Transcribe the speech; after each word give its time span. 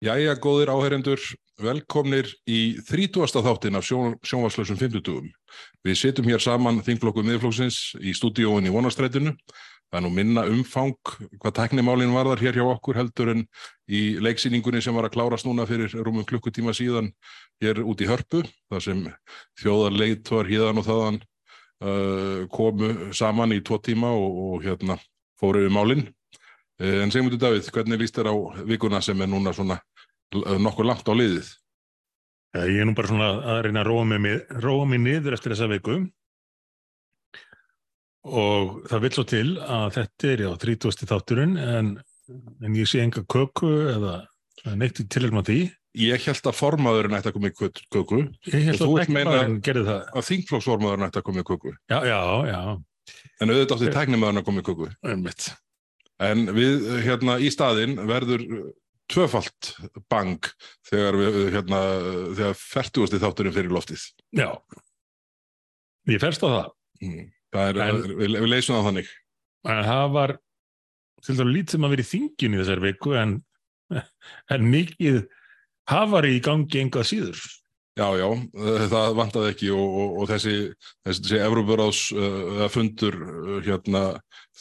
Jæja, 0.00 0.32
góðir 0.40 0.70
áheyrendur, 0.72 1.20
velkomnir 1.60 2.30
í 2.48 2.78
30. 2.88 3.34
þáttin 3.44 3.76
af 3.76 3.84
sjón, 3.84 4.14
sjónvarslösum 4.24 4.78
50. 4.80 5.26
Við 5.84 5.98
sittum 6.00 6.28
hér 6.30 6.40
saman 6.40 6.78
þingflokku 6.86 7.20
miðflokksins 7.20 7.98
í 8.00 8.14
stúdíóin 8.16 8.64
í 8.64 8.72
vonastrætinu. 8.72 9.34
Það 9.92 9.98
er 9.98 10.04
nú 10.06 10.12
minna 10.16 10.46
umfang 10.48 10.96
hvað 11.34 11.52
teknimálinn 11.58 12.14
varðar 12.16 12.40
hér 12.40 12.56
hjá 12.56 12.64
okkur 12.64 12.96
heldur 12.96 13.34
en 13.34 13.42
í 13.92 14.00
leiksýningunni 14.24 14.80
sem 14.80 14.96
var 14.96 15.10
að 15.10 15.18
klárast 15.18 15.44
núna 15.44 15.66
fyrir 15.68 15.92
rúmum 15.92 16.24
klukkutíma 16.24 16.72
síðan 16.72 17.10
hér 17.60 17.82
út 17.84 18.00
í 18.00 18.08
hörpu. 18.08 18.40
Það 18.72 18.84
sem 18.86 19.02
þjóðar 19.60 19.98
leitt 20.00 20.32
var 20.32 20.48
híðan 20.48 20.80
og 20.80 20.88
þaðan 20.88 21.20
uh, 21.84 22.48
komu 22.48 23.12
saman 23.12 23.52
í 23.52 23.60
tvo 23.60 23.76
tíma 23.84 24.14
og, 24.16 24.40
og 24.46 24.64
hérna 24.64 24.96
fóru 25.36 25.66
við 25.66 25.76
málinn. 25.76 26.08
Uh, 26.80 27.02
en 27.04 27.12
segjum 27.12 27.28
við 27.28 27.42
Davíð, 27.42 27.70
hvernig 27.74 28.00
líst 28.00 28.16
þér 28.16 28.30
á 28.32 28.34
vikuna 28.68 29.02
sem 29.04 29.20
er 29.20 29.28
núna 29.28 29.52
svona 29.56 29.80
nokkur 30.34 30.86
langt 30.88 31.08
á 31.08 31.14
liðið. 31.14 31.50
Ja, 32.56 32.64
ég 32.66 32.80
er 32.82 32.88
nú 32.88 32.96
bara 32.98 33.10
svona 33.10 33.28
að 33.52 33.60
reyna 33.66 33.84
að 33.84 33.90
róa 33.90 34.84
mig, 34.88 35.00
niður 35.04 35.36
eftir 35.36 35.54
þessa 35.54 35.68
viku 35.70 36.00
og 38.26 38.80
það 38.90 39.04
vil 39.04 39.12
svo 39.14 39.24
til 39.28 39.46
að 39.64 39.86
þetta 39.96 40.30
er 40.32 40.42
já 40.44 40.50
30. 40.64 41.06
þátturinn 41.08 41.54
en, 41.62 41.92
en 42.60 42.76
ég 42.76 42.90
sé 42.90 43.00
enga 43.04 43.22
köku 43.24 43.70
eða 43.94 44.16
neitt 44.76 45.00
til 45.00 45.24
að 45.30 45.46
því. 45.46 45.60
Ég 46.00 46.26
held 46.26 46.46
að 46.46 46.58
formaðurinn 46.58 47.16
ætti 47.18 47.30
að 47.30 47.36
koma 47.38 47.48
í 47.50 47.54
köku 47.56 48.20
Ég 48.52 48.66
held 48.68 48.76
að 48.76 48.84
þú 48.84 48.98
bekmaðurinn 49.00 49.56
gerði 49.66 49.86
það. 49.88 50.04
að 50.14 50.28
þingflokksformaðurinn 50.28 51.06
ætti 51.08 51.18
að 51.22 51.26
koma 51.26 51.42
í 51.42 51.48
köku. 51.48 51.72
Já, 51.90 51.98
já, 52.06 52.20
já, 52.50 52.60
En 53.40 53.50
auðvitað 53.50 53.74
átti 53.78 53.94
tæknimaðurinn 53.96 54.42
að 54.42 54.46
koma 54.46 54.62
í 54.62 54.66
köku. 54.68 54.90
einmitt. 55.02 55.48
En 56.20 56.44
við 56.52 56.86
hérna 57.06 57.38
í 57.40 57.48
staðinn 57.52 57.96
verður 58.08 58.44
tvöfalt 59.10 59.72
bang 60.12 60.44
þegar 60.86 61.16
við 61.18 61.38
hérna 61.54 61.80
þegar 62.36 62.58
færtugasti 62.60 63.20
þátturinn 63.22 63.56
fyrir 63.56 63.72
loftið. 63.74 64.04
Já, 64.36 64.50
ég 66.10 66.20
ferst 66.22 66.44
á 66.44 66.48
það. 66.48 66.68
Mm. 67.00 67.24
Það 67.50 67.70
er, 67.72 67.80
En- 67.88 68.02
við, 68.20 68.36
við 68.36 68.48
leysum 68.52 68.76
það 68.76 68.86
þannig. 68.90 69.10
En 69.70 69.82
það 69.88 70.04
var 70.14 70.36
til 71.24 71.36
dæru 71.36 71.52
lítið 71.54 71.74
sem 71.76 71.86
að 71.88 71.94
vera 71.94 72.04
í 72.04 72.10
þingin 72.10 72.54
í 72.54 72.60
þessar 72.60 72.82
viku 72.84 73.16
en, 73.20 73.32
en 74.54 74.68
mikið 74.72 75.18
hafar 75.90 76.28
í 76.28 76.36
gangi 76.44 76.84
engað 76.84 77.08
síður. 77.10 77.42
Já, 78.00 78.06
já, 78.16 78.28
eh, 78.32 78.84
það 78.88 79.16
vantaði 79.18 79.48
ekki 79.52 79.66
og, 79.76 79.96
og, 80.00 80.12
og 80.22 80.28
þessi, 80.30 80.54
þessi, 81.04 81.22
þessi 81.26 81.40
Evrópuráðs 81.44 81.98
uh, 82.16 82.62
fundur 82.72 83.16
uh, 83.20 83.58
hérna 83.66 84.02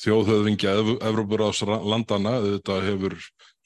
þjóðhöfðingja 0.01 0.73
Evrópuráðs 1.07 1.61
landana 1.63 2.33
þetta 2.43 2.79
hefur 2.83 3.15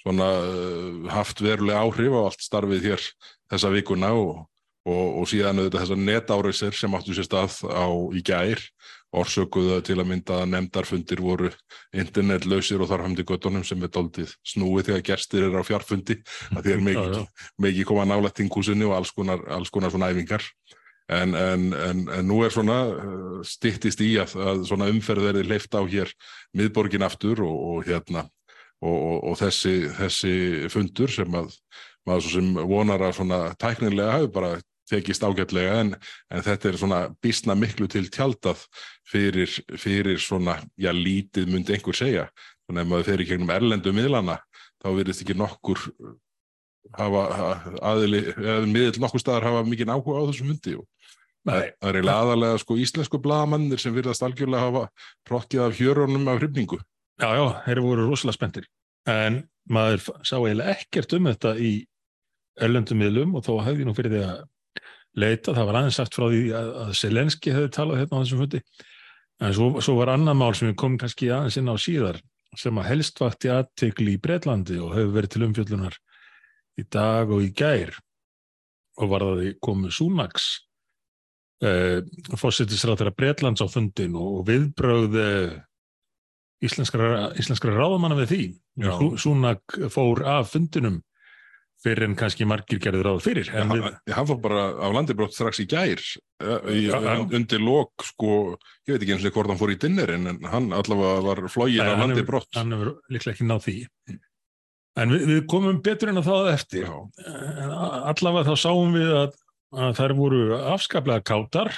svona 0.04 0.28
uh, 0.46 1.10
haft 1.16 1.42
verulega 1.42 1.82
áhrif 1.88 2.14
á 2.14 2.22
allt 2.22 2.46
starfið 2.46 2.86
hér 2.92 3.08
þessa 3.50 3.74
vikuna 3.74 4.12
og, 4.20 4.44
og, 4.86 5.26
síðan 5.32 5.64
auðvitað 5.64 5.88
þessar 5.88 6.04
netárisir 6.06 6.78
sem 6.78 7.00
áttu 7.00 7.18
sér 7.18 7.30
stað 7.32 7.58
á 7.66 7.90
í 8.14 8.22
gær 8.22 8.62
orsökuðu 9.14 9.80
til 9.86 9.97
að 10.02 10.09
mynda 10.09 10.39
að 10.42 10.52
nefndarfundir 10.53 11.22
voru 11.23 11.50
internetlausir 11.95 12.81
og 12.81 12.89
þar 12.89 13.06
hamdi 13.08 13.25
göttunum 13.28 13.66
sem 13.67 13.81
er 13.86 13.92
doldið 13.94 14.33
snúið 14.53 14.89
þegar 14.89 15.03
gestir 15.11 15.47
eru 15.47 15.61
á 15.61 15.67
fjarfundi 15.67 16.20
að 16.58 16.72
Já, 16.73 17.25
mikið 17.61 17.89
koma 17.89 18.08
nálægt 18.09 18.42
þinghúsinu 18.42 18.89
og 18.89 18.97
alls 18.97 19.14
konar, 19.16 19.44
alls 19.53 19.72
konar 19.73 19.94
svona 19.94 20.09
æfingar. 20.14 20.45
En, 21.11 21.36
en, 21.36 21.66
en, 21.75 22.05
en 22.16 22.28
nú 22.30 22.39
er 22.45 22.53
svona 22.53 22.78
uh, 22.88 23.39
styttist 23.45 24.00
í 24.02 24.14
að, 24.22 24.38
að 24.39 24.61
svona 24.70 24.88
umferð 24.92 25.27
verði 25.27 25.44
leift 25.50 25.75
á 25.75 25.83
hér 25.83 26.14
miðborgin 26.55 27.03
aftur 27.03 27.44
og, 27.44 27.58
og 27.73 27.89
hérna 27.89 28.23
og, 28.80 28.95
og, 28.95 29.17
og 29.31 29.36
þessi, 29.42 29.73
þessi 29.98 30.36
fundur 30.72 31.11
sem 31.11 31.36
að 31.36 31.52
maður 32.08 32.25
svo 32.25 32.31
sem 32.38 32.53
vonar 32.72 33.03
að 33.03 33.17
svona 33.20 33.39
tæknilega 33.59 34.16
hafi 34.17 34.31
bara 34.31 34.53
tekist 34.89 35.23
ágætlega 35.23 35.78
en, 35.81 35.94
en 36.34 36.44
þetta 36.45 36.70
er 36.72 36.78
svona 36.81 37.00
býstna 37.23 37.55
miklu 37.58 37.88
til 37.92 38.05
tjaldað 38.11 38.64
fyrir, 39.10 39.52
fyrir 39.80 40.20
svona, 40.21 40.58
já 40.80 40.92
lítið 40.95 41.48
myndi 41.54 41.76
einhver 41.77 41.95
segja, 41.98 42.27
þannig 42.67 42.86
að 42.86 42.92
maður 42.92 43.10
fer 43.11 43.23
í 43.23 43.27
gegnum 43.32 43.54
erlendu 43.55 43.94
miðlana 43.95 44.39
þá 44.83 44.88
verðist 44.98 45.23
ekki 45.23 45.38
nokkur 45.39 45.80
hafa 46.99 47.21
ha- 47.38 47.76
aðili, 47.94 48.26
eða 48.36 48.66
miðl 48.67 48.99
nokkur 49.04 49.23
staðar 49.23 49.48
hafa 49.49 49.64
mikið 49.67 49.94
áhuga 49.94 50.20
á 50.20 50.27
þessum 50.32 50.52
hundi 50.54 50.76
og 50.80 50.88
Nei, 51.44 51.73
það 51.76 51.89
er 51.89 51.98
eiginlega 51.98 52.20
aðalega 52.23 52.60
sko 52.61 52.76
íslensku 52.80 53.20
blagamannir 53.20 53.82
sem 53.82 53.92
virðast 53.92 54.23
algjörlega 54.23 54.64
hafa 54.64 54.83
prokkið 55.27 55.64
af 55.65 55.73
hjörunum 55.76 56.30
af 56.32 56.38
hrifningu. 56.39 56.77
já, 57.20 57.27
já, 57.36 57.44
þeir 57.65 57.82
voru 57.83 58.05
rosalega 58.08 58.38
spenntir. 58.38 58.67
En 59.11 59.42
maður 59.67 60.05
sá 60.23 60.38
eiginlega 60.38 60.77
ekkert 60.77 61.15
um 61.17 61.27
þetta 61.27 61.52
í 61.60 61.71
erlendum 62.64 63.02
miðlum 63.02 63.36
og 63.36 63.44
þó 63.44 63.58
hefði 63.65 63.83
ég 63.83 63.89
nú 63.89 63.95
fyrir 63.98 64.15
því 64.15 64.21
að 64.23 64.39
leita, 65.20 65.54
það 65.54 65.68
var 65.70 65.80
aðeins 65.80 65.98
sagt 66.00 66.16
frá 66.18 66.26
því 66.32 66.44
að, 66.58 66.70
að 66.84 66.92
Selenski 66.98 67.54
hefði 67.54 67.72
talað 67.76 68.00
hérna 68.02 68.18
á 68.18 68.22
þessum 68.24 68.44
fundi 68.44 68.62
en 69.44 69.54
svo, 69.58 69.68
svo 69.84 69.96
var 70.00 70.14
annað 70.14 70.40
mál 70.40 70.54
sem 70.58 70.70
við 70.72 70.78
komum 70.82 71.00
kannski 71.02 71.30
aðeins 71.34 71.58
inn 71.60 71.70
á 71.70 71.76
síðar 71.78 72.22
sem 72.58 72.78
að 72.78 72.90
helst 72.92 73.22
vakti 73.22 73.50
aðtekli 73.50 74.16
í 74.16 74.22
Bretlandi 74.22 74.78
og 74.82 74.94
hefur 74.96 75.16
verið 75.18 75.34
til 75.34 75.46
umfjöllunar 75.48 75.98
í 76.82 76.86
dag 76.94 77.32
og 77.34 77.42
í 77.46 77.50
gær 77.54 77.94
og 79.02 79.10
var 79.10 79.26
það 79.26 79.40
því 79.42 79.52
komu 79.66 79.90
Súnaks 79.94 80.48
eh, 81.66 82.02
fórsetisráð 82.38 83.00
þeirra 83.02 83.16
Bretlands 83.18 83.64
á 83.66 83.68
fundin 83.70 84.18
og, 84.20 84.44
viðbrögð 84.50 85.18
eh, 85.22 85.56
íslenskra, 86.64 87.32
íslenskra 87.42 87.74
ráðamanna 87.76 88.18
við 88.22 88.30
því. 88.34 88.44
Já. 88.86 88.92
Sú- 89.00 89.18
Súnak 89.20 89.78
fór 89.94 90.24
af 90.30 90.54
fundinum 90.54 91.02
fyrir 91.83 92.05
en 92.08 92.16
kannski 92.20 92.45
margir 92.48 92.80
gerði 92.83 93.02
ráð 93.05 93.21
fyrir. 93.26 93.49
En 93.54 93.71
við, 93.73 93.83
Hann, 93.86 93.98
hann 94.17 94.27
fór 94.30 94.39
bara 94.44 94.64
á 94.80 94.88
landibrótt 94.95 95.36
strax 95.36 95.60
í 95.60 95.66
gær 95.70 95.99
eh, 95.99 96.70
í, 96.71 96.83
Já, 96.88 96.95
já. 97.04 97.16
undir 97.39 97.60
lok 97.64 98.05
sko, 98.08 98.30
ég 98.88 98.95
veit 98.95 99.04
ekki 99.04 99.16
eins 99.17 99.26
og 99.27 99.36
hvort 99.36 99.52
hann 99.52 99.60
fór 99.60 99.73
í 99.76 99.80
dinnerin 99.82 100.30
en 100.32 100.39
hann 100.52 100.70
allavega 100.76 101.17
var 101.27 101.42
flógin 101.52 101.83
á 101.83 101.92
hann 101.94 102.05
landibrótt. 102.08 102.49
hann 102.55 102.71
hefur 102.76 102.94
líklega 103.11 103.36
ekki 103.36 103.49
náð 103.49 103.66
því. 103.67 103.76
En 105.04 105.10
við, 105.16 105.26
við 105.32 105.42
komum 105.49 105.82
betur 105.83 106.11
en 106.14 106.21
að 106.21 106.27
það 106.30 106.49
eftir. 106.54 106.88
Já, 106.88 106.98
En 107.66 107.76
allavega 108.14 108.52
þá 108.54 108.64
sáum 108.64 108.94
við 108.95 109.11
að, 109.23 109.38
að 109.83 109.95
þær 110.00 110.15
voru 110.20 110.42
afskaplega 110.76 111.26
kátar 111.26 111.71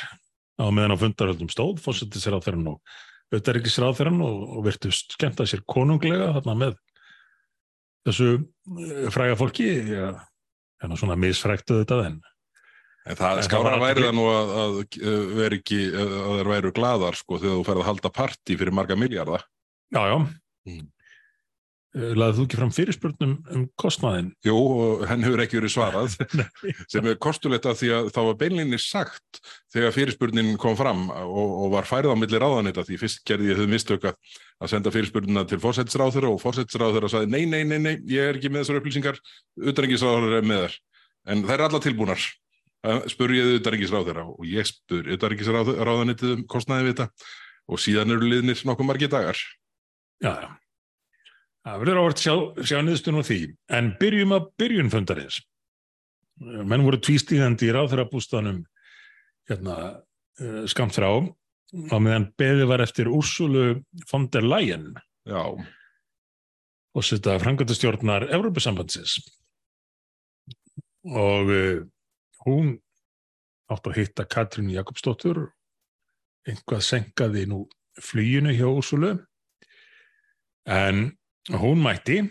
á 0.59 0.65
meðan 0.71 0.95
á 0.95 1.01
fundarhöldum 1.01 1.49
stóð, 1.51 1.79
fórsetis 1.83 2.27
ráðferðan 2.31 2.73
og 2.75 2.97
auðvitaðrikis 3.33 3.79
ráðferðan 3.81 4.21
og, 4.23 4.41
og 4.59 4.65
virtust 4.67 5.15
skemmta 5.17 5.47
sér 5.49 5.63
konunglega 5.67 6.29
þarna 6.37 6.53
með 6.61 6.75
þessu 8.05 8.29
eh, 8.37 9.09
fræga 9.13 9.35
fólki, 9.39 9.69
en 10.83 10.97
svona 10.99 11.17
misfræktu 11.19 11.81
þetta 11.81 12.01
en 12.05 12.23
En 13.05 13.13
það 13.13 13.35
En 13.35 13.37
það 13.37 13.45
skára 13.45 13.75
var 13.75 13.83
væri 13.83 14.01
það 14.07 14.15
nú 14.17 14.25
að, 14.31 14.51
að 14.61 14.77
uh, 14.81 15.25
vera 15.37 15.57
ekki, 15.59 15.79
að 15.93 16.31
þeir 16.39 16.47
væru 16.49 16.71
gladar 16.73 17.17
sko 17.19 17.37
þegar 17.37 17.59
þú 17.59 17.65
ferð 17.67 17.81
að 17.83 17.89
halda 17.91 18.11
partí 18.15 18.57
fyrir 18.57 18.73
marga 18.73 18.97
miljardar. 18.97 19.45
Já, 19.93 20.01
já. 20.09 20.15
Mm. 20.65 20.87
Laðið 21.95 22.39
þú 22.39 22.45
ekki 22.45 22.57
fram 22.59 22.71
fyrirspurnum 22.75 23.35
um 23.55 23.67
kostnaðin? 23.79 24.33
Jú, 24.43 24.55
henn 25.07 25.23
hefur 25.23 25.43
ekki 25.45 25.61
verið 25.61 25.71
svarað 25.77 26.17
sem 26.91 27.05
er 27.07 27.21
kostulegt 27.23 27.69
af 27.69 27.77
því 27.79 27.91
að 27.95 28.09
þá 28.11 28.19
var 28.25 28.35
beinlinni 28.41 28.79
sagt 28.83 29.39
þegar 29.71 29.95
fyrirspurnin 29.95 30.57
kom 30.59 30.75
fram 30.75 31.05
og, 31.13 31.53
og 31.61 31.69
var 31.77 31.87
færið 31.87 32.11
á 32.11 32.19
milli 32.19 32.41
ráðanita 32.41 32.83
því 32.83 32.99
fyrst 32.99 33.23
gerði 33.29 33.53
ég 33.53 33.61
þau 33.61 33.71
mistök 33.71 34.09
að 34.61 34.65
að 34.65 34.71
senda 34.71 34.91
fyrirspurnina 34.93 35.43
til 35.49 35.59
fórsættisráðurra 35.63 36.31
og 36.31 36.41
fórsættisráðurra 36.43 37.11
sagði 37.11 37.31
nei, 37.33 37.45
nei, 37.49 37.63
nei, 37.67 37.79
nei, 37.81 37.95
ég 38.09 38.31
er 38.31 38.39
ekki 38.39 38.51
með 38.51 38.63
þessar 38.63 38.79
upplýsingar, 38.79 39.21
utanengisráðurra 39.71 40.39
er 40.39 40.47
með 40.47 40.61
þær. 40.65 40.77
En 41.33 41.41
þær 41.45 41.55
er 41.57 41.65
alla 41.67 41.81
tilbúnar. 41.83 42.27
Spur 43.11 43.33
ég 43.33 43.55
utanengisráðurra 43.59 44.27
og 44.29 44.45
ég 44.47 44.67
spur 44.69 45.09
utanengisráðanitið 45.15 46.35
um 46.37 46.45
kostnaði 46.49 46.87
við 46.87 46.93
þetta 46.93 47.31
og 47.65 47.81
síðan 47.81 48.13
eru 48.13 48.29
liðnir 48.29 48.61
nokkuð 48.69 48.87
margir 48.87 49.11
dagar. 49.11 49.39
Já, 50.23 50.31
já. 50.45 50.49
Það 51.65 51.79
verður 51.81 51.99
ávart 52.03 52.21
sjá, 52.21 52.33
sjá 52.61 52.77
niðurstunum 52.85 53.25
á 53.25 53.27
því. 53.27 53.39
En 53.73 53.87
byrjum 53.99 54.35
að 54.37 54.49
byrjun 54.61 54.91
fundarins. 54.93 55.39
Menn 56.45 56.83
voru 56.85 56.99
tvístíðandi 57.01 57.71
í 57.71 57.73
ráðherrabústanum 57.73 58.61
hérna, 59.49 59.77
uh, 60.43 60.61
skamt 60.69 60.93
frá 60.93 61.09
á 61.73 61.97
meðan 61.97 62.29
beðið 62.39 62.69
var 62.69 62.83
eftir 62.85 63.09
Úrsulu 63.11 63.67
von 64.11 64.29
der 64.33 64.45
Leyen 64.45 64.93
Já, 65.25 65.41
og 66.93 67.03
setja 67.03 67.39
framkvæmdastjórnar 67.41 68.27
Evrópusambandsins. 68.29 69.17
Og 71.09 71.49
uh, 71.49 71.81
hún 72.45 72.75
átt 73.73 73.89
að 73.89 73.97
hitta 73.97 74.27
Katrín 74.29 74.69
Jakobsdóttur, 74.69 75.47
einhvað 76.45 76.85
senkaði 76.85 77.47
nú 77.49 77.63
flýinu 77.97 78.53
hjá 78.53 78.67
Úrsulu, 78.69 79.15
en 80.69 81.09
hún 81.49 81.81
mætti 81.81 82.21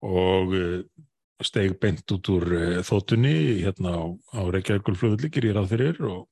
og 0.00 0.56
uh, 0.56 0.80
steig 1.44 1.76
beint 1.80 2.08
út 2.16 2.32
úr 2.32 2.48
uh, 2.56 2.80
þóttunni 2.88 3.36
hérna 3.66 3.98
á, 4.00 4.02
á 4.32 4.40
Reykjavíkulflöðulli 4.48 5.28
gerir 5.28 5.60
ráð 5.60 5.74
fyrir 5.76 6.00
og, 6.08 6.24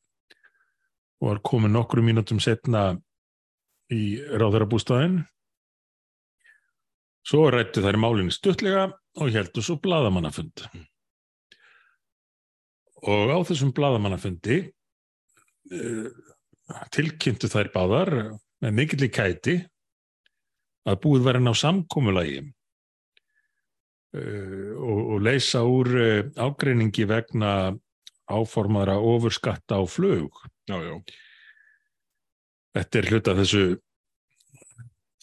og 1.21 1.29
var 1.29 1.43
komin 1.45 1.75
nokkru 1.77 2.03
mínútum 2.05 2.41
setna 2.43 2.95
í 3.93 4.17
ráðherrabústæðin 4.41 5.21
Svo 7.27 7.51
rættu 7.53 7.83
þær 7.85 7.99
málinu 8.01 8.33
stuttlega 8.33 8.87
og 9.21 9.35
heldur 9.35 9.65
svo 9.65 9.77
bladamannafund. 9.83 10.65
Og 13.11 13.33
á 13.33 13.39
þessum 13.49 13.73
bladamannafundi 13.77 14.57
uh, 15.73 16.09
tilkynntu 16.93 17.49
þær 17.53 17.69
báðar 17.75 18.11
með 18.61 18.77
mikill 18.77 19.07
í 19.07 19.11
kæti 19.13 19.57
að 20.89 21.01
búið 21.05 21.27
verið 21.29 21.47
ná 21.47 21.53
samkómulagi 21.57 22.41
uh, 22.43 22.51
og, 24.77 25.01
og 25.15 25.19
leysa 25.25 25.61
úr 25.69 25.89
uh, 25.97 26.29
ágreiningi 26.41 27.05
vegna 27.09 27.53
áformaðra 28.31 28.97
ofurskatta 29.01 29.81
á 29.81 29.85
flug. 29.89 30.31
Já, 30.71 30.79
já. 30.87 30.97
Þetta 32.79 33.01
er 33.01 33.09
hluta 33.11 33.37
þessu 33.41 33.63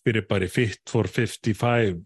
fyrir 0.04 0.26
bara 0.28 0.48
fit 0.52 0.82
for 0.92 1.08
55 1.08 2.02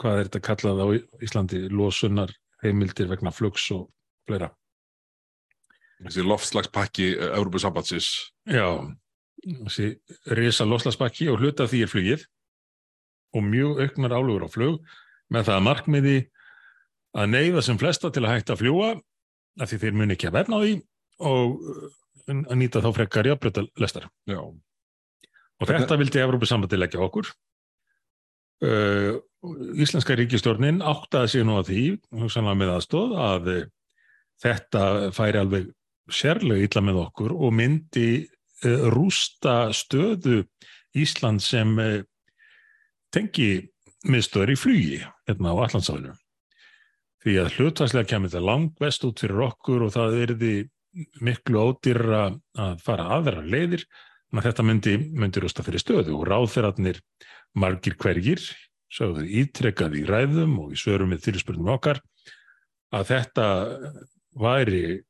hvað 0.00 0.18
er 0.18 0.28
þetta 0.28 0.42
kallað 0.44 0.82
á 0.82 0.86
Íslandi 1.24 1.62
losunar 1.72 2.32
heimildir 2.62 3.08
vegna 3.10 3.32
flugs 3.34 3.64
og 3.74 3.88
fleira. 4.28 4.50
Þessi 6.02 6.24
loftslagspakki 6.26 7.08
Európusambatsins. 7.30 8.08
Já, 8.50 8.66
þessi 9.46 9.94
risa 10.36 10.66
loftslagspakki 10.66 11.30
og 11.32 11.40
hluta 11.42 11.68
því 11.70 11.84
er 11.84 11.92
flugið 11.92 12.26
og 13.32 13.46
mjög 13.46 13.80
auknar 13.86 14.16
álugur 14.18 14.46
á 14.46 14.50
flug 14.52 14.94
með 15.32 15.48
það 15.48 15.66
markmiði 15.68 16.16
að 17.16 17.32
neyða 17.32 17.64
sem 17.64 17.80
flesta 17.80 18.10
til 18.12 18.24
að 18.26 18.34
hætta 18.34 18.56
að 18.56 18.64
fljúa 18.64 18.92
af 19.60 19.70
því 19.70 19.80
þeir 19.84 19.98
muni 20.00 20.16
ekki 20.16 20.28
að 20.28 20.38
verna 20.40 20.58
á 20.58 20.62
því 20.64 20.74
og 21.22 21.62
að 22.30 22.58
nýta 22.60 22.82
þá 22.84 22.90
frekar 22.96 23.28
jafnbröta 23.30 23.64
lestar. 23.80 24.08
Já. 24.28 24.40
Og 24.42 25.68
þetta 25.68 25.98
vildi 26.00 26.22
Evrópusambandi 26.22 26.78
leggja 26.78 27.02
okkur. 27.04 27.30
Uh, 28.62 29.18
Íslenska 29.82 30.14
ríkistjórnin 30.18 30.82
áttaði 30.86 31.32
sig 31.32 31.46
nú 31.46 31.56
að 31.58 31.72
því, 31.72 31.84
hugsanlega 32.20 32.58
með 32.60 32.74
aðstóð, 32.76 33.14
að 33.18 33.48
þetta 34.42 34.84
færi 35.16 35.40
alveg 35.40 35.70
sérlega 36.12 36.66
illa 36.66 36.82
með 36.86 37.00
okkur 37.02 37.34
og 37.34 37.54
myndi 37.58 38.08
uh, 38.22 38.86
rústa 38.94 39.56
stöðu 39.74 40.44
Ísland 40.98 41.42
sem 41.42 41.74
uh, 41.80 42.00
tengi 43.14 43.68
miðstöður 44.08 44.54
í 44.54 44.58
flugi 44.58 45.00
hérna 45.00 45.54
á 45.54 45.62
Allandsafinu. 45.66 46.14
Því 47.22 47.36
að 47.38 47.56
hlutværslega 47.56 48.10
kemur 48.10 48.32
þetta 48.32 48.46
langt 48.46 48.80
vest 48.82 49.04
út 49.06 49.20
fyrir 49.22 49.44
okkur 49.46 49.86
og 49.86 49.92
það 49.94 50.16
erði 50.24 50.54
miklu 51.24 51.62
ódýra 51.68 52.24
að 52.58 52.82
fara 52.84 53.08
aðra 53.16 53.44
leiðir 53.44 53.84
en 54.32 54.40
að 54.40 54.48
þetta 54.48 54.66
myndi, 54.66 54.96
myndi 55.12 55.42
rústa 55.42 55.64
fyrir 55.64 55.82
stöðu 55.82 56.16
og 56.18 56.26
ráðferðarnir 56.28 57.00
margir 57.58 57.96
hvergir, 58.00 58.42
sögðu 58.92 59.24
ítrekkað 59.42 59.98
í 60.00 60.04
ræðum 60.08 60.58
og 60.62 60.74
í 60.74 60.80
svörum 60.80 61.12
með 61.12 61.26
fyrirspurnum 61.26 61.72
okkar 61.74 62.00
að 62.92 63.08
þetta 63.12 63.46
væri 64.36 65.00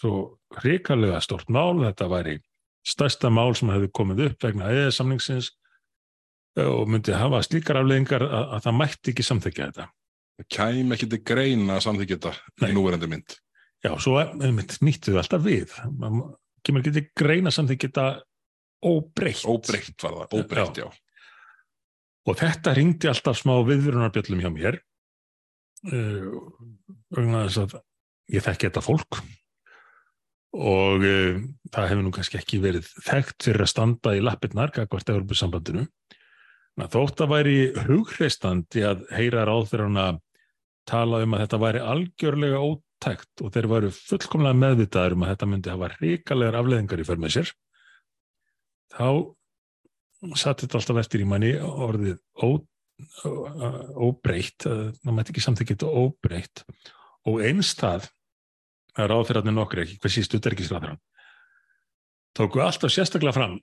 svo 0.00 0.38
hrikalega 0.58 1.20
stort 1.22 1.50
mál, 1.52 1.78
þetta 1.84 2.08
væri 2.10 2.38
stærsta 2.86 3.30
mál 3.30 3.52
sem 3.54 3.70
hefði 3.70 3.90
komið 3.94 4.24
upp 4.28 4.46
vegna 4.46 4.70
eða 4.74 4.94
samningsins 4.94 5.52
og 6.62 6.88
myndi 6.90 7.14
hafa 7.16 7.40
slíkar 7.46 7.80
afleðingar 7.80 8.26
að, 8.26 8.48
að 8.56 8.64
það 8.66 8.78
mætti 8.80 9.12
ekki 9.12 9.26
samþekja 9.26 9.68
þetta. 9.70 9.86
Það 10.40 10.48
kæm 10.56 10.94
ekki 10.96 11.08
til 11.12 11.20
greina 11.30 11.78
að 11.78 11.84
samþekja 11.86 12.18
þetta 12.18 12.68
í 12.68 12.76
núverandi 12.76 13.08
mynd. 13.12 13.36
Já, 13.82 13.92
svo 13.98 14.18
nýttu 14.86 15.12
við 15.12 15.22
alltaf 15.22 15.42
við. 15.42 15.72
Man 15.98 16.20
kemur 16.62 16.84
ekki 16.84 16.94
til 16.94 17.06
greina 17.18 17.50
samþekja 17.50 17.88
þetta 17.88 18.06
óbreytt. 18.86 19.46
Óbreytt 19.50 20.04
var 20.04 20.20
það, 20.20 20.36
óbreytt, 20.38 20.78
já. 20.78 20.86
já. 20.86 21.38
Og 22.22 22.38
þetta 22.38 22.74
ringdi 22.78 23.10
alltaf 23.10 23.40
smá 23.40 23.56
viðvörunarbjöllum 23.66 24.42
hjá 24.44 24.50
mér 24.54 24.78
vegna 25.82 27.40
uh, 27.42 27.46
þess 27.48 27.58
að 27.58 27.72
ég 28.30 28.44
þekki 28.44 28.68
þetta 28.68 28.82
fólk 28.86 29.18
og 30.52 31.02
uh, 31.02 31.40
það 31.72 31.88
hefur 31.90 32.04
nú 32.06 32.12
kannski 32.14 32.38
ekki 32.38 32.60
verið 32.62 32.86
þekkt 33.02 33.48
fyrir 33.48 33.64
að 33.64 33.72
standa 33.72 34.14
í 34.14 34.22
lappirnar 34.22 34.70
hvert 34.76 35.10
Európa-sambandinu 35.10 35.88
þótt 36.92 37.24
að 37.24 37.32
væri 37.34 37.56
hugreistandi 37.88 38.84
að 38.86 39.02
heyra 39.12 39.42
ráðþurruna 39.48 40.06
tala 40.88 41.22
um 41.24 41.34
að 41.34 41.44
þetta 41.44 41.62
væri 41.62 41.82
algjörlega 41.94 42.62
ótækt 43.02 43.42
og 43.42 43.52
þeir 43.54 43.68
varu 43.70 43.90
fullkomlega 43.94 44.58
meðvitaður 44.58 45.16
um 45.16 45.24
að 45.26 45.32
þetta 45.32 45.50
myndi 45.50 45.72
hafa 45.72 45.90
ríkalegar 45.98 46.58
afleðingar 46.60 47.02
í 47.02 47.06
för 47.08 47.20
með 47.22 47.34
sér 47.36 47.52
þá 48.94 49.08
satt 50.38 50.62
þetta 50.62 50.78
alltaf 50.78 51.00
eftir 51.02 51.24
í 51.24 51.28
manni 51.28 51.52
orðið 51.58 52.20
óbreytt 53.98 54.68
það 54.68 55.14
mætti 55.16 55.32
ekki 55.32 55.42
samþykja 55.42 55.74
þetta 55.74 56.02
óbreytt. 56.02 56.62
Og 57.26 57.40
einstað 57.42 58.06
að 58.94 59.08
ráðþurrarnir 59.10 59.56
nokkur 59.56 59.82
ekki, 59.82 59.96
hvað 59.98 60.14
síst 60.14 60.36
uterkisráðþurran 60.38 61.00
tóku 62.36 62.62
alltaf 62.62 62.92
sérstaklega 62.92 63.34
fram 63.36 63.58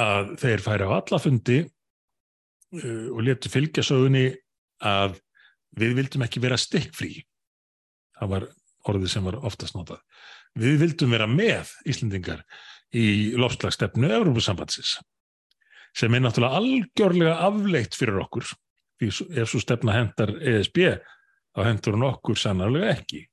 að 0.00 0.34
þeir 0.40 0.62
færi 0.64 0.86
á 0.86 0.90
alla 0.94 1.18
fundi 1.20 1.58
uh, 1.64 3.08
og 3.10 3.24
letu 3.26 3.50
fylgja 3.52 3.84
sögunni 3.84 4.28
að 4.80 5.18
við 5.76 5.96
vildum 5.98 6.24
ekki 6.26 6.42
vera 6.42 6.58
stikkfrí. 6.58 7.20
Það 8.18 8.32
var 8.34 8.46
orðið 8.90 9.14
sem 9.14 9.26
var 9.26 9.38
oftast 9.46 9.76
notað. 9.76 10.02
Við 10.58 10.82
vildum 10.82 11.14
vera 11.14 11.28
með 11.30 11.70
Íslendingar 11.88 12.42
í 12.96 13.36
lofslagstefnu 13.38 14.10
Európusambandsins 14.10 14.98
sem 15.96 16.14
er 16.14 16.22
náttúrulega 16.22 16.58
algjörlega 16.60 17.38
afleitt 17.48 17.96
fyrir 17.98 18.20
okkur. 18.22 18.46
Því 19.00 19.08
ef 19.42 19.50
svo 19.50 19.60
stefna 19.62 19.96
hendar 19.96 20.36
ESB 20.38 20.84
þá 21.50 21.60
hendur 21.66 21.96
hún 21.96 22.06
okkur 22.10 22.38
sannarlega 22.38 22.92
ekki. 22.94 23.24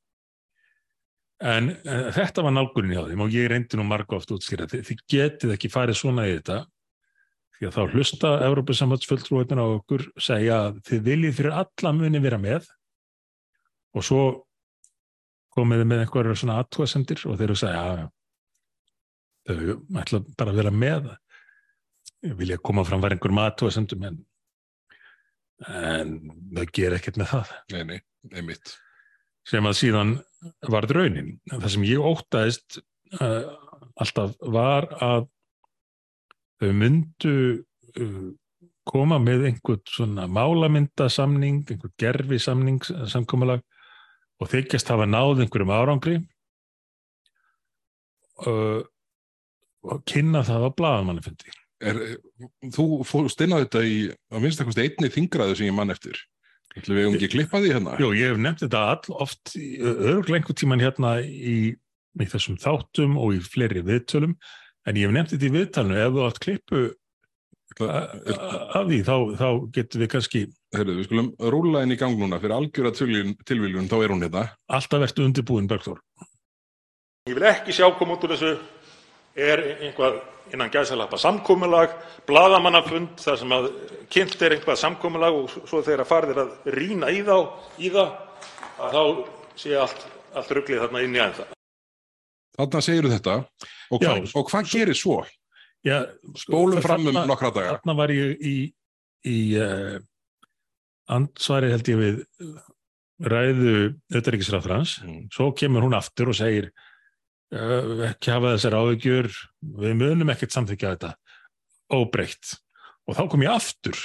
En, 1.37 1.69
en 1.85 2.07
þetta 2.15 2.41
var 2.47 2.55
nálgurinn 2.55 2.95
hjá 2.95 3.03
þeim 3.11 3.21
og 3.27 3.35
ég 3.35 3.51
reyndi 3.51 3.77
nú 3.77 3.85
marga 3.85 4.17
oft 4.17 4.31
útskýra 4.33 4.65
þið, 4.71 4.81
þið 4.87 5.03
getið 5.13 5.53
ekki 5.53 5.69
farið 5.69 5.99
svona 5.99 6.25
í 6.25 6.33
þetta 6.33 6.63
því 7.57 7.67
að 7.67 7.75
þá 7.75 7.93
hlusta 7.93 8.31
Európa-sambandsfulltrúin 8.47 9.61
á 9.61 9.65
okkur 9.65 10.07
segja 10.21 10.57
að 10.65 10.81
þið 10.89 11.05
viljið 11.11 11.37
fyrir 11.37 11.59
alla 11.61 11.93
muni 11.93 12.21
vera 12.23 12.41
með 12.41 12.65
og 13.97 14.05
svo 14.05 14.23
komiði 15.57 15.89
með 15.89 16.05
einhverjar 16.05 16.39
svona 16.39 16.59
aðtúasendir 16.61 17.25
og 17.25 17.39
þeir 17.39 17.49
eru 17.49 17.57
að 17.57 17.63
segja 17.63 17.85
að 17.87 18.05
þau 19.47 20.01
ætla 20.01 20.21
bara 20.37 20.53
að 20.53 20.59
vera 20.61 20.73
með 20.75 21.11
vilja 22.21 22.57
koma 22.57 22.85
fram 22.87 23.03
var 23.03 23.15
einhverjum 23.15 23.43
aðtúasendum 23.43 24.07
en, 24.09 24.17
en 25.67 26.17
það 26.55 26.73
ger 26.79 26.97
ekkert 26.97 27.19
með 27.21 27.31
það. 27.33 27.53
Nei, 27.73 27.83
nei, 27.91 27.99
einmitt. 28.33 28.73
Sem 29.47 29.67
að 29.67 29.77
síðan 29.79 30.17
varð 30.67 30.95
raunin. 30.97 31.37
Það 31.51 31.69
sem 31.75 31.85
ég 31.87 32.03
ótaðist 32.03 32.79
uh, 33.21 33.53
alltaf 34.01 34.35
var 34.41 34.89
að 34.97 35.29
þau 36.61 36.73
myndu 36.75 37.37
uh, 37.55 38.27
koma 38.87 39.19
með 39.21 39.49
einhvern 39.51 39.83
svona 39.91 40.27
málamyndasamning, 40.31 41.63
einhvern 41.67 41.95
gerfisamning 41.99 42.83
samkomalag 43.11 43.63
og 44.37 44.51
þykjast 44.51 44.91
hafa 44.93 45.07
náð 45.09 45.43
einhverjum 45.43 45.73
árangri 45.73 46.17
uh, 48.45 48.81
og 49.87 50.03
kynna 50.09 50.43
það 50.45 50.67
á 50.67 50.69
bladamannafundi. 50.77 51.53
Þú 52.73 52.85
fórst 53.05 53.41
inn 53.45 53.53
á 53.53 53.61
þetta 53.61 53.83
í 53.85 53.97
að 54.33 54.43
minnst 54.43 54.61
eitthvað 54.61 54.83
einni 54.83 55.13
þingraðu 55.13 55.57
sem 55.59 55.69
ég 55.69 55.77
mann 55.77 55.93
eftir. 55.93 56.19
Við 56.77 57.07
um 57.07 57.15
ekki 57.17 57.29
að 57.29 57.33
klippa 57.33 57.61
því 57.61 57.73
hérna? 57.73 57.97
Jú, 58.01 58.11
ég 58.17 58.33
hef 58.33 58.39
nefnt 58.41 58.63
þetta 58.65 58.81
all 58.91 59.17
oft 59.23 59.53
örglega 59.57 60.39
einhver 60.41 60.57
tíman 60.57 60.83
hérna 60.83 61.15
í, 61.23 61.73
í 61.73 62.27
þessum 62.29 62.57
þáttum 62.61 63.15
og 63.21 63.37
í 63.37 63.41
fleiri 63.41 63.81
viðtölum 63.85 64.35
en 64.87 64.99
ég 64.99 65.07
hef 65.07 65.15
nefnt 65.15 65.33
þetta 65.33 65.47
í 65.47 65.53
viðtalinu 65.55 66.01
ef 66.03 66.13
þú 66.13 66.25
átt 66.27 66.41
klippu 66.43 66.83
af 67.85 68.87
því 68.87 69.01
þá, 69.05 69.15
þá 69.37 69.49
getur 69.75 70.03
við 70.03 70.09
kannski 70.13 70.45
Herru, 70.75 70.97
við 70.97 71.07
skulum 71.07 71.29
rúla 71.53 71.83
inn 71.85 71.93
í 71.95 71.99
gang 71.99 72.17
núna 72.19 72.39
fyrir 72.41 72.57
algjör 72.57 72.89
að 72.89 72.97
tilviljun, 73.47 73.87
þá 73.87 73.97
er 74.01 74.13
hún 74.13 74.23
þetta 74.25 74.41
hérna. 74.43 74.57
Alltaf 74.77 75.03
verðt 75.03 75.21
undirbúin, 75.23 75.69
Bergþór 75.69 76.01
Ég 77.27 77.35
vil 77.35 77.47
ekki 77.47 77.75
sjá 77.75 77.87
koma 77.99 78.15
út 78.15 78.25
úr 78.25 78.33
þessu 78.35 78.53
er 79.37 79.63
einhvað 79.83 80.21
innan 80.53 80.71
gæsalappa 80.71 81.19
samkómulag, 81.19 81.91
bladamannafund 82.27 83.19
þar 83.19 83.39
sem 83.41 83.55
að 83.55 83.67
kynnt 84.13 84.41
er 84.41 84.55
einhvað 84.55 84.79
samkómulag 84.79 85.35
og 85.41 85.51
svo 85.57 85.81
þegar 85.83 86.07
farðir 86.07 86.39
að 86.45 86.71
rína 86.77 87.11
í, 87.11 87.19
þá, 87.27 87.35
í 87.83 87.91
það 87.91 88.13
að 88.77 88.95
þá 88.95 89.03
sé 89.59 89.75
allt, 89.75 90.05
allt 90.37 90.53
rugglið 90.55 90.83
þarna 90.85 91.03
inn 91.03 91.17
í 91.17 91.21
aðeins 91.21 91.41
það. 91.41 91.53
Þarna 92.57 92.83
segir 92.87 93.09
þetta 93.11 93.35
og, 93.37 94.01
hva, 94.01 94.15
og 94.39 94.49
hvað 94.51 94.71
gerir 94.71 94.97
svo? 94.97 95.19
Já, 95.87 95.97
Spólum 96.41 96.83
fram 96.83 97.07
um 97.07 97.19
nokkra 97.29 97.51
daga. 97.55 97.77
Þarna 97.77 97.95
var 98.01 98.11
ég 98.11 98.43
í, 98.43 98.55
í 99.27 99.37
uh, 99.61 99.97
ansvari 101.15 101.71
held 101.71 101.91
ég 101.93 102.01
við 102.01 102.19
ræðu 103.23 103.71
auðvitaðriksráþrans, 104.11 104.99
mm. 105.05 105.21
svo 105.33 105.49
kemur 105.57 105.87
hún 105.87 105.97
aftur 105.97 106.33
og 106.33 106.37
segir 106.37 106.69
ekki 107.47 108.33
hafa 108.33 108.57
þessar 108.57 108.75
áðugjur 108.75 109.29
við 109.79 109.93
munum 109.95 110.33
ekkert 110.33 110.51
samþykja 110.51 110.89
þetta 110.97 111.11
óbreytt 111.95 112.57
og 113.07 113.15
þá 113.15 113.21
kom 113.31 113.45
ég 113.45 113.53
aftur 113.53 114.01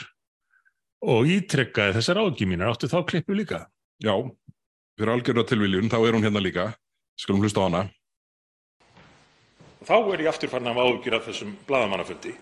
og 1.03 1.27
ítrekkaði 1.27 1.97
þessar 1.97 2.21
ágjum 2.23 2.53
mínar, 2.53 2.71
áttu 2.71 2.91
þá 2.91 3.01
klippu 3.09 3.35
líka? 3.35 3.65
Já, 4.03 4.15
fyrir 4.95 5.13
algjörða 5.17 5.49
tilviljun, 5.51 5.91
þá 5.91 5.99
er 5.99 6.15
hún 6.15 6.23
hérna 6.23 6.43
líka. 6.43 6.69
Skulum 7.19 7.43
hlusta 7.43 7.63
á 7.63 7.67
hana. 7.67 7.83
Þá 9.83 9.97
er 10.15 10.21
ég 10.23 10.31
aftur 10.31 10.51
farin 10.53 10.71
að 10.71 10.81
áhyggjur 10.83 11.17
af 11.17 11.25
þessum 11.27 11.55
blaðamannafundi 11.67 12.33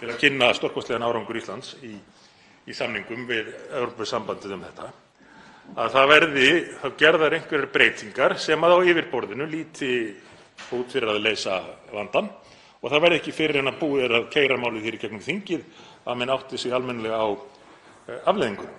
til 0.00 0.08
að 0.08 0.20
kynna 0.20 0.52
stórkostlegan 0.56 1.04
árangur 1.04 1.38
Íslands 1.40 1.74
í, 1.84 1.92
samningum 2.72 3.26
við 3.28 3.50
Evrópusambandið 3.70 4.54
um 4.56 4.64
þetta, 4.64 4.88
að 5.76 5.92
það 5.96 6.08
verði 6.12 6.48
gerðar 7.00 7.36
einhverjar 7.36 7.72
breytingar 7.74 8.36
sem 8.40 8.64
á 8.64 8.70
yfirborðinu 8.80 9.48
líti 9.50 9.92
út 10.76 10.92
fyrir 10.92 11.12
að 11.12 11.22
leysa 11.26 11.60
vandann 11.92 12.30
og 12.80 12.90
það 12.90 13.04
verði 13.06 13.20
ekki 13.20 13.36
fyrir 13.36 13.60
en 13.60 13.76
búið 13.80 14.06
er 14.06 14.16
að 14.20 14.28
keyra 14.32 14.58
málið 14.60 14.88
hér 14.88 14.98
í 14.98 15.02
gegnum 15.04 15.24
þingið 15.24 15.64
að 16.06 16.20
menn 16.20 16.32
átti 16.32 16.60
sig 16.60 16.74
almennilega 16.76 17.18
á 17.18 17.28
afleiðingunum. 18.30 18.76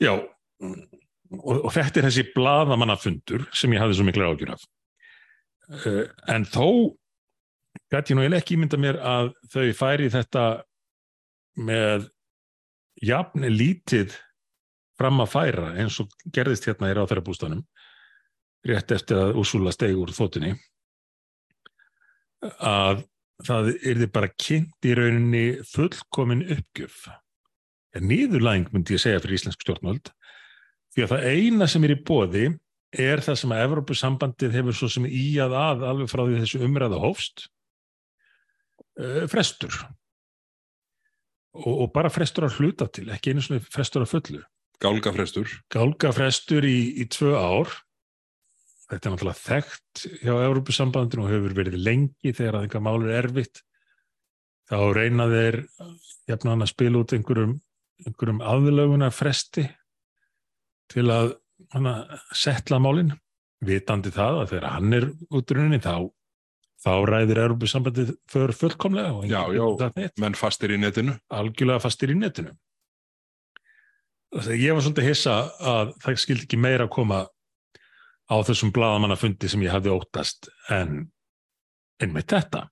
Já, 0.00 0.12
og, 0.16 1.56
og 1.56 1.72
þetta 1.74 2.00
er 2.00 2.08
þessi 2.08 2.26
blaðamannafundur 2.34 3.48
sem 3.56 3.74
ég 3.74 3.82
hafði 3.82 3.98
svo 3.98 4.06
miklu 4.08 4.28
ágjur 4.28 4.54
af. 4.54 4.66
Uh, 5.70 6.08
en 6.26 6.46
þó 6.50 6.66
gæti 7.92 8.14
ég 8.14 8.18
nú 8.18 8.24
ekki 8.34 8.56
ímynda 8.56 8.78
mér 8.80 8.98
að 9.06 9.32
þau 9.52 9.68
færi 9.78 10.08
þetta 10.10 10.44
með 11.60 12.08
jafn 13.06 13.46
lítið 13.46 14.16
fram 14.98 15.22
að 15.22 15.30
færa 15.32 15.68
eins 15.80 16.00
og 16.02 16.10
gerðist 16.34 16.66
hérna 16.68 16.90
í 16.90 16.96
ráþærabústanum 16.98 17.62
rétt 18.66 18.92
eftir 18.92 19.20
að 19.20 19.38
úsúla 19.40 19.72
steg 19.72 19.96
úr 19.96 20.12
þóttunni 20.12 20.52
að 22.58 23.04
það 23.46 23.70
er 23.74 24.00
þið 24.02 24.12
bara 24.12 24.32
kynnt 24.34 24.88
í 24.88 24.94
rauninni 24.96 25.44
fullkomin 25.68 26.44
uppgjöf. 26.56 27.06
Nýðurlæng 28.00 28.68
myndi 28.72 28.96
ég 28.96 29.02
segja 29.02 29.20
fyrir 29.22 29.38
íslensk 29.38 29.64
stjórnvöld 29.64 30.10
því 30.94 31.04
að 31.04 31.12
það 31.14 31.26
eina 31.30 31.68
sem 31.70 31.86
er 31.86 31.94
í 31.94 32.02
bóði 32.06 32.44
er 32.90 33.22
það 33.22 33.38
sem 33.42 33.54
að 33.54 33.64
Evrópusambandið 33.68 34.56
hefur 34.58 34.76
svo 34.76 34.90
sem 34.90 35.06
í 35.06 35.24
að 35.42 35.56
að 35.58 35.84
alveg 35.90 36.10
frá 36.10 36.24
því 36.24 36.38
þessu 36.42 36.62
umræða 36.66 37.02
hófst 37.02 37.44
uh, 38.98 39.26
frestur 39.30 39.76
og, 41.54 41.70
og 41.70 41.86
bara 41.94 42.10
frestur 42.12 42.48
að 42.48 42.58
hluta 42.58 42.88
til, 42.90 43.08
ekki 43.14 43.34
einu 43.34 43.44
svona 43.44 43.62
frestur 43.66 44.06
að 44.06 44.12
fullu. 44.14 44.42
Gálgafrestur. 44.80 45.54
Gálgafrestur 45.70 46.66
í, 46.66 46.78
í 47.02 47.06
tvö 47.12 47.34
ár 47.36 47.72
þetta 48.90 49.06
er 49.06 49.14
náttúrulega 49.14 49.44
þekkt 49.44 50.04
hjá 50.24 50.32
Evrópusambandinu 50.34 51.26
og 51.26 51.34
hefur 51.34 51.56
verið 51.58 51.76
lengi 51.78 52.32
þegar 52.34 52.58
að 52.58 52.66
einhver 52.66 52.86
mál 52.86 53.02
er 53.04 53.18
erfitt 53.20 53.62
þá 54.70 54.78
reyna 54.96 55.26
þeir 55.30 55.60
jafn 56.30 56.54
að 56.56 56.70
spila 56.70 57.02
út 57.02 57.14
einhverjum 57.14 57.54
einhverjum 58.06 58.42
aðlögunar 58.46 59.14
fresti 59.14 59.66
til 60.90 61.06
að 61.12 61.34
setla 62.36 62.80
málinn, 62.82 63.12
vitandi 63.64 64.12
það 64.14 64.40
að 64.40 64.50
þegar 64.54 64.66
hann 64.74 64.96
er 64.96 65.06
útruninni 65.36 65.80
þá, 65.82 65.94
þá 66.80 66.92
ræðir 67.10 67.42
Europasambandið 67.44 68.14
för 68.30 68.54
fullkomlega. 68.56 69.12
Já, 69.28 69.42
já, 69.54 70.10
menn 70.20 70.38
fastir 70.38 70.74
í 70.74 70.80
netinu. 70.80 71.16
Algjörlega 71.28 71.84
fastir 71.84 72.14
í 72.14 72.18
netinu. 72.18 72.54
Ég 74.54 74.76
var 74.76 74.84
svolítið 74.84 75.08
hissa 75.08 75.36
að 75.58 75.94
það 76.04 76.20
skildi 76.22 76.46
ekki 76.46 76.58
meira 76.62 76.86
að 76.86 76.94
koma 76.94 77.24
á 78.30 78.36
þessum 78.46 78.70
bladamannafundi 78.74 79.48
sem 79.50 79.62
ég 79.66 79.74
hafði 79.74 79.90
óttast 79.90 80.46
en 80.70 81.08
einmitt 82.00 82.30
þetta. 82.30 82.68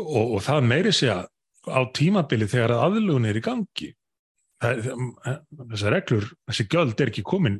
Og, 0.00 0.38
og 0.38 0.40
það 0.46 0.68
meiri 0.70 0.94
sé 0.96 1.10
að 1.12 1.28
á 1.68 1.80
tímabili 1.92 2.48
þegar 2.48 2.78
aðlugun 2.78 3.28
er 3.28 3.36
í 3.36 3.44
gangi 3.44 3.90
þessar 4.60 5.94
reglur, 5.94 6.28
þessi 6.48 6.68
göld 6.70 7.00
er 7.00 7.10
ekki 7.12 7.24
komin 7.26 7.58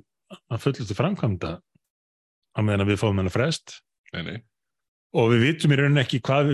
að 0.52 0.62
fullast 0.66 0.90
til 0.90 0.98
framkvæmda 0.98 1.56
á 1.56 2.60
meðan 2.60 2.88
við 2.88 3.00
fáum 3.00 3.20
hennar 3.20 3.34
frest. 3.34 3.80
Nei, 4.14 4.22
nei. 4.26 4.38
og 5.14 5.30
við 5.32 5.44
vitum 5.46 5.72
í 5.72 5.78
rauninni 5.78 6.02
ekki 6.02 6.20
hvað, 6.26 6.50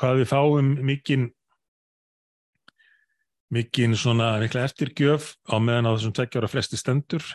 hvað 0.00 0.22
við 0.22 0.30
fáum 0.30 0.70
mikinn 0.88 1.26
mikinn 3.52 3.94
svona 3.94 4.36
mikla 4.42 4.64
eftirgjöf 4.66 5.34
á 5.46 5.56
meðan 5.62 5.86
á 5.86 5.94
þessum 5.94 6.14
tveggjára 6.16 6.50
flesti 6.50 6.80
stendur. 6.80 7.26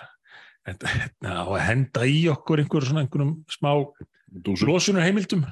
Á 0.67 1.45
að 1.47 1.61
henda 1.65 2.05
í 2.05 2.25
okkur 2.29 2.61
einhver 2.61 2.85
svona 2.85 3.05
einhverjum 3.05 3.37
smá 3.49 3.71
losunar 4.67 5.07
heimildum 5.07 5.45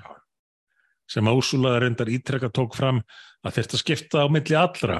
sem 1.10 1.25
Ásúlaða 1.25 1.79
reyndar 1.82 2.12
ítrekka 2.13 2.51
tók 2.53 2.75
fram 2.77 3.00
að 3.41 3.56
þetta 3.56 3.79
skipta 3.82 4.22
á 4.22 4.27
milli 4.29 4.58
allra 4.60 5.00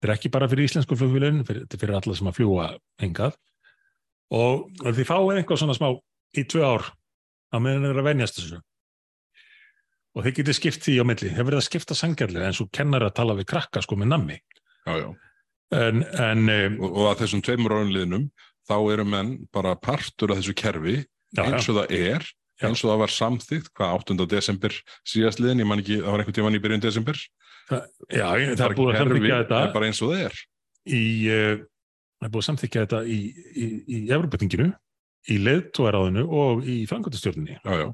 Þetta 0.00 0.08
er 0.08 0.16
ekki 0.16 0.32
bara 0.32 0.48
fyrir 0.48 0.64
íslensku 0.64 0.96
flugfélagin, 0.96 1.44
þetta 1.44 1.76
er 1.76 1.80
fyrir 1.82 1.98
alla 1.98 2.16
sem 2.16 2.28
að 2.30 2.38
fljúa 2.38 2.66
engað 3.04 3.34
og 4.32 4.70
því 4.80 5.04
fáið 5.04 5.40
einhvað 5.40 5.60
svona 5.60 5.76
smá 5.76 5.90
í 6.38 6.44
tvö 6.48 6.62
ár 6.64 6.86
að 7.50 7.64
meðan 7.66 7.90
að 7.90 8.06
venjast 8.06 8.38
þessu. 8.38 8.60
Og 10.16 10.24
þeir 10.24 10.36
getið 10.38 10.56
skipt 10.56 10.86
því 10.86 10.94
á 11.02 11.04
milli. 11.06 11.32
Þeir 11.34 11.46
verið 11.46 11.60
að 11.60 11.66
skipta 11.66 11.96
sangjarlega 11.98 12.48
eins 12.48 12.62
og 12.62 12.70
kennar 12.74 13.04
að 13.06 13.16
tala 13.18 13.36
við 13.38 13.50
krakka 13.52 13.82
sko 13.84 13.98
með 13.98 14.10
nammi. 14.14 14.38
Já, 14.86 14.94
já. 15.02 15.08
En, 15.76 16.02
en, 16.02 16.48
og, 16.80 16.88
og 16.88 17.10
að 17.12 17.20
þessum 17.24 17.44
tveimur 17.46 17.76
ánliðnum 17.76 18.24
þá 18.66 18.76
eru 18.94 19.06
menn 19.06 19.36
bara 19.54 19.76
partur 19.78 20.32
af 20.32 20.40
þessu 20.40 20.54
kerfi 20.58 20.96
já, 20.98 21.44
eins 21.44 21.68
og 21.70 21.78
það 21.78 21.94
er, 21.98 22.26
eins 22.68 22.82
og 22.84 22.90
það 22.90 23.02
var 23.02 23.12
samþýgt 23.14 23.70
hvað 23.76 23.94
8. 24.00 24.26
desember 24.30 24.74
síðastliðin, 25.08 25.62
ég 25.62 25.68
man 25.70 25.82
ekki, 25.82 26.00
það 26.02 26.12
var 26.12 26.22
einhvern 26.22 26.38
tíman 26.40 26.58
í 26.58 26.62
byrjun 26.62 26.84
desember 26.84 27.20
Það, 27.70 27.82
já, 28.10 28.24
það 28.58 28.64
er 28.64 28.74
búið 28.74 28.90
að 28.90 29.00
samþykja 29.00 29.36
þetta. 29.40 29.50
Það 29.54 29.64
er 29.66 29.74
bara 29.74 29.88
eins 29.90 30.00
og 30.02 30.10
það 30.10 30.22
er. 30.26 30.38
Í, 30.90 31.02
uh, 31.30 31.60
það 32.18 32.26
er 32.26 32.32
búið 32.34 32.42
að 32.42 32.46
samþykja 32.48 32.84
þetta 32.84 33.00
í, 33.06 33.18
í, 33.30 33.66
í 33.80 34.00
Evropatinginu, 34.08 34.66
í 35.30 35.36
leðtóaráðinu 35.44 36.24
og 36.40 36.66
í 36.66 36.78
fangotastjórnini. 36.90 37.58
Já, 37.60 37.84
já. 37.84 37.86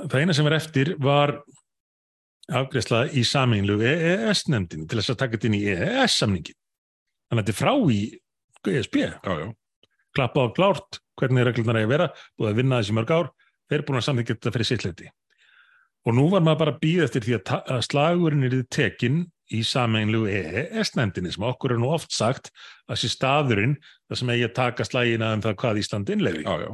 Það 0.00 0.18
eina 0.20 0.36
sem 0.36 0.50
er 0.50 0.56
eftir 0.56 0.92
var 1.00 1.34
afgreðsla 2.60 3.04
í 3.16 3.24
sameinlu 3.26 3.78
EES-nemndin 3.86 4.86
til 4.90 4.98
þess 4.98 5.14
að 5.14 5.20
taka 5.22 5.36
þetta 5.36 5.50
inn 5.50 5.58
í 5.60 5.64
EES-samningin. 5.70 6.58
Þannig 7.30 7.44
að 7.44 7.50
þetta 7.50 7.56
er 7.56 7.60
frá 7.62 7.74
í 7.94 8.00
ESB. 8.74 9.00
Já, 9.06 9.34
já. 9.40 9.48
Klappa 10.18 10.44
á 10.44 10.48
klárt 10.52 11.00
hvernig 11.20 11.46
reglurnar 11.46 11.80
er 11.80 11.86
að 11.86 11.94
vera, 11.94 12.10
búið 12.38 12.52
að 12.52 12.60
vinna 12.60 12.80
þessi 12.80 12.96
mörg 12.96 13.12
ár, 13.14 13.32
þeir 13.70 13.84
búin 13.86 14.00
að 14.00 14.06
samþykja 14.08 14.36
þetta 14.36 14.54
fyrir 14.56 14.70
sittleiti. 14.70 15.10
Og 16.08 16.16
nú 16.16 16.26
var 16.32 16.44
maður 16.44 16.60
bara 16.62 16.74
að 16.74 16.80
býða 16.80 17.06
eftir 17.06 17.26
því 17.26 17.36
að, 17.36 17.80
slagurinn 17.84 18.46
er 18.48 18.56
tekinn 18.72 19.22
í 19.50 19.60
sameinlegu 19.66 20.30
EES-nefndinni 20.30 21.32
sem 21.34 21.44
okkur 21.44 21.74
er 21.74 21.80
nú 21.82 21.90
oft 21.92 22.14
sagt 22.14 22.52
að 22.86 22.94
þessi 22.94 23.10
staðurinn, 23.16 23.74
það 24.08 24.20
sem 24.20 24.32
eigi 24.34 24.46
að 24.46 24.54
taka 24.56 24.86
slagina 24.86 25.32
um 25.36 25.42
það 25.44 25.58
hvað 25.60 25.80
Ísland 25.82 26.12
innlefi. 26.14 26.44
Já, 26.46 26.64
já. 26.64 26.70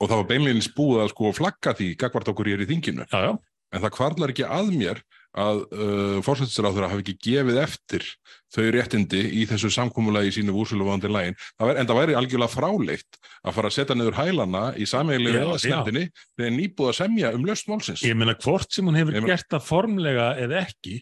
Og 0.00 0.08
það 0.08 0.20
var 0.20 0.28
beinleginns 0.30 0.70
búið 0.76 1.02
að 1.04 1.10
sko 1.12 1.32
flagga 1.36 1.74
því 1.76 1.88
gagvart 2.00 2.30
okkur 2.32 2.50
ég 2.52 2.60
er 2.60 2.64
í 2.64 2.68
þinginu. 2.70 3.06
Já, 3.10 3.18
já. 3.26 3.32
En 3.70 3.82
það 3.84 3.94
kvarlar 3.96 4.32
ekki 4.32 4.46
að 4.46 4.70
mér 4.74 5.02
að 5.38 5.60
uh, 5.70 6.16
fórsættisráður 6.26 6.88
hafi 6.90 7.04
ekki 7.04 7.14
gefið 7.22 7.60
eftir 7.62 8.06
þau 8.50 8.64
réttindi 8.74 9.20
í 9.38 9.44
þessu 9.46 9.70
samkómulagi 9.70 10.32
í 10.32 10.34
sínu 10.40 10.54
úrsöluvandi 10.58 11.10
lægin. 11.10 11.38
En 11.62 11.86
það 11.86 12.00
væri 12.00 12.16
algjörlega 12.18 12.50
fráleitt 12.50 13.20
að 13.46 13.56
fara 13.56 13.70
að 13.70 13.76
setja 13.76 13.96
niður 13.96 14.18
hælana 14.18 14.64
í 14.74 14.88
sameiglegu 14.90 15.44
eðasnefndinni 15.44 16.04
þegar 16.10 16.54
nýbúið 16.56 16.92
að 16.92 16.98
semja 16.98 17.32
um 17.36 17.46
löst 17.46 17.70
málsins. 17.70 18.04
Ég 18.06 18.18
meina 18.18 18.34
hvort 18.42 18.74
sem 18.74 18.90
hún 18.90 18.98
hefur 18.98 19.18
meina... 19.20 19.30
gert 19.30 19.50
það 19.54 19.66
formlega 19.68 20.28
eða 20.42 20.64
ekki, 20.64 20.96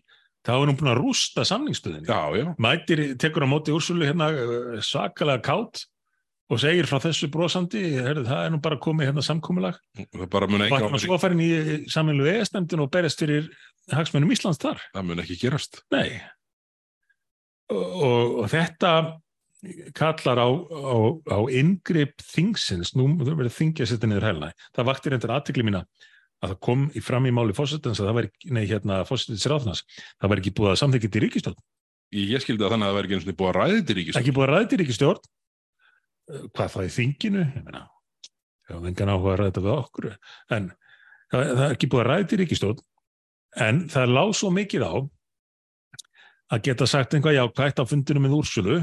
þá 0.45 0.53
er 0.59 0.65
hún 0.67 0.81
búin 0.83 0.93
að 0.93 1.01
rústa 1.01 1.47
samningsstöðinni. 1.49 2.09
Já, 2.11 2.21
já. 2.37 2.47
Mætir 2.61 3.05
tekur 3.21 3.49
á 3.49 3.53
móti 3.55 3.73
úrsölu 3.73 4.09
hérna 4.09 4.29
uh, 4.35 4.77
sakalega 4.85 5.47
kátt 5.49 5.89
og 6.49 6.61
segir 6.63 6.89
frá 6.89 6.97
þessu 7.03 7.29
brosandi, 7.33 7.83
herri, 7.99 8.25
það 8.25 8.47
er 8.47 8.53
nú 8.55 8.61
bara 8.65 8.81
komið 8.81 9.11
hérna 9.11 9.25
samkómulag. 9.25 9.79
Það 9.99 10.27
bara 10.33 10.49
mun 10.49 10.65
ekki 10.65 10.79
áfæri. 10.79 10.97
Og 10.97 11.05
svo 11.05 11.21
farin 11.21 11.45
í 11.45 11.51
sameiglegu 11.93 12.33
eðasnefndin 12.33 12.85
og 12.85 12.91
berist 12.95 13.21
fyrir 13.21 13.51
hagsmennum 13.93 14.33
Íslands 14.33 14.61
þar. 14.63 14.81
Það 14.95 15.09
mun 15.11 15.25
ekki 15.25 15.39
gerast. 15.43 15.83
Nei. 15.93 16.21
Og, 17.69 18.39
og 18.43 18.45
þetta 18.49 18.93
kallar 19.99 20.41
á, 20.41 20.49
á, 20.49 20.97
á 21.35 21.39
yngripp 21.51 22.23
þingsins, 22.25 22.95
nú 22.97 23.11
verður 23.19 23.51
þingja 23.53 23.85
að 23.85 23.93
setja 23.93 24.09
niður 24.09 24.29
hælna. 24.31 24.53
Það 24.77 24.89
vakti 24.89 25.13
reyndir 25.13 25.35
aðtikli 25.35 25.67
mína 25.67 25.83
að 26.39 26.53
það 26.53 26.61
kom 26.65 26.85
í 26.95 27.03
fram 27.03 27.27
í 27.27 27.33
máli 27.35 27.57
fósitins 27.57 27.99
að 27.99 28.09
það 28.09 28.17
var 28.19 28.29
ekki, 28.29 28.53
nei 28.55 28.63
hérna 28.71 29.01
fósitins 29.09 29.47
ráðnars, 29.51 29.83
það 30.23 30.33
var 30.33 30.41
ekki 30.43 30.53
búið 30.55 30.71
að 30.71 30.79
samþykja 30.85 31.11
til 31.11 31.23
ríkistjórn. 31.25 31.59
Ég 32.15 32.45
skildi 32.45 32.65
að 32.65 32.77
þannig 32.77 32.87
að 32.87 32.93
það 32.93 32.99
var 32.99 33.09
ekki 33.09 33.35
búið 33.41 33.51
að 33.51 33.59
ræði 33.59 33.83
til 33.83 33.97
ríkistjórn. 33.99 34.23
Ekki 34.23 34.35
búið 34.37 34.47
að 34.47 34.55
ræði 34.55 34.71
til 34.71 34.81
ríkistjórn. 34.83 35.27
Hvað 36.29 36.75
það 36.75 36.85
í 36.89 36.93
þinginu? 36.99 37.47
Ég 37.57 37.65
meina, 37.65 37.87
það 38.69 38.81
var 38.83 38.91
engan 38.93 39.13
áhuga 39.15 39.33
að 39.33 39.41
ræða 39.43 39.65
við 39.65 39.75
okkur. 39.75 40.09
En 40.57 40.71
það, 41.33 41.43
það 41.43 41.65
er 41.65 41.77
ekki 41.77 41.91
búið 41.93 42.05
að 42.05 42.11
ræði 42.11 42.29
til 42.29 42.41
ríkistjórn 42.43 42.87
En 43.57 43.87
það 43.89 44.13
lág 44.13 44.35
svo 44.37 44.51
mikið 44.53 44.85
á 44.85 44.95
að 46.49 46.63
geta 46.65 46.87
sagt 46.89 47.15
einhvað 47.17 47.39
jákvægt 47.39 47.81
á 47.81 47.85
fundinu 47.89 48.23
með 48.25 48.37
úrsölu 48.39 48.77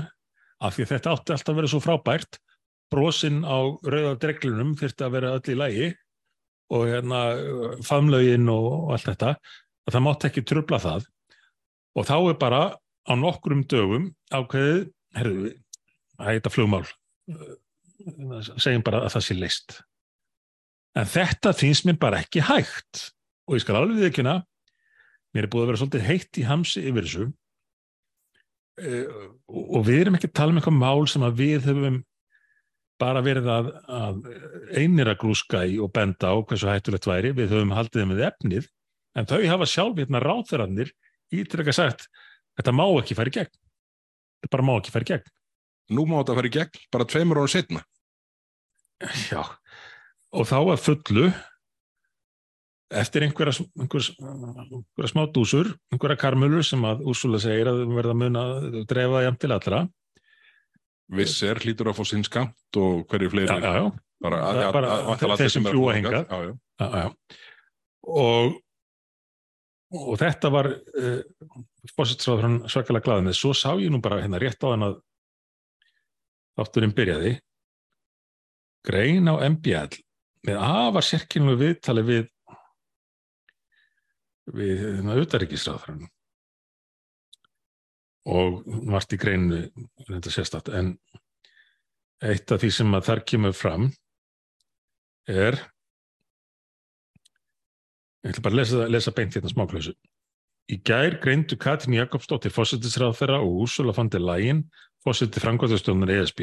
af 0.65 0.75
því 0.75 0.87
þetta 0.89 1.13
átti 1.13 1.35
alltaf 1.35 1.53
að 1.53 1.59
vera 1.59 1.71
svo 1.71 1.81
frábært 1.83 2.39
brosinn 2.93 3.43
á 3.45 3.57
rauðardreglunum 3.85 4.75
þurfti 4.79 5.05
að 5.05 5.15
vera 5.17 5.33
öll 5.37 5.53
í 5.53 5.57
lægi 5.59 5.87
og 6.75 6.85
hérna 6.89 7.21
famlaugin 7.85 8.49
og 8.53 8.93
allt 8.95 9.09
þetta 9.11 9.35
að 9.35 9.95
það 9.95 10.05
mátt 10.07 10.27
ekki 10.29 10.45
trubla 10.45 10.81
það 10.81 11.07
og 11.95 12.09
þá 12.09 12.15
er 12.17 12.37
bara 12.41 12.61
á 13.05 13.13
nokkrum 13.17 13.63
dögum 13.69 14.09
ákveðið, 14.33 14.85
herðu, 15.15 15.51
það 16.17 16.29
er 16.29 16.39
þetta 16.39 16.53
flugmál, 16.53 16.85
segjum 18.61 18.83
bara 18.85 19.05
að 19.05 19.15
það 19.15 19.25
sé 19.27 19.37
leist. 19.37 19.77
En 20.95 21.07
þetta 21.09 21.53
finnst 21.57 21.87
mér 21.87 21.97
bara 21.99 22.21
ekki 22.23 22.43
hægt. 22.45 23.09
Og 23.45 23.57
ég 23.57 23.65
skal 23.65 23.77
alveg 23.79 23.99
við 23.99 24.09
ekki 24.09 24.23
hana, 24.23 24.39
mér 25.35 25.45
er 25.45 25.51
búið 25.53 25.65
að 25.65 25.71
vera 25.71 25.81
svolítið 25.81 26.05
heitt 26.07 26.39
í 26.39 26.45
hamsi 26.47 26.83
yfir 26.89 27.07
þessu. 27.07 27.25
Uh, 28.75 29.31
og 29.47 29.85
við 29.87 30.01
erum 30.03 30.17
ekki 30.17 30.31
að 30.31 30.37
tala 30.39 30.51
um 30.51 30.59
eitthvað 30.59 30.79
mál 30.81 31.05
sem 31.07 31.23
að 31.23 31.37
við 31.39 31.69
höfum 31.69 32.01
bara 32.99 33.21
verið 33.23 33.47
að, 33.51 33.69
að 33.91 34.25
einir 34.79 35.11
að 35.11 35.19
grúska 35.21 35.65
í 35.67 35.77
og 35.83 35.91
benda 35.95 36.31
á 36.31 36.35
hversu 36.39 36.69
hættulegt 36.71 37.07
væri, 37.07 37.33
við 37.35 37.53
höfum 37.55 37.73
haldið 37.75 38.07
með 38.09 38.23
efnið, 38.29 38.69
en 39.15 39.27
þau 39.27 39.39
hafa 39.51 39.67
sjálf 39.67 39.99
hérna 39.99 40.21
ráþurannir 40.23 40.91
ítrekka 41.35 41.75
sagt 41.75 42.07
þetta 42.55 42.75
má 42.75 42.85
ekki 42.87 43.15
í 43.15 43.35
gegn. 43.35 43.51
Þetta 44.43 44.51
bara 44.55 44.67
má 44.67 44.73
ekki 44.79 44.95
í 44.95 45.07
gegn 45.11 45.31
Nú 45.93 46.05
má 46.09 46.17
þetta 46.21 46.35
fara 46.39 46.49
í 46.49 46.53
gegn 46.55 46.79
bara 46.93 47.05
tveimur 47.09 47.41
ára 47.43 47.51
setna. 47.51 47.83
Já, 49.29 49.41
og 50.33 50.47
þá 50.49 50.55
að 50.71 50.79
fullu 50.81 51.25
eftir 52.95 53.25
einhverja, 53.25 53.65
einhverja, 53.81 54.15
einhverja 54.21 55.11
smá 55.11 55.25
dúsur, 55.35 55.69
einhverja 55.91 56.17
karmulur 56.21 56.63
sem 56.65 56.81
að 56.87 57.03
Úrsula 57.11 57.41
segir 57.43 57.67
að 57.69 57.81
verða 57.97 58.15
mun 58.17 58.39
að 58.39 58.79
drefa 58.89 59.23
jæmt 59.25 59.41
til 59.43 59.51
allra. 59.55 59.81
Visser 61.15 61.59
hlýtur 61.61 61.91
að 61.91 61.97
fá 61.99 62.03
sinn 62.09 62.23
skamt 62.25 62.79
og 62.81 63.03
hverju 63.11 63.29
fleiri. 63.33 63.49
Já, 63.61 63.73
já. 63.81 63.89
Bara, 64.25 64.37
bara 64.73 64.87
að- 64.89 65.09
að- 65.11 65.19
að- 65.25 65.33
að 65.35 65.41
já. 66.45 66.53
já, 66.79 66.87
já. 67.03 67.09
Og, 68.15 68.55
og 69.99 70.15
þetta 70.21 70.49
var 70.55 70.69
uh, 70.71 71.19
fósitsráður 71.97 72.55
svakalega 72.71 73.05
glaðið 73.09 73.27
með. 73.27 73.37
Svo 73.37 73.51
sá 73.53 73.69
ég 73.81 73.91
nú 73.93 73.99
bara 74.01 74.21
hérna 74.23 74.39
rétt 74.41 74.63
á 74.65 74.71
hann 74.71 74.87
að 74.87 74.95
þátturinn 76.55 76.95
byrjaði. 76.95 77.33
Grein 78.85 79.29
á 79.31 79.35
MBL 79.49 79.99
með 80.45 80.61
afar 80.61 81.05
sérkynlu 81.05 81.55
viðtali 81.59 82.05
við 82.05 82.25
við 84.53 84.81
hérna 84.83 85.15
utaríkisráður 85.17 86.03
og 88.29 88.65
margt 88.65 89.13
í 89.13 89.19
greinu 89.21 89.63
reynda 90.07 90.33
sérstætt 90.33 90.69
en 90.73 90.95
eitt 92.25 92.51
af 92.53 92.61
því 92.61 92.71
sem 92.73 92.97
að 92.97 93.07
þar 93.09 93.21
kemur 93.31 93.55
fram 93.57 93.87
er 95.29 95.57
ég 98.25 98.33
ætla 98.33 98.45
bara 98.45 98.55
að 98.55 98.59
lesa, 98.61 98.87
lesa 98.89 99.13
beint 99.13 99.35
hérna 99.37 99.51
smáklausu. 99.51 99.93
Í 100.73 100.79
gær 100.81 101.19
greindu 101.21 101.57
Katrin 101.61 101.97
Jakobsdóttir 101.99 102.53
fósittisráðferra 102.53 103.37
og 103.43 103.65
Úrsula 103.65 103.93
von 103.93 104.09
der 104.09 104.23
Leyen 104.23 104.63
fósitti 105.05 105.43
framkvæmtastjóðunar 105.43 106.13
ESB 106.17 106.41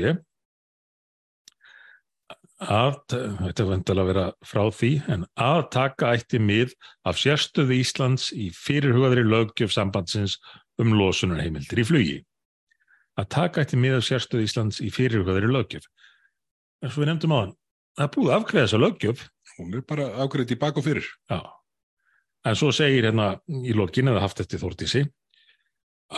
að, 2.62 2.98
þetta 3.10 3.66
vendal 3.66 3.96
að 3.98 4.10
vera 4.12 4.26
frá 4.46 4.62
því, 4.70 4.92
en 5.10 5.24
að 5.34 5.62
taka 5.74 6.12
ætti 6.14 6.38
mið 6.38 6.76
af 7.08 7.18
sérstöðu 7.18 7.80
Íslands 7.80 8.28
í 8.30 8.52
fyrirhugaðri 8.54 9.24
löggjöf 9.26 9.74
sambandsins 9.74 10.38
um 10.78 10.94
losunarheimildir 10.94 11.82
í 11.82 11.86
flugi. 11.88 12.20
Að 13.18 13.28
taka 13.34 13.66
ætti 13.66 13.80
mið 13.82 13.98
af 13.98 14.06
sérstöðu 14.06 14.46
Íslands 14.46 14.78
í 14.84 14.92
fyrirhugaðri 14.94 15.50
löggjöf. 15.50 15.90
En 16.82 16.90
svo 16.90 17.02
við 17.02 17.12
nefndum 17.12 17.34
á 17.34 17.38
hann, 17.40 17.56
það 17.98 18.12
búið 18.14 18.30
að 18.30 18.38
afgreða 18.38 18.68
þessa 18.68 18.82
löggjöf 18.86 19.26
Hún 19.58 19.74
er 19.76 19.84
bara 19.86 20.08
ákveðið 20.22 20.54
í 20.54 20.60
bak 20.60 20.78
og 20.80 20.86
fyrir. 20.86 21.08
Já. 21.30 21.40
En 22.48 22.58
svo 22.58 22.72
segir 22.74 23.06
hérna 23.06 23.34
í 23.46 23.74
lokin 23.76 24.10
eða 24.10 24.24
haft 24.24 24.40
eftir 24.42 24.60
Þórtísi 24.62 25.04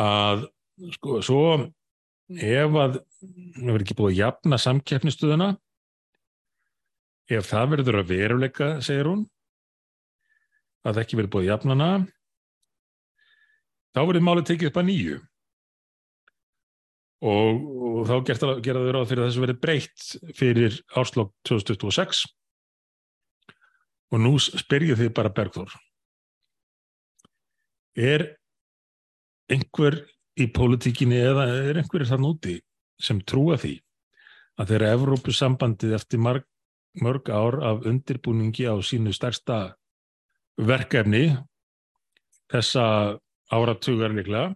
að 0.00 0.46
sko 0.96 1.20
svo 1.22 1.42
ef 2.32 2.78
að 2.80 2.96
það 2.98 3.68
verður 3.68 3.84
ekki 3.84 3.96
búið 3.98 4.12
að 4.12 4.18
jafna 4.20 4.58
samkeppnistuðuna 4.60 5.48
ef 7.34 7.46
það 7.48 7.70
verður 7.74 8.00
að 8.00 8.10
veruleika, 8.12 8.68
segir 8.84 9.08
hún 9.10 9.24
að 10.84 11.00
ekki 11.04 11.18
verður 11.18 11.32
búið 11.34 11.44
að 11.44 11.52
jafna 11.52 11.76
hana 11.76 11.90
þá 13.94 14.00
verður 14.02 14.26
málið 14.26 14.48
tekið 14.50 14.70
upp 14.70 14.80
að 14.80 14.88
nýju. 14.90 15.20
Og, 17.24 17.60
og 17.88 18.00
þá 18.08 18.14
gert 18.28 18.42
að 18.44 18.58
gera 18.66 18.80
þau 18.84 18.92
ráð 18.92 19.06
fyrir 19.08 19.22
að 19.22 19.28
þessu 19.30 19.44
verður 19.44 19.60
breytt 19.62 20.08
fyrir 20.36 20.80
áslokk 21.00 21.30
2026 21.48 22.24
og 24.12 24.20
nú 24.20 24.34
spyrjum 24.42 24.98
þið 24.98 25.12
bara 25.16 25.32
Bergþór 25.32 25.72
er 27.94 28.26
einhver 29.48 30.02
í 30.40 30.48
pólitíkinni 30.50 31.20
eða 31.22 31.46
er 31.52 31.80
einhverjir 31.80 32.10
þann 32.10 32.28
úti 32.28 32.56
sem 33.00 33.20
trúa 33.22 33.58
því 33.60 33.76
að 34.58 34.70
þeirra 34.72 34.92
Evrópusambandið 34.96 35.94
eftir 35.98 36.22
marg, 36.22 36.46
mörg 37.02 37.30
ár 37.30 37.58
af 37.66 37.86
undirbúningi 37.90 38.66
á 38.70 38.74
sínu 38.82 39.14
stærsta 39.14 39.74
verkefni 40.58 41.26
þessa 42.52 43.18
áratugar 43.50 44.14
líklega 44.14 44.52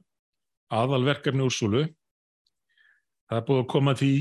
aðalverkefni 0.74 1.46
úrsúlu 1.46 1.86
það 3.28 3.40
er 3.40 3.46
búið 3.48 3.62
að 3.62 3.70
koma 3.72 3.94
því 3.98 4.12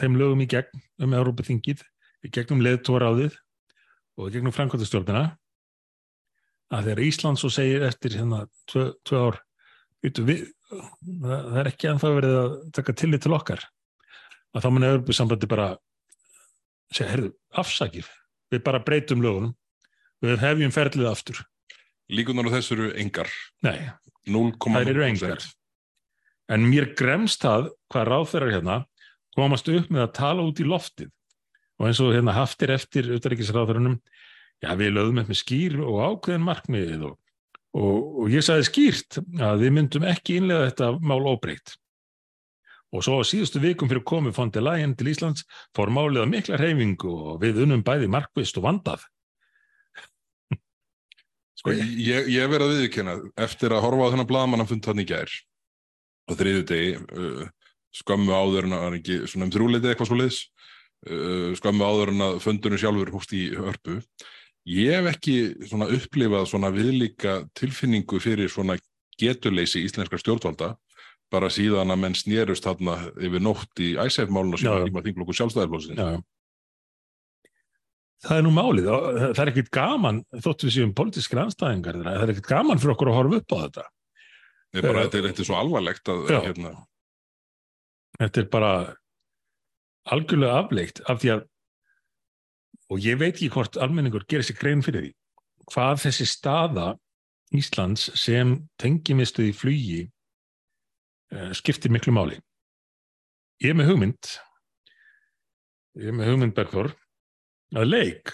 þeim 0.00 0.18
lögum 0.20 0.44
í 0.44 0.48
gegn 0.50 0.82
um 1.02 1.14
Evrópuþingið 1.18 1.84
í 2.26 2.32
gegnum 2.32 2.64
leðtóraðið 2.64 3.36
og 4.20 4.28
í 4.28 4.34
gegnum 4.34 4.54
framkvæmtastjórnina 4.54 5.24
að 6.70 6.90
þegar 6.90 7.04
Ísland 7.06 7.40
svo 7.40 7.50
segir 7.50 7.86
eftir 7.86 8.14
hérna 8.20 8.44
tvö, 8.70 8.90
tvö 9.06 9.22
ár 9.28 9.40
við, 10.02 10.42
það, 10.70 10.80
það 11.20 11.60
er 11.62 11.70
ekki 11.70 11.90
ennþá 11.90 12.10
verið 12.16 12.38
að 12.40 12.56
taka 12.78 12.96
tillit 12.96 13.24
til 13.24 13.36
okkar. 13.36 13.64
Að 14.54 14.64
þá 14.64 14.68
mun 14.74 14.88
Evropasambandi 14.88 15.50
bara 15.50 15.68
segja, 16.90 17.10
herðu, 17.12 17.32
afsakið. 17.62 18.10
Við 18.50 18.64
bara 18.66 18.82
breytum 18.82 19.22
lögunum. 19.22 19.54
Við 20.20 20.42
hefjum 20.42 20.74
ferlið 20.74 21.10
aftur. 21.10 21.40
Líkunar 22.10 22.50
á 22.50 22.54
þessu 22.56 22.74
eru 22.76 22.90
engar. 22.98 23.30
nei, 23.62 23.88
0,0%. 24.26 24.74
þær 24.74 24.90
eru 24.90 25.04
engar. 25.06 25.44
En 26.50 26.66
mér 26.66 26.90
gremst 26.98 27.44
það 27.44 27.70
hvað 27.92 28.08
ráðferðar 28.10 28.54
hérna 28.56 28.76
komast 29.38 29.68
upp 29.70 29.90
með 29.92 30.02
að 30.02 30.14
tala 30.18 30.42
út 30.42 30.60
í 30.60 30.66
loftið. 30.66 31.12
Og 31.78 31.88
eins 31.88 32.00
og 32.02 32.12
hérna 32.12 32.34
haftir 32.34 32.72
eftir 32.74 33.08
utaríkisráðferðunum 33.14 34.00
já 34.60 34.74
við 34.76 34.92
lögum 34.96 35.22
upp 35.22 35.30
með 35.30 35.40
skýr 35.40 35.78
og 35.80 36.00
ákveðin 36.04 36.44
markmiðið 36.44 37.06
og, 37.08 37.14
og, 37.76 38.24
og 38.24 38.32
ég 38.32 38.44
sagði 38.44 38.66
skýrt 38.68 39.20
að 39.20 39.64
við 39.64 39.76
myndum 39.76 40.08
ekki 40.10 40.40
innlega 40.40 40.70
þetta 40.70 40.90
mál 41.02 41.22
óbreytt. 41.30 41.76
Og 42.90 43.04
svo 43.06 43.20
á 43.22 43.24
síðustu 43.26 43.62
vikum 43.62 43.90
fyrir 43.90 44.02
von 44.34 44.50
der 44.50 44.64
Leyen 44.66 44.96
til 44.98 45.12
Íslands 45.12 45.44
fór 45.76 45.92
málið 45.94 46.24
að 46.24 46.32
mikla 46.32 46.58
reyfingu 46.58 47.10
og 47.10 47.40
við 47.42 47.62
unnum 47.62 47.84
bæði 47.86 48.08
markvist 48.10 48.58
og 48.58 48.66
vandað. 48.66 49.04
Sko, 51.60 51.70
ég, 51.70 52.26
ég 52.26 52.50
verið 52.50 52.66
að 52.66 52.80
viðkjöna 52.80 53.14
eftir 53.38 53.70
að 53.70 53.84
horfa 53.86 54.10
á 54.10 54.12
þennan 54.14 54.30
blaðmann 54.32 54.64
að 54.64 54.72
funda 54.72 54.90
þannig 54.90 55.06
í 55.06 55.12
gær 55.12 55.36
á 56.26 56.32
þriðu 56.38 56.66
degi 56.66 56.90
uh, 56.98 57.46
skömmu 58.00 58.34
áður 58.34 58.66
en 58.66 58.74
að 58.74 58.84
hann 58.86 58.98
ekki 58.98 59.22
svona 59.30 59.46
um 59.46 59.54
þrjúleiti 59.54 59.90
eitthvað 59.90 60.10
svo 60.10 60.18
liðs 60.18 60.42
uh, 61.10 61.50
skömmu 61.58 61.86
áður 61.86 62.12
en 62.14 62.26
að 62.26 62.42
fundunum 62.42 62.82
sjálfur 62.82 63.14
hóst 63.14 63.34
í 63.38 63.48
hörpu 63.54 64.00
ég 64.68 64.92
hef 64.96 65.08
ekki 65.14 65.36
svona 65.68 65.88
upplifað 65.92 66.48
svona 66.50 66.70
viðlíka 66.74 67.40
tilfinningu 67.56 68.20
fyrir 68.22 68.50
svona 68.52 68.76
getuleysi 69.20 69.84
íslenskar 69.86 70.20
stjórnvalda 70.20 70.74
bara 71.30 71.50
síðan 71.52 71.92
að 71.94 72.02
menn 72.02 72.18
snérust 72.18 72.66
þarna 72.66 72.96
yfir 73.22 73.42
nótt 73.44 73.80
í 73.82 73.94
æsæfmálun 74.00 74.56
og 74.56 74.62
síðan 74.62 74.88
tíma 74.88 75.04
þinglokku 75.06 75.36
sjálfstæðarblóðsins 75.38 76.00
Já, 76.00 76.18
já. 76.18 76.20
Það 78.20 78.36
er 78.36 78.44
nú 78.44 78.50
málið, 78.52 78.88
það 79.32 79.38
er 79.40 79.50
ekkit 79.54 79.68
gaman, 79.72 80.18
þótt 80.44 80.66
við 80.66 80.74
séum 80.74 80.90
politískir 80.92 81.38
anstæðingar, 81.40 82.02
það 82.04 82.24
er 82.26 82.32
ekkit 82.34 82.48
gaman 82.50 82.80
fyrir 82.82 82.92
okkur 82.92 83.08
að 83.08 83.16
horfa 83.16 83.38
upp 83.40 83.54
á 83.56 83.58
þetta. 83.62 83.84
Nei, 84.74 84.80
bara, 84.84 85.04
þetta, 85.06 85.16
er, 85.16 85.28
þetta 85.30 85.40
er 85.40 85.48
svo 85.48 85.56
alvarlegt 85.56 86.10
að 86.12 86.26
hérna, 86.34 86.72
Þetta 88.20 88.42
er 88.42 88.48
bara 88.52 88.72
algjörlega 90.12 90.58
afleikt 90.60 91.00
af 91.08 91.22
því 91.22 91.32
að, 91.32 91.46
og 92.90 93.04
ég 93.04 93.18
veit 93.20 93.34
ekki 93.34 93.50
hvort 93.54 93.78
almenningur 93.80 94.26
gerir 94.28 94.46
sér 94.46 94.58
grein 94.58 94.82
fyrir 94.84 95.06
því, 95.06 95.12
hvað 95.70 96.02
þessi 96.06 96.26
staða 96.28 96.88
Íslands 97.56 98.10
sem 98.18 98.54
tengimistuð 98.78 99.50
í 99.50 99.56
flugi 99.56 100.00
uh, 100.06 101.50
skiptir 101.56 101.90
miklu 101.90 102.14
máli. 102.14 102.38
Ég 103.62 103.72
er 103.72 103.78
með 103.78 103.90
hugmynd, 103.90 104.30
ég 105.98 106.12
er 106.12 106.16
með 106.16 106.30
hugmynd 106.30 106.54
Bergþór, 106.56 106.92
að 107.76 107.90
leik. 107.90 108.32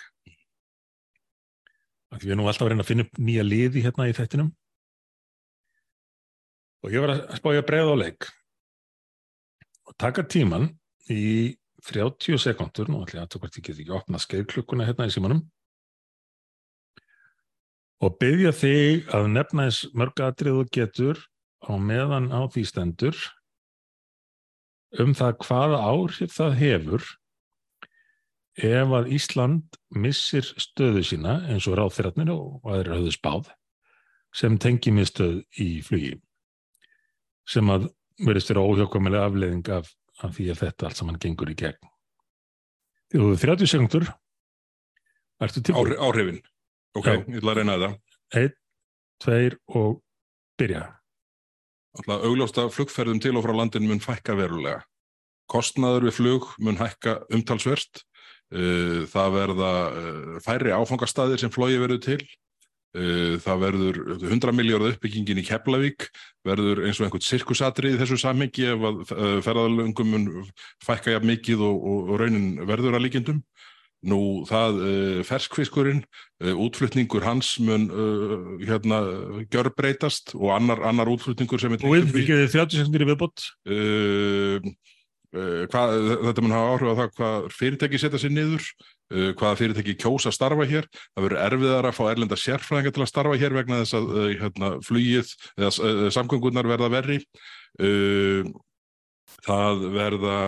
Við 2.16 2.30
erum 2.30 2.44
nú 2.44 2.48
alltaf 2.48 2.64
að 2.64 2.72
reyna 2.72 2.84
að 2.84 2.90
finna 2.90 3.04
upp 3.04 3.18
nýja 3.20 3.44
liði 3.44 3.82
hérna 3.84 4.06
í 4.08 4.14
þettinum 4.16 4.54
og 6.86 6.94
ég 6.94 7.02
var 7.02 7.12
að 7.16 7.38
spája 7.40 7.60
að 7.60 7.66
bregða 7.68 7.92
á 7.92 7.96
leik. 7.98 8.28
Og 9.90 9.96
taka 10.00 10.24
tíman 10.30 10.68
í 11.12 11.24
30 11.86 12.40
sekundur 12.42 12.90
nú 12.90 13.02
ætla 13.04 13.20
ég 13.20 13.26
að 13.26 13.32
tók 13.34 13.44
hvort 13.44 13.58
ég 13.58 13.66
get 13.68 13.80
ekki 13.80 13.94
opna 13.96 14.20
skeiðklukkuna 14.22 14.86
hérna 14.88 15.06
í 15.08 15.14
símanum. 15.14 15.44
Og 18.04 18.16
byggja 18.20 18.52
þig 18.52 19.06
að 19.16 19.30
nefna 19.32 19.68
eins 19.68 19.84
mörg 19.96 20.20
atrið 20.26 20.62
og 20.62 20.72
getur 20.74 21.22
á 21.64 21.72
meðan 21.80 22.28
á 22.34 22.44
því 22.50 22.66
stendur 22.68 23.20
um 25.00 25.14
það 25.16 25.38
hvaða 25.46 25.78
áhrif 25.90 26.34
það 26.36 26.58
hefur 26.60 27.06
ef 28.56 28.92
að 28.98 29.10
Ísland 29.12 29.78
missir 29.92 30.46
stöðu 30.60 31.02
sína 31.04 31.40
eins 31.50 31.66
og 31.68 31.76
ráðþyrarnir 31.76 32.32
og 32.32 32.64
aðrir 32.70 32.96
höfðu 32.96 33.12
spáð 33.16 33.50
sem 34.36 34.56
tengi 34.60 34.92
miðstöð 34.92 35.42
í 35.60 35.68
flugi 35.84 36.14
sem 37.48 37.68
að 37.72 37.90
verðist 38.24 38.50
vera 38.50 38.64
óhjókvæmulega 38.64 39.28
afleðing 39.28 39.68
af, 39.76 39.90
af 40.24 40.32
því 40.36 40.50
að 40.52 40.62
þetta 40.64 40.88
allt 40.88 41.00
saman 41.00 41.18
gengur 41.20 41.50
í 41.52 41.56
gegn. 41.58 41.90
Þú 43.12 43.26
hefur 43.32 43.42
30 43.54 43.70
sekundur 43.70 44.06
Ertu 45.36 45.60
tilbúin? 45.60 45.92
Áhrif, 45.92 46.00
áhrifin. 46.00 46.38
Ok, 46.96 47.06
Já. 47.06 47.16
ég 47.28 47.40
ætla 47.42 47.52
að 47.52 47.58
reyna 47.58 47.74
þetta. 47.76 47.88
Einn, 48.40 48.54
tveir 49.20 49.56
og 49.68 49.98
byrja. 50.56 50.82
Alltaf 51.96 52.24
augljósta 52.28 52.64
flugferðum 52.72 53.20
til 53.20 53.34
og 53.36 53.44
frá 53.44 53.52
landin 53.56 53.84
mun 53.88 54.00
fækka 54.00 54.36
verulega. 54.38 54.80
Kostnaður 55.52 56.08
við 56.08 56.16
flug 56.16 56.48
mun 56.64 56.80
hækka 56.80 57.18
umtalsvert. 57.36 58.02
Uh, 58.54 59.04
Það 59.10 59.32
verða 59.34 59.70
uh, 59.90 60.34
færri 60.44 60.72
áfangastæðir 60.72 61.42
sem 61.42 61.52
flogi 61.52 61.78
verður 61.82 62.02
til. 62.04 62.20
Uh, 62.96 63.36
Það 63.42 63.58
verður 63.60 63.98
100 64.24 64.54
miljardar 64.56 64.94
uppbyggingin 64.94 65.42
í 65.42 65.44
Keflavík, 65.44 66.06
verður 66.46 66.84
eins 66.86 67.00
og 67.00 67.06
einhvern 67.06 67.24
sirkusatrið 67.26 67.96
í 67.96 68.00
þessu 68.00 68.16
samhengi 68.22 68.70
ef 68.72 68.86
að 68.88 69.02
uh, 69.04 69.34
ferðalöngum 69.44 70.14
mun 70.14 70.26
fækka 70.84 71.12
jafn 71.12 71.28
mikið 71.28 71.64
og, 71.66 71.76
og, 71.76 72.12
og 72.14 72.22
raunin 72.22 72.48
verður 72.64 72.96
að 72.96 73.04
líkindum. 73.04 73.42
Nú 74.06 74.20
það 74.48 74.80
uh, 74.80 75.20
ferskfiskurinn, 75.28 76.02
útflutningur 76.40 77.24
hans 77.24 77.54
mun 77.64 77.86
hérna 78.60 78.98
gjörbreytast 79.52 80.34
og 80.36 80.50
annar, 80.56 80.82
annar 80.88 81.08
útflutningur 81.12 81.60
sem 81.60 81.76
er 81.76 81.84
Og 81.84 81.96
við 81.96 82.12
þið 82.12 82.50
30 82.52 82.80
sekundir 82.80 83.04
í 83.04 83.10
viðbót. 83.10 83.46
Uh, 85.36 85.62
hvað, 85.72 85.94
þetta 86.26 86.44
mun 86.46 86.54
hafa 86.56 86.70
áhrif 86.74 86.88
á 86.90 86.94
það 87.00 87.10
hvað 87.20 87.48
fyrirtæki 87.56 88.00
setja 88.02 88.20
sér 88.24 88.32
niður 88.34 88.64
uh, 88.66 89.30
hvaða 89.38 89.58
fyrirtæki 89.60 89.94
kjósa 90.02 90.32
að 90.32 90.36
starfa 90.38 90.66
hér. 90.72 90.88
Það 91.14 91.26
verður 91.28 91.42
erfiðar 91.46 91.88
að 91.90 91.96
fá 91.98 92.04
erlenda 92.10 92.38
sérfræðinga 92.40 92.94
til 92.96 93.04
að 93.06 93.10
starfa 93.12 93.40
hér 93.42 93.56
vegna 93.60 93.80
þess 93.84 93.98
að 94.00 94.06
uh, 94.16 94.28
hérna, 94.42 94.72
flugið 94.88 95.34
eða 95.56 96.14
samgöngunar 96.16 96.70
verða 96.72 96.92
verri. 96.96 97.20
Uh, 97.76 98.48
það 99.46 99.86
verða 99.94 100.38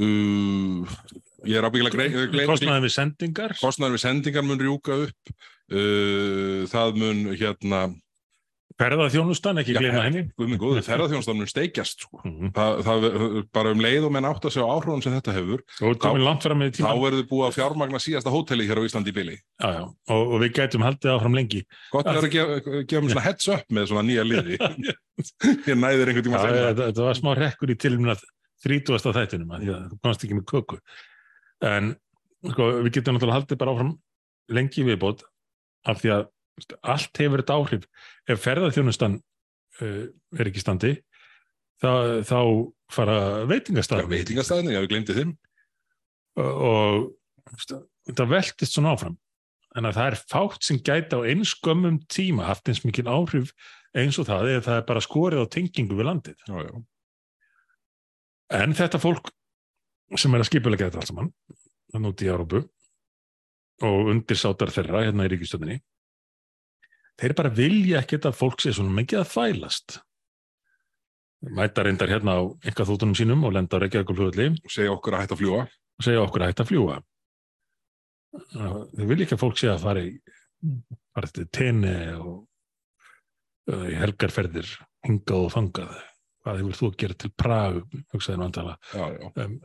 uh, 0.00 0.98
ég 1.48 1.56
er 1.58 1.66
ábyggilega 1.66 1.96
grei- 1.96 2.10
gleymt 2.12 2.34
því- 2.36 2.50
Kostnaði 2.52 2.84
við 2.86 2.94
sendingar. 2.96 3.56
kostnaður 3.60 3.96
við 3.96 4.04
sendingar 4.04 4.46
mun 4.46 4.60
rjúka 4.62 5.00
upp. 5.06 5.34
Uh, 5.70 6.66
það 6.70 6.96
mun 6.98 7.18
hérna 7.38 7.80
Ferðaþjónustan, 8.80 9.60
ekki 9.60 9.74
Já, 9.74 9.78
gleyma 9.82 10.02
henni. 10.06 10.22
guð 10.38 10.48
minn 10.48 10.60
góður, 10.60 10.84
ferðarþjónustan 10.86 11.36
mun 11.36 11.48
steikjast 11.50 12.06
sko. 12.06 12.20
Mhm. 12.24 12.52
það, 12.56 12.78
það, 12.86 13.06
bara 13.52 13.74
um 13.74 13.82
leið 13.84 14.06
og 14.08 14.14
menn 14.14 14.28
átt 14.30 14.46
að 14.48 14.54
segja 14.56 14.68
áhrifum 14.72 15.02
sem 15.04 15.16
þetta 15.18 15.34
hefur 15.36 15.64
þá 15.76 16.08
tíma. 16.78 16.94
verður 17.04 17.26
búið 17.28 17.46
að 17.50 17.56
fjármagna 17.58 18.00
síðasta 18.00 18.32
hóteli 18.32 18.68
hér 18.70 18.80
á 18.80 18.86
Íslandi 18.88 19.12
í 19.12 19.16
bili. 19.20 19.36
Já, 19.60 19.68
já. 19.76 19.82
Og, 19.84 20.22
og 20.32 20.40
við 20.40 20.52
gætum 20.56 20.86
haldið 20.86 21.12
áfram 21.12 21.36
lengi. 21.36 21.62
Gott 21.92 22.08
er 22.08 22.20
að 22.22 22.30
gefa, 22.32 22.58
gefa 22.88 23.04
mér 23.04 23.12
svona 23.12 23.26
heads 23.28 23.48
up 23.52 23.64
með 23.68 23.90
svona 23.92 24.06
nýja 24.08 24.24
liði. 24.24 24.56
Ég 25.68 25.76
næðir 25.76 26.08
einhvern 26.08 26.28
tíma 26.30 26.40
að 26.40 26.48
segja. 26.48 26.66
þetta, 26.70 26.90
þetta 26.90 27.08
var 27.10 27.20
smá 27.20 27.32
rekkur 27.36 27.74
í 27.74 27.76
tilumna 27.76 28.16
30. 28.64 29.12
þættinum, 29.16 29.52
af 29.52 29.60
því 29.60 29.72
að 29.76 29.86
þú 29.92 30.00
komst 30.04 30.24
ekki 30.24 30.36
með 30.40 30.46
köku. 30.48 30.80
En 31.68 31.94
sko, 32.48 32.68
við 32.80 32.92
getum 32.96 33.16
náttúrulega 33.16 33.40
haldið 33.40 33.60
bara 33.60 33.74
áfram 33.76 33.94
lengi 34.50 34.84
viðbót 34.88 35.24
af 35.88 36.00
því 36.00 36.12
að 36.16 36.28
allt 36.80 37.22
hefur 37.22 37.42
þetta 37.42 37.56
áhrif. 37.56 37.86
Ef 38.30 38.42
ferðarþjónustan 38.44 39.16
uh, 39.20 40.04
er 40.38 40.50
ekki 40.50 40.62
standi, 40.62 40.92
þá, 41.80 42.20
þá 42.26 42.38
fara 42.92 43.16
Já, 43.42 43.48
veitingastæðum 43.54 44.12
veitingastæðinu, 44.12 44.74
já, 44.74 44.82
við 44.82 44.92
glemdi 44.92 45.16
þeim. 45.16 45.34
og 46.40 47.10
veist, 47.50 47.74
þetta 48.10 48.30
veltist 48.30 48.76
svona 48.76 48.94
áfram. 48.94 49.18
En 49.78 49.86
að 49.86 50.00
það 50.00 50.08
er 50.10 50.22
fátt 50.32 50.66
sem 50.66 50.80
gæti 50.82 51.14
á 51.14 51.20
einskömmum 51.30 52.00
tíma 52.10 52.48
haft 52.48 52.66
eins 52.70 52.82
mikil 52.82 53.06
áhrif 53.06 53.52
eins 53.96 54.18
og 54.18 54.26
það 54.26 54.54
eða 54.54 54.64
það 54.66 54.80
er 54.80 54.88
bara 54.88 55.02
skorið 55.04 55.44
á 55.46 55.52
tengingu 55.54 55.98
við 55.98 56.08
landið. 56.08 56.42
Já, 56.48 56.56
já. 56.66 56.74
En 58.60 58.74
þetta 58.74 58.98
fólk 59.02 59.30
sem 60.18 60.34
er 60.34 60.42
að 60.42 60.48
skipulega 60.50 60.88
þetta 60.88 61.02
allt 61.02 61.10
saman, 61.12 61.30
þannig 61.92 62.14
út 62.14 62.24
í 62.24 62.30
Európu 62.30 62.62
og 63.86 64.10
undirsátar 64.12 64.72
þeirra 64.74 65.04
hérna 65.06 65.26
í 65.26 65.30
ríkistöndinni, 65.32 65.78
þeir 67.20 67.34
bara 67.38 67.52
vilja 67.54 68.00
ekkert 68.00 68.28
að 68.30 68.38
fólk 68.38 68.62
sé 68.62 68.72
svona 68.76 68.94
mikið 68.96 69.22
að 69.22 69.30
þvælast. 69.34 69.98
Mæta 71.56 71.84
reyndar 71.86 72.10
hérna 72.12 72.36
á 72.36 72.40
einhvað 72.66 72.90
þóttunum 72.90 73.16
sínum 73.16 73.46
og 73.48 73.54
lenda 73.56 73.80
á 73.80 73.82
Reykjavíkulflugulli 73.82 74.50
og 74.60 74.74
Segja 74.74 74.92
okkur 74.92 75.16
að 75.16 75.24
hætta 75.24 75.36
að 75.36 75.42
fljúa. 75.42 75.62
segja 76.00 76.24
okkur 76.24 76.44
að 76.44 76.52
hætta 76.52 76.64
að 76.66 76.70
fljúga. 76.70 76.98
Þeir 78.52 79.08
vilja 79.08 79.26
ekki 79.26 79.36
að 79.36 79.42
fólk 79.42 79.58
sé 79.60 79.70
að 79.72 79.82
fara 79.86 80.04
í 80.04 80.12
fara 81.16 81.32
til 81.34 81.46
tenni 81.48 81.96
og 82.20 82.34
uh, 83.72 83.88
helgarferðir 84.02 84.68
hingað 85.08 85.46
og 85.46 85.52
fangað. 85.56 85.96
Hvað 86.40 86.60
hefur 86.60 86.78
þú 86.78 86.90
að 86.90 86.98
gera 87.02 87.18
til 87.20 87.32
Prag, 87.36 87.80
hugsaði 88.14 88.40
nú 88.40 88.46
antala 88.46 88.76
um, 88.96 89.56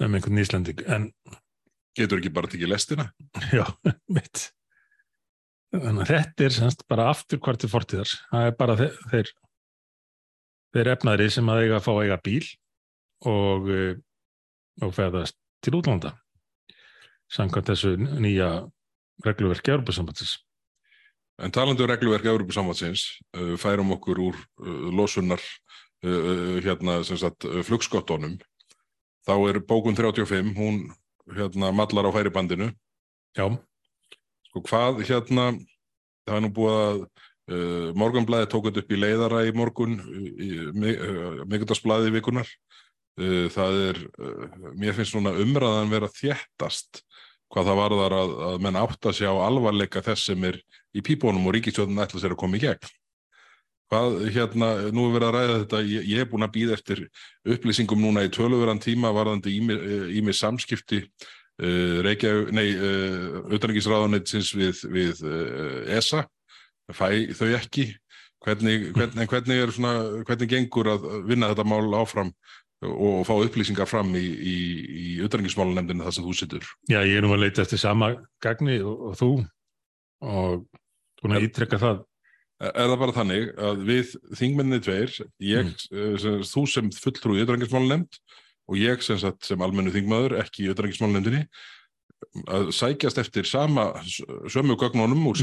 um 0.00 0.14
einhvern 0.16 0.40
Íslanding 0.40 0.84
en 0.88 1.10
Getur 1.98 2.20
ekki 2.20 2.30
bara 2.32 2.48
tekið 2.50 2.70
lestina? 2.70 3.10
já, 3.58 3.66
mitt 4.08 4.50
þannig 5.74 6.02
að 6.04 6.12
þetta 6.14 6.46
er 6.46 6.56
semst 6.56 6.84
bara 6.90 7.08
aftur 7.12 7.40
hvart 7.42 7.62
til 7.62 7.70
fortíðar 7.72 8.14
það 8.30 8.48
er 8.48 8.56
bara 8.58 8.76
þeir 8.80 8.98
þeir, 9.12 9.32
þeir 10.74 10.92
efnaðri 10.96 11.30
sem 11.30 11.52
að 11.52 11.62
eiga 11.64 11.78
að 11.78 11.86
fá 11.86 11.92
að 11.94 12.02
eiga 12.04 12.20
bíl 12.26 12.44
og 13.30 13.72
eh, 13.74 13.94
og 14.80 14.94
feðast 14.96 15.36
til 15.60 15.76
útlanda 15.76 16.14
samkvæmt 17.30 17.72
þessu 17.74 17.96
nýja 18.00 18.52
regluverki 19.26 19.74
Európa-sambandsins 19.74 20.38
En 21.40 21.52
talandi 21.52 21.82
um 21.82 21.88
regluverk 21.88 22.26
Európa-samvatsins, 22.28 23.02
uh, 23.32 23.54
færum 23.56 23.94
okkur 23.96 24.18
úr 24.28 24.36
uh, 24.36 24.88
losunar 24.92 25.40
hérna, 26.00 27.02
flugskottunum. 27.68 28.38
Þá 29.28 29.34
er 29.50 29.58
bókun 29.68 29.92
35, 29.92 30.54
hún 30.56 30.78
hérna 31.36 31.68
mallar 31.76 32.08
á 32.08 32.10
færibandinu. 32.14 32.70
já, 33.36 33.44
Sko 34.50 34.64
hvað 34.66 35.04
hérna, 35.06 35.52
það 36.26 36.36
er 36.36 36.42
nú 36.42 36.50
búið 36.54 36.76
að 36.80 37.00
uh, 37.00 37.90
morgunblæði 37.98 38.48
tók 38.50 38.66
þetta 38.66 38.82
upp 38.82 38.90
í 38.90 38.98
leiðara 38.98 39.44
í 39.46 39.52
morgun, 39.54 39.98
uh, 40.02 41.44
mikuldagsblæði 41.46 42.14
vikunar. 42.16 42.50
Uh, 43.20 43.46
það 43.54 43.78
er, 43.84 44.00
uh, 44.18 44.72
mér 44.74 44.96
finnst 44.96 45.14
svona 45.14 45.36
umræðan 45.38 45.92
vera 45.92 46.10
þéttast 46.10 47.04
hvað 47.50 47.70
það 47.70 47.80
varðar 47.82 48.16
að, 48.16 48.32
að 48.48 48.60
menn 48.66 48.78
átta 48.78 49.12
sig 49.14 49.30
á 49.30 49.34
alvarleika 49.42 50.02
þess 50.06 50.30
sem 50.30 50.44
er 50.46 50.58
í 50.94 51.02
pípunum 51.06 51.46
og 51.46 51.54
ríkistjóðin 51.56 52.02
ætla 52.02 52.22
sér 52.22 52.34
að 52.34 52.42
koma 52.42 52.58
í 52.58 52.62
gegn. 52.62 52.90
Hvað, 53.90 54.20
hérna, 54.30 54.68
nú 54.94 55.08
er 55.08 55.14
verið 55.16 55.28
að 55.28 55.34
ræða 55.34 55.56
þetta, 55.64 55.80
ég, 55.90 56.04
ég 56.10 56.22
er 56.22 56.28
búin 56.30 56.46
að 56.46 56.52
býða 56.54 56.76
eftir 56.78 57.00
upplýsingum 57.54 58.02
núna 58.02 58.22
í 58.22 58.30
töluveran 58.34 58.82
tíma 58.82 59.10
varðandi 59.14 59.54
ími 59.58 60.34
samskipti 60.34 61.00
uh, 61.02 61.30
Reykjavík, 62.06 62.52
nei, 62.56 62.68
uh, 62.76 63.40
auðvitaðingisráðanetsins 63.46 64.52
við, 64.56 64.84
við 64.92 65.24
uh, 65.28 65.96
ESA, 65.96 66.24
fæ 66.96 67.34
þau 67.36 67.50
ekki, 67.58 67.90
hvernig, 68.44 68.90
hvernig, 68.96 69.28
hvernig 69.30 69.62
er 69.64 69.74
svona, 69.76 69.94
hvernig 70.28 70.50
gengur 70.50 70.92
að 70.94 71.06
vinna 71.28 71.52
þetta 71.52 71.68
mál 71.68 72.00
áfram 72.00 72.32
og 72.80 73.26
fá 73.28 73.34
upplýsingar 73.36 73.88
fram 73.88 74.14
í, 74.16 74.24
í, 74.24 74.58
í 74.88 75.06
auðvitaðingismálanemndinu 75.20 76.06
þar 76.06 76.16
sem 76.16 76.28
þú 76.28 76.36
situr. 76.38 76.68
já, 76.88 77.02
ég 77.04 77.18
er 77.18 77.26
nú 77.26 77.34
að 77.36 77.44
leita 77.44 77.66
eftir 77.66 77.82
sama 77.82 78.14
gagni 78.40 78.78
og, 78.80 79.10
og 79.10 79.18
þú 79.20 79.32
og 80.20 81.28
að 81.28 81.50
ítrekka 81.50 81.80
það 81.80 82.06
Er 82.60 82.90
það 82.90 82.98
bara 83.00 83.16
þannig 83.16 83.44
að 83.56 83.78
við 83.88 84.10
þingmenninni 84.36 84.84
tveir, 84.84 85.14
ég, 85.48 85.70
mm. 85.88 86.42
þú 86.44 86.64
sem 86.68 86.90
fulltrúi 86.92 87.38
í 87.38 87.40
auðvitaðingismálanemnd 87.40 88.18
og 88.70 88.78
ég 88.78 89.02
sem, 89.02 89.18
sagt, 89.18 89.42
sem 89.48 89.62
almennu 89.64 89.92
þingmaður, 89.94 90.38
ekki 90.44 90.64
í 90.64 90.70
auðvitaðingismálanemndinni, 90.70 91.42
að 92.52 92.70
sækjast 92.76 93.18
eftir 93.22 93.48
sama 93.48 93.90
sömu 94.52 94.76
gögnunum 94.78 95.26
úr 95.30 95.38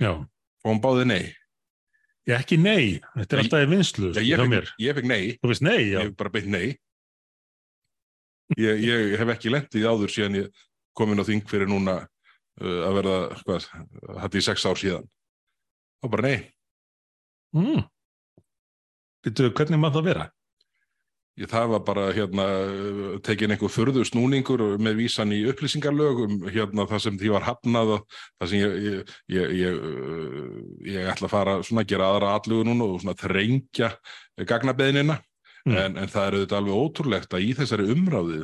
já, 0.00 0.12
og 0.14 0.68
hann 0.70 0.82
báði 0.82 1.06
nei. 1.10 1.24
ég 2.28 2.36
ekki 2.38 2.58
nei 2.60 3.00
þetta 3.16 3.36
er 3.36 3.42
alltaf 3.42 3.64
í 3.64 3.70
vinslu 3.72 4.12
Já, 4.14 4.22
ég, 4.22 4.44
fekk, 4.44 4.70
ég 4.84 4.98
fekk 4.98 5.10
nei, 5.10 5.24
þú 5.42 5.50
veist 5.52 5.64
nei, 5.66 5.80
já, 5.80 5.98
ég 5.98 6.06
hef 6.06 6.14
bara 6.20 6.32
beint 6.34 6.52
nei. 6.54 6.68
Ég, 8.56 8.80
ég 8.80 9.18
hef 9.20 9.34
ekki 9.34 9.52
lendið 9.52 9.90
áður 9.90 10.14
síðan 10.14 10.38
ég 10.38 10.64
kom 10.96 11.12
inn 11.12 11.20
á 11.20 11.28
þing 11.28 11.44
fyrir 11.50 11.68
núna 11.68 11.98
uh, 12.00 12.80
að 12.88 12.98
verða, 13.02 13.18
hvað, 13.42 13.68
hætti 14.22 14.40
í 14.40 14.46
sex 14.46 14.64
ár 14.64 14.80
síðan. 14.80 15.04
Og 16.00 16.12
bara 16.14 16.30
nei. 16.30 16.48
mm. 17.58 17.84
Býtu, 19.26 19.50
hvernig 19.50 19.82
maður 19.82 19.98
það 19.98 20.08
vera? 20.08 20.26
Ég, 21.38 21.46
það 21.46 21.68
var 21.74 21.82
bara 21.86 22.06
hérna 22.16 22.46
tekin 23.22 23.54
einhver 23.54 23.70
förðu 23.70 24.02
snúningur 24.08 24.64
með 24.82 24.98
vísan 25.04 25.34
í 25.36 25.44
upplýsingarlög 25.52 26.24
um 26.24 26.36
hérna 26.50 26.88
það 26.90 27.04
sem 27.04 27.20
því 27.20 27.32
var 27.36 27.46
hafnað 27.46 27.94
það 28.40 28.50
sem 28.50 28.58
ég, 28.58 28.76
ég, 28.88 29.14
ég, 29.36 29.56
ég, 29.62 29.78
uh, 29.78 30.58
ég 30.88 31.10
ætla 31.14 31.30
að 31.30 31.34
fara 31.36 31.56
svona 31.62 31.86
að 31.86 31.94
gera 31.94 32.10
aðra 32.10 32.34
allugu 32.38 32.66
núna 32.66 32.90
og 32.90 33.00
svona 33.04 33.18
þrengja 33.22 33.94
gagnabeðinina 34.48 35.20
Mm. 35.68 35.76
en, 35.76 35.96
en 36.00 36.08
það 36.08 36.24
er 36.24 36.36
auðvitað 36.36 36.58
alveg 36.62 36.78
ótrúlegt 36.78 37.34
að 37.34 37.44
í 37.44 37.48
þessari 37.58 37.86
umræðu, 37.92 38.38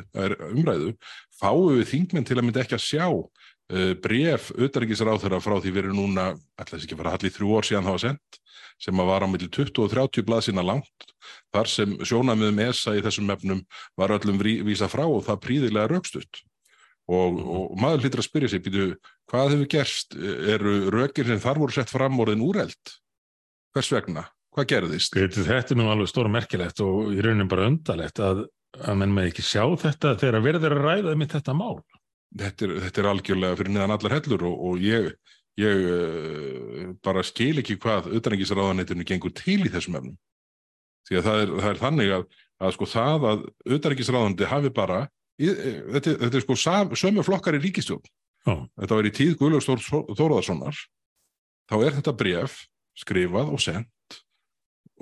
umræðu 0.51 0.91
fáum 1.39 1.77
við 1.79 1.87
þingmenn 1.93 2.27
til 2.27 2.37
að 2.37 2.45
mynda 2.45 2.61
ekki 2.61 2.77
að 2.77 2.83
sjá 2.85 3.05
uh, 3.07 3.93
bref 4.03 4.51
auðarrikiðsráþurra 4.53 5.39
frá 5.41 5.55
því 5.57 5.71
við 5.71 5.81
erum 5.85 6.01
núna, 6.01 6.27
ætla 6.59 6.75
þess 6.75 6.87
ekki 6.87 6.97
að 6.97 7.01
fara 7.01 7.13
allir 7.17 7.35
þrjú 7.37 7.55
ár 7.55 7.69
síðan 7.69 7.87
það 7.87 7.97
var 7.97 8.03
sendt, 8.03 8.39
sem 8.77 8.97
var 8.97 9.23
á 9.23 9.27
milli 9.31 9.47
20 9.49 9.79
og 9.85 9.91
30 9.93 10.25
blað 10.27 10.43
sína 10.49 10.63
langt 10.65 11.07
þar 11.55 11.67
sem 11.71 11.95
sjónamiðum 12.03 12.59
ESA 12.67 12.95
í 12.99 13.01
þessum 13.05 13.31
efnum 13.31 13.61
var 13.97 14.09
öllum 14.17 14.37
ví- 14.41 14.61
vísa 14.67 14.89
frá 14.91 15.05
og 15.07 15.23
það 15.25 15.41
príðilega 15.45 15.89
raukstutt 15.93 16.41
og, 17.07 17.33
Mhm. 17.33 17.47
og 17.47 17.77
maður 17.79 18.01
hlýtur 18.03 18.19
að 18.21 18.27
spyrja 18.29 18.49
sig 18.49 18.63
býtu, 18.65 18.95
hvað 19.31 19.49
hefur 19.53 19.67
gerst, 19.69 20.15
eru 20.15 20.89
rökir 20.91 21.25
sem 21.27 21.39
þar 21.39 21.59
voru 21.61 21.71
sett 21.71 21.89
fram 21.89 22.17
orðin 22.19 22.41
úreld? 22.41 22.95
Hvers 23.75 23.91
vegna, 23.91 24.25
hvað 24.55 24.65
gerðist? 24.71 25.13
Þetta, 25.13 25.43
þetta 25.45 25.71
er 25.71 25.77
nú 25.77 25.89
alveg 25.91 26.09
stóra 26.09 26.31
merkilegt 26.31 26.79
og 26.81 27.13
í 27.13 27.21
rauninni 27.21 27.47
bara 27.47 27.67
undalegt 27.69 28.19
að, 28.19 28.45
að 28.81 28.97
menn 28.97 29.13
með 29.13 29.29
ekki 29.31 29.43
sjá 29.45 29.63
þetta 29.77 30.15
þegar 30.17 30.41
verður 30.41 30.75
að 30.75 30.83
ræða 30.87 31.15
mitt 31.17 31.29
þetta 31.31 31.53
mál. 31.55 31.81
þetta 32.35 32.65
er, 32.65 32.73
þetta 32.83 32.99
er 32.99 33.09
algjörlega 33.13 33.55
fyrir 33.57 33.71
niðan 33.71 33.93
allar 33.95 34.11
hellur 34.19 34.43
og, 34.49 34.55
og 34.67 34.79
ég, 34.83 35.13
ég 35.61 35.85
uh, 35.89 36.89
bara 37.05 37.23
skil 37.25 37.55
ekki 37.61 37.77
hvað 37.81 38.09
auðvitaðingisráðanetinu 38.11 39.07
gengur 39.07 39.33
til 39.35 39.61
í 39.63 39.71
þessum 39.71 39.99
efnum. 40.01 40.17
Því 41.05 41.19
að 41.19 41.27
það 41.27 41.41
er, 41.43 41.53
það 41.61 41.69
er 41.71 41.81
þannig 41.83 42.13
að, 42.17 42.27
að 42.65 42.75
sko 42.75 42.89
það 42.91 43.27
að 43.31 43.45
auðvitaðingisráðaneti 43.69 44.51
hafi 44.51 44.71
bara, 44.75 45.01
í, 45.37 45.49
e, 45.51 45.73
þetta, 45.95 46.15
þetta 46.25 46.39
er 46.39 46.45
sko 46.45 46.59
sömu 47.05 47.25
flokkar 47.25 47.57
í 47.59 47.63
ríkistjórn. 47.63 48.13
Já. 48.45 48.55
Þetta 48.81 48.99
var 48.99 49.09
í 49.09 49.13
tíð 49.15 49.35
Guðlaugs 49.39 49.67
Þór- 49.69 50.09
Þórðarssonar. 50.17 50.81
Þá 51.65 51.75
er 51.81 51.95
þetta 51.97 52.13
bref 52.17 52.59
skrifað 52.95 53.53
og 53.53 53.61
sendt 53.63 54.19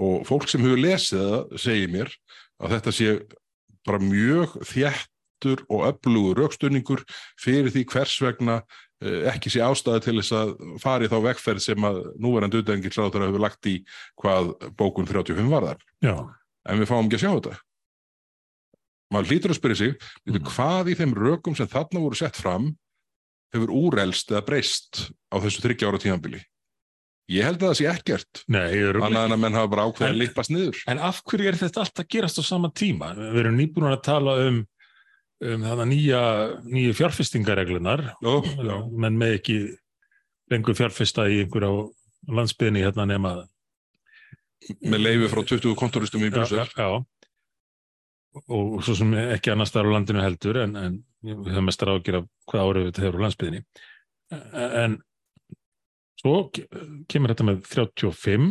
og 0.02 0.24
fólk 0.26 0.48
sem 0.50 0.64
hefur 0.64 0.82
lesið 0.82 1.24
það 1.24 1.58
segir 1.62 1.92
mér 1.94 2.14
að 2.64 2.76
þetta 2.78 2.94
sé 2.98 3.10
bara 3.86 4.00
mjög 4.02 4.56
þjættur 4.66 5.64
og 5.68 5.84
öflugur 5.92 6.40
raukstunningur 6.40 7.04
fyrir 7.42 7.70
því 7.74 7.84
hvers 7.92 8.16
vegna 8.24 8.56
eh, 8.62 8.64
ekki 9.34 9.52
sé 9.54 9.64
ástæði 9.66 10.06
til 10.06 10.16
þess 10.20 10.36
að 10.38 10.54
fari 10.84 11.10
þá 11.12 11.18
vegferð 11.28 11.66
sem 11.66 11.90
að 11.90 12.00
núverandi 12.24 12.62
utengilsráður 12.64 13.28
hefur 13.28 13.44
lagt 13.44 13.70
í 13.70 13.76
hvað 14.22 14.54
bókun 14.80 15.10
35 15.10 15.52
varðar. 15.52 15.84
Já, 16.04 16.16
En 16.70 16.80
við 16.80 16.90
fáum 16.90 17.10
ekki 17.10 17.20
að 17.20 17.26
sjá 17.26 17.32
þetta. 17.34 17.58
Maður 19.14 19.30
hlýtur 19.30 19.54
að 19.54 19.60
spyrja 19.60 19.80
sig, 19.82 19.92
mm. 20.00 20.32
Mhm. 20.32 20.48
hvað 20.54 20.90
í 20.90 20.96
þeim 20.98 21.14
rökum 21.18 21.58
sem 21.58 21.70
þarna 21.70 22.02
voru 22.02 22.18
sett 22.18 22.40
fram 22.40 22.72
hefur 23.54 23.70
úrelst 23.70 24.32
eða 24.32 24.46
breyst 24.48 25.12
á 25.30 25.38
þessu 25.44 25.62
þryggja 25.62 25.92
ára 25.92 26.02
tímabili? 26.02 26.42
Ég 27.32 27.46
held 27.48 27.62
að 27.62 27.70
það 27.70 27.78
sé 27.80 27.86
ekkert, 27.88 28.42
er 28.52 28.98
annað 29.00 29.28
en 29.30 29.36
að 29.36 29.40
menn 29.40 29.56
hafa 29.56 29.70
bara 29.72 29.84
ákveðið 29.88 30.10
að 30.10 30.18
lippast 30.20 30.52
niður. 30.52 30.80
En 30.92 31.00
af 31.00 31.22
hverju 31.24 31.48
er 31.48 31.60
þetta 31.60 31.84
alltaf 31.84 32.04
að 32.04 32.10
gerast 32.12 32.42
á 32.42 32.44
sama 32.44 32.72
tíma? 32.76 33.14
Við 33.16 33.40
erum 33.44 33.60
nýbúin 33.60 33.88
að 33.88 34.02
tala 34.04 34.34
um, 34.44 34.58
um 35.44 35.64
þannig 35.66 35.90
nýja, 35.92 36.22
nýju 36.64 36.94
fjárfestingareglunar, 37.00 38.04
menn 38.92 39.18
með 39.20 39.38
ekki 39.40 39.58
lengur 40.52 40.76
fjárfesta 40.78 41.26
í 41.32 41.42
einhverja 41.44 41.72
landsbyðinni 42.34 42.84
hérna 42.86 43.06
nema 43.10 43.34
Með 44.80 45.02
leifi 45.04 45.28
frá 45.28 45.42
20 45.44 45.74
kontoristum 45.76 46.22
í 46.24 46.30
Brussel. 46.32 46.62
já, 46.64 46.70
já. 46.80 47.04
Og 48.48 48.78
svo 48.86 48.96
sem 48.96 49.12
ekki 49.36 49.52
annars 49.52 49.74
þar 49.76 49.90
á 49.92 49.94
landinu 49.98 50.22
heldur 50.24 50.58
en, 50.64 50.76
en 50.80 50.94
við 51.22 51.52
höfum 51.52 51.68
mestar 51.68 51.92
á 51.92 51.94
að 51.98 52.06
gera 52.08 52.22
hvað 52.50 52.70
árið 52.70 52.86
þetta 52.88 53.04
hefur 53.04 53.20
á 53.20 53.24
landsbyðinni. 53.26 53.62
En 54.80 54.96
svo 56.24 56.36
ke- 56.56 56.64
kemur 57.12 57.34
þetta 57.34 57.48
með 57.50 57.60
35, 57.76 58.48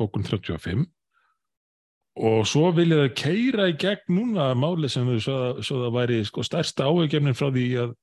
bókun 0.00 0.24
35 0.26 0.86
og 2.16 2.46
svo 2.48 2.70
vilja 2.76 3.02
þau 3.02 3.14
keira 3.18 3.68
í 3.68 3.76
gegn 3.80 4.16
núna 4.16 4.48
máli 4.56 4.88
sem 4.92 5.06
þau 5.08 5.20
svo, 5.20 5.38
svo 5.60 5.80
það 5.84 5.96
væri 5.98 6.20
sko 6.24 6.44
stærsta 6.46 6.88
áhugjefnin 6.88 7.36
frá 7.36 7.50
því 7.50 7.66
að 7.82 7.96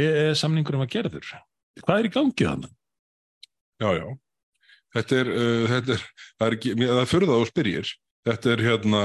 EE 0.00 0.34
samningurum 0.38 0.84
var 0.84 0.90
gerður. 0.92 1.32
Hvað 1.80 1.98
er 1.98 2.08
í 2.08 2.12
gangi 2.14 2.46
þannig? 2.46 2.76
Já, 3.80 3.90
já. 3.96 4.06
Þetta 4.96 5.18
er, 5.22 5.32
uh, 5.32 5.64
þetta 5.70 5.96
er, 5.96 6.06
það 6.40 6.46
er 6.46 6.56
það 6.80 7.02
er 7.02 7.10
furða 7.10 7.36
og 7.40 7.50
spyrjir. 7.50 7.92
Þetta 8.26 8.52
er 8.52 8.62
hérna, 8.66 9.02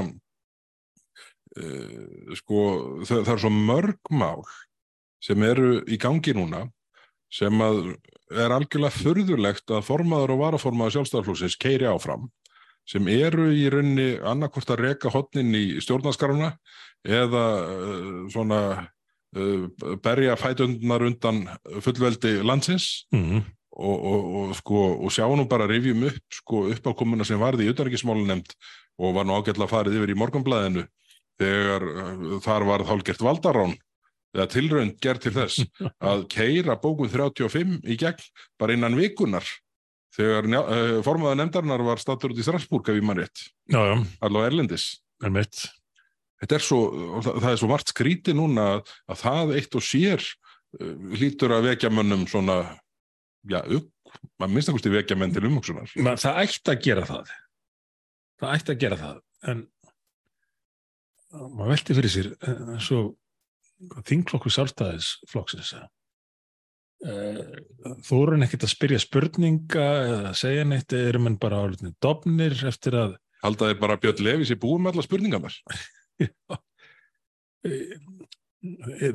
uh, 1.59 2.31
sko, 2.39 2.61
það, 3.03 3.19
það 3.19 3.33
er 3.35 3.43
svo 3.43 3.53
mörg 3.55 4.13
mál 4.15 4.45
sem 5.25 5.43
eru 5.47 5.77
í 5.89 5.99
gangi 6.01 6.35
núna 6.37 6.65
sem 7.33 7.61
að 7.63 7.95
er 8.31 8.53
algjörlega 8.53 8.93
furðulegt 8.93 9.71
að 9.73 9.85
formaður 9.87 10.35
og 10.35 10.41
varaformaður 10.43 10.95
sjálfstæðarflóksins 10.95 11.57
keiri 11.61 11.87
áfram 11.89 12.29
sem 12.85 13.07
eru 13.09 13.49
í 13.53 13.65
rauninni 13.73 14.15
annarkvort 14.21 14.69
að 14.75 14.83
reka 14.85 15.11
hotnin 15.13 15.53
í 15.57 15.81
stjórnaskaruna 15.81 16.51
eða 17.05 17.43
uh, 17.65 18.19
svona 18.33 18.59
uh, 19.37 19.65
berja 20.03 20.37
fætundunar 20.39 21.05
undan 21.05 21.45
fullveldi 21.81 22.39
landsins 22.45 23.05
Mm. 23.13 23.43
og, 23.75 23.97
og, 24.11 24.27
og, 24.39 24.55
sko, 24.55 24.81
og 25.03 25.11
sjá 25.11 25.25
nú 25.35 25.47
bara 25.51 25.67
rifjum 25.67 26.05
upp 26.07 26.37
sko, 26.39 26.61
uppákomuna 26.73 27.25
sem 27.27 27.41
varði 27.41 27.67
í 27.67 27.73
utanriksmálunemnd 27.73 28.53
og 29.01 29.17
var 29.17 29.27
nú 29.27 29.35
ágætlega 29.35 29.67
farið 29.67 29.97
yfir 29.99 30.13
í 30.13 30.19
morgunblæðinu 30.21 30.85
þegar 31.41 31.83
uh, 31.89 32.39
þar 32.45 32.69
var 32.69 32.85
hálgert 32.87 33.25
valdarán 33.25 33.75
eða 34.35 34.47
tilraund 34.51 34.97
gerð 35.03 35.25
til 35.25 35.35
þess 35.35 35.65
að 36.11 36.25
keira 36.31 36.77
bókun 36.79 37.11
35 37.11 37.81
í 37.83 37.97
gegn 37.99 38.25
bara 38.59 38.75
innan 38.77 38.97
vikunar 38.99 39.43
þegar 40.15 40.47
uh, 40.49 40.99
formaða 41.05 41.39
nefndarinnar 41.41 41.83
var 41.85 42.01
stattur 42.01 42.33
út 42.33 42.39
í 42.41 42.45
Strasbourg 42.45 42.91
ef 42.91 42.99
ég 42.99 43.05
mann 43.05 43.19
rétt, 43.21 43.47
allavega 43.71 44.51
erlendis. 44.51 44.87
Er 45.23 45.33
er 46.59 46.65
svo, 46.65 46.79
það, 47.25 47.41
það 47.43 47.51
er 47.51 47.61
svo 47.61 47.69
margt 47.71 47.93
skríti 47.93 48.35
núna 48.35 48.65
að, 48.75 48.95
að 49.11 49.21
það 49.21 49.53
eitt 49.59 49.77
og 49.79 49.85
sér 49.85 50.23
uh, 50.23 50.95
hlýtur 51.15 51.55
að 51.55 51.69
vekja 51.71 51.93
mönnum 51.93 52.25
svona, 52.31 52.59
já, 53.49 53.61
upp, 53.63 53.91
maður 54.39 54.55
minnst 54.55 54.71
að 54.71 54.77
vekja 54.95 55.19
menn 55.19 55.35
til 55.35 55.45
umhugsunar. 55.47 55.91
Það 55.95 56.41
ætti 56.43 56.73
að 56.73 56.83
gera 56.87 57.07
það. 57.09 57.31
Það 58.41 58.57
ætti 58.57 58.73
að 58.73 58.83
gera 58.83 58.99
það 58.99 59.21
en 59.51 59.63
maður 61.35 61.71
velti 61.73 61.97
fyrir 61.97 62.11
sér 62.11 62.31
eh, 62.35 62.63
eins 62.75 62.89
og 62.95 64.01
þingflokku 64.07 64.51
sjálfstæðisflokksins 64.55 65.73
þú 67.05 68.21
eru 68.23 68.39
ekkert 68.45 68.65
að 68.65 68.71
spyrja 68.73 69.01
spurninga 69.03 69.85
eða 70.05 70.31
segja 70.37 70.65
neitt 70.67 70.95
eru 70.97 71.21
menn 71.21 71.37
bara 71.41 71.61
álutin 71.61 71.93
dofnir 72.01 72.55
eftir 72.65 72.97
að 72.97 73.15
Halda 73.45 73.67
þeir 73.69 73.81
bara 73.81 73.99
Björn 74.01 74.23
Levis 74.25 74.53
í 74.55 74.57
búum 74.57 74.81
með 74.81 74.95
alla 74.95 75.05
spurningarnar? 75.05 75.55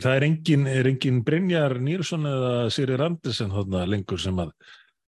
það 0.05 0.13
er 0.13 0.27
engin, 0.29 0.69
er 0.71 0.87
engin 0.87 1.25
Brynjar 1.27 1.81
Nýrsson 1.83 2.29
eða 2.31 2.53
Sýrir 2.71 3.03
Andersen 3.03 3.51
þarna 3.51 3.83
lengur 3.91 4.21
sem 4.23 4.39
að 4.39 4.53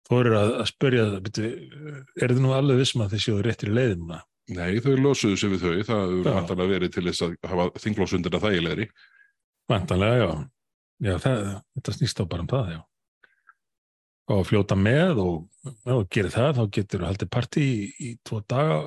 þú 0.09 0.21
eru 0.21 0.39
að, 0.41 0.55
að 0.65 0.71
spyrja 0.73 1.05
er 1.15 2.35
þið 2.35 2.41
nú 2.43 2.55
alveg 2.57 2.81
vissum 2.83 3.05
að 3.05 3.15
þið 3.15 3.27
séu 3.29 3.43
réttir 3.45 3.71
í 3.71 3.77
leiðina 3.79 4.25
Nei, 4.53 4.77
þau 4.85 4.93
losuðu 5.01 5.39
sig 5.41 5.53
við 5.55 5.63
þau, 5.63 5.77
það 5.89 6.03
hefur 6.03 6.27
Já. 6.27 6.35
vantarlega 6.37 6.73
verið 6.75 6.91
til 6.93 7.05
þess 7.07 7.23
að 7.25 7.37
hafa 7.49 7.65
þinglósundina 7.81 8.41
þægilegri. 8.43 8.87
Vantanlega, 9.73 10.19
já. 10.21 10.33
Já, 11.03 11.17
það, 11.19 11.41
þetta 11.75 11.95
snýst 11.97 12.21
þá 12.21 12.25
bara 12.31 12.45
um 12.45 12.51
það, 12.53 12.69
já. 12.77 12.81
Og 14.31 14.39
að 14.41 14.47
fljóta 14.49 14.77
með 14.79 15.19
og 15.21 15.69
ef 15.69 15.89
þú 15.91 15.97
gerir 16.17 16.33
það, 16.33 16.53
þá 16.57 16.63
getur 16.79 17.03
þú 17.03 17.09
haldið 17.11 17.31
partí 17.35 17.65
í, 17.65 17.81
í 18.01 18.11
tvo 18.25 18.39
daga 18.49 18.79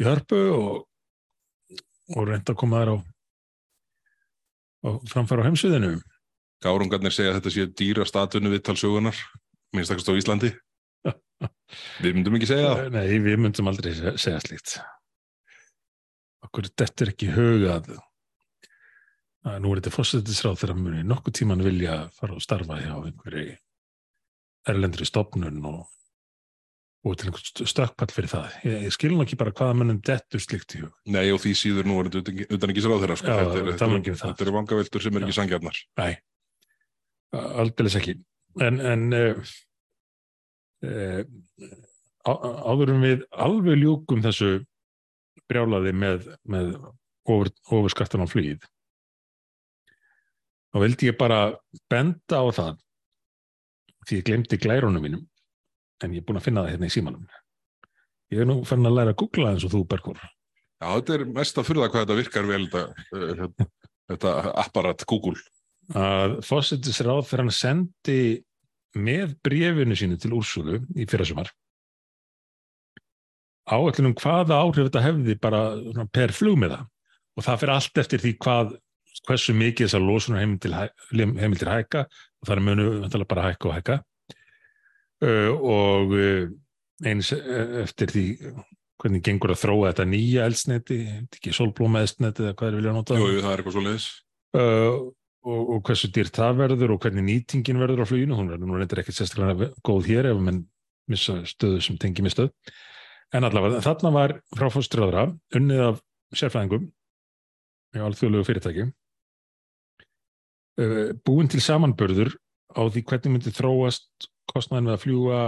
í 0.00 0.06
hörpu 0.06 0.38
og, 0.56 0.78
og 2.16 2.28
reynda 2.30 2.54
að 2.54 2.60
koma 2.62 2.80
þær 2.80 2.92
á, 2.94 2.96
á 4.86 4.88
framfæra 5.12 5.44
á 5.44 5.46
heimsviðinu. 5.50 5.92
Gárungarnir 6.62 7.12
segja 7.12 7.34
að 7.34 7.40
þetta 7.40 7.52
sé 7.56 7.66
dýra 7.82 8.06
statunu 8.08 8.52
viðtalsögunar, 8.54 9.18
minnstakast 9.76 10.08
á 10.08 10.16
Íslandi. 10.16 10.52
Við 12.04 12.16
myndum 12.16 12.38
ekki 12.38 12.48
segja 12.52 12.72
það. 12.78 12.88
Nei, 12.94 13.18
við 13.24 13.38
myndum 13.42 13.68
aldrei 13.72 13.92
se- 13.98 14.14
segja 14.20 14.40
slíkt. 14.44 14.76
Okkur 16.46 16.68
þetta 16.70 17.04
er 17.06 17.12
ekki 17.12 17.28
hugað 17.34 17.92
að 19.48 19.58
nú 19.62 19.72
er 19.72 19.80
þetta 19.80 19.94
fórsetisráð 19.96 20.60
þegar 20.60 20.78
muni 20.78 21.02
nokkuð 21.06 21.34
tíman 21.40 21.64
vilja 21.64 21.96
fara 22.14 22.36
og 22.36 22.44
starfa 22.44 22.78
hjá 22.78 22.94
einhverju 22.94 23.56
erlendri 24.70 25.06
stopnun 25.08 25.58
og, 25.66 25.80
og 27.02 27.16
til 27.18 27.30
einhvern 27.30 27.70
stökkpall 27.72 28.14
fyrir 28.14 28.30
það. 28.30 28.58
Ég, 28.68 28.76
ég 28.86 28.94
skil 28.94 29.10
nú 29.14 29.24
ekki 29.24 29.38
bara 29.40 29.54
hvaða 29.58 29.78
munum 29.80 29.98
dettur 30.06 30.42
slíkt 30.42 30.76
í 30.78 30.84
hug. 30.84 30.92
Nei, 31.10 31.24
og 31.34 31.42
því 31.42 31.54
síður 31.58 31.90
nú 31.90 31.98
er 31.98 32.12
þetta 32.12 32.46
utan 32.54 32.74
ekki 32.74 32.84
sráð 32.84 33.02
þeirra, 33.02 33.18
sko. 33.18 33.32
Já, 33.32 33.40
þetta, 33.40 33.56
er, 33.58 33.70
þetta, 33.72 33.88
það. 34.12 34.22
þetta 34.22 34.46
eru 34.46 34.56
vangaveltur 34.58 35.06
sem 35.06 35.18
er 35.18 35.26
ekki 35.26 35.38
sangjarnar. 35.40 35.80
Nei, 36.02 36.12
aldeilis 37.40 37.98
ekki. 37.98 38.16
En, 38.62 38.78
en 38.84 39.06
uh, 39.16 39.54
uh, 40.86 41.22
á, 42.28 42.32
áður 42.70 42.94
en 42.94 43.06
við 43.08 43.26
alveg 43.32 43.80
ljúkum 43.80 44.22
þessu 44.22 44.52
brjálaði 45.50 45.96
með, 45.96 46.28
með 46.46 46.76
ofur, 47.26 47.50
ofurskattan 47.66 48.22
á 48.22 48.30
flugið 48.30 48.62
þá 50.72 50.80
vildi 50.82 51.10
ég 51.10 51.18
bara 51.20 51.40
benda 51.92 52.40
á 52.40 52.44
það 52.52 52.76
því 54.08 54.18
ég 54.18 54.26
glemdi 54.28 54.58
glærunum 54.58 55.04
mínum 55.04 55.24
en 56.02 56.14
ég 56.16 56.22
er 56.22 56.26
búin 56.26 56.40
að 56.40 56.46
finna 56.48 56.64
það 56.64 56.74
hérna 56.74 56.88
í 56.88 56.92
símanum. 56.92 57.26
Ég 58.32 58.42
er 58.42 58.48
nú 58.48 58.62
fann 58.66 58.88
að 58.88 58.96
læra 58.96 59.12
að 59.12 59.20
googla 59.22 59.52
eins 59.52 59.66
og 59.68 59.74
þú 59.74 59.82
Bergur 59.90 60.20
Já, 60.82 60.88
þetta 60.98 61.14
er 61.14 61.24
mest 61.30 61.58
að 61.60 61.66
fyrða 61.68 61.88
hvað 61.92 62.04
þetta 62.04 62.18
virkar 62.18 62.46
vel 62.48 62.62
þetta, 62.66 63.04
hérna, 63.12 63.66
þetta 64.10 64.32
apparat 64.64 65.04
Google. 65.06 65.42
að 65.94 66.38
fósittisráð 66.46 67.20
þegar 67.28 67.42
hann 67.44 67.54
sendi 67.54 68.22
með 68.98 69.36
brefinu 69.46 69.96
sínu 69.98 70.18
til 70.20 70.32
Úrsulu 70.34 70.80
í 70.98 71.06
fyrrasumar. 71.08 71.52
Áætlunum 73.70 74.16
hvaða 74.18 74.58
áhrif 74.58 74.88
þetta 74.88 75.04
hefði 75.04 75.36
bara 75.38 75.62
per 76.10 76.34
flugmiða 76.34 76.82
og 76.82 77.46
það 77.46 77.60
fyrir 77.62 77.74
allt 77.76 78.02
eftir 78.02 78.24
því 78.24 78.32
hvað 78.42 78.74
hversu 79.28 79.54
mikið 79.56 79.86
þessar 79.86 80.04
losunar 80.04 80.42
heimildir, 80.42 81.70
hækka 81.70 82.06
og 82.42 82.52
er 82.52 82.62
munu 82.64 82.86
bara 83.28 83.48
hækka 83.50 83.70
og 83.70 83.76
hækka. 83.78 83.98
Uh, 85.22 85.50
og 85.54 86.14
uh, 86.18 86.46
eins 87.06 87.30
eftir 87.32 88.10
því 88.10 88.26
hvernig 89.02 89.22
gengur 89.26 89.54
að 89.54 89.62
þróa 89.62 89.90
þetta 89.90 90.06
nýja 90.10 90.46
eldsneti, 90.46 90.98
ekki 91.26 91.54
solblóma 91.54 92.02
eldsneti 92.02 92.46
eða 92.46 92.56
hvað 92.58 92.70
er 92.70 92.78
vilja 92.78 92.92
að 92.92 92.98
nota. 92.98 93.18
Jú, 93.18 93.40
það 93.42 93.52
er 93.52 93.62
eitthvað 93.62 93.76
svo 93.76 93.84
leiðis. 93.86 94.08
uh, 94.58 94.96
og, 95.42 95.60
og 95.74 95.82
hversu 95.88 96.10
dýrt 96.14 96.38
það 96.38 96.60
verður 96.60 96.94
og 96.94 97.02
hvernig 97.02 97.26
nýtingin 97.26 97.82
verður 97.82 98.04
á 98.06 98.10
fluginu, 98.10 98.38
hún 98.38 98.50
verður 98.52 98.70
nú 98.70 98.78
reyndir 98.78 99.02
ekkert 99.02 99.18
sérstaklega 99.18 99.70
góð 99.86 100.10
hér 100.10 100.30
ef 100.30 100.42
mann 100.42 100.64
missa 101.10 101.40
stöðu 101.48 101.82
sem 101.82 101.98
tengi 102.00 102.22
með 102.22 102.36
stöð 102.36 102.50
en 103.34 103.46
allavega 103.48 103.82
þarna 103.84 104.12
var 104.14 104.34
frá 104.52 104.68
fórstræðra 104.72 105.26
unnið 105.58 105.84
af 105.88 106.02
sérfræðingum 106.36 106.88
í 107.92 108.02
alþjóðlegu 108.06 108.48
fyrirtæki. 108.48 108.86
uh, 108.86 109.01
búin 111.26 111.50
til 111.52 111.60
samanbörður 111.60 112.32
á 112.72 112.80
því 112.88 113.02
hvernig 113.04 113.34
myndi 113.34 113.52
þróast 113.52 114.30
kostnæðin 114.52 114.88
með 114.88 114.94
að 114.96 115.02
fljúa 115.04 115.40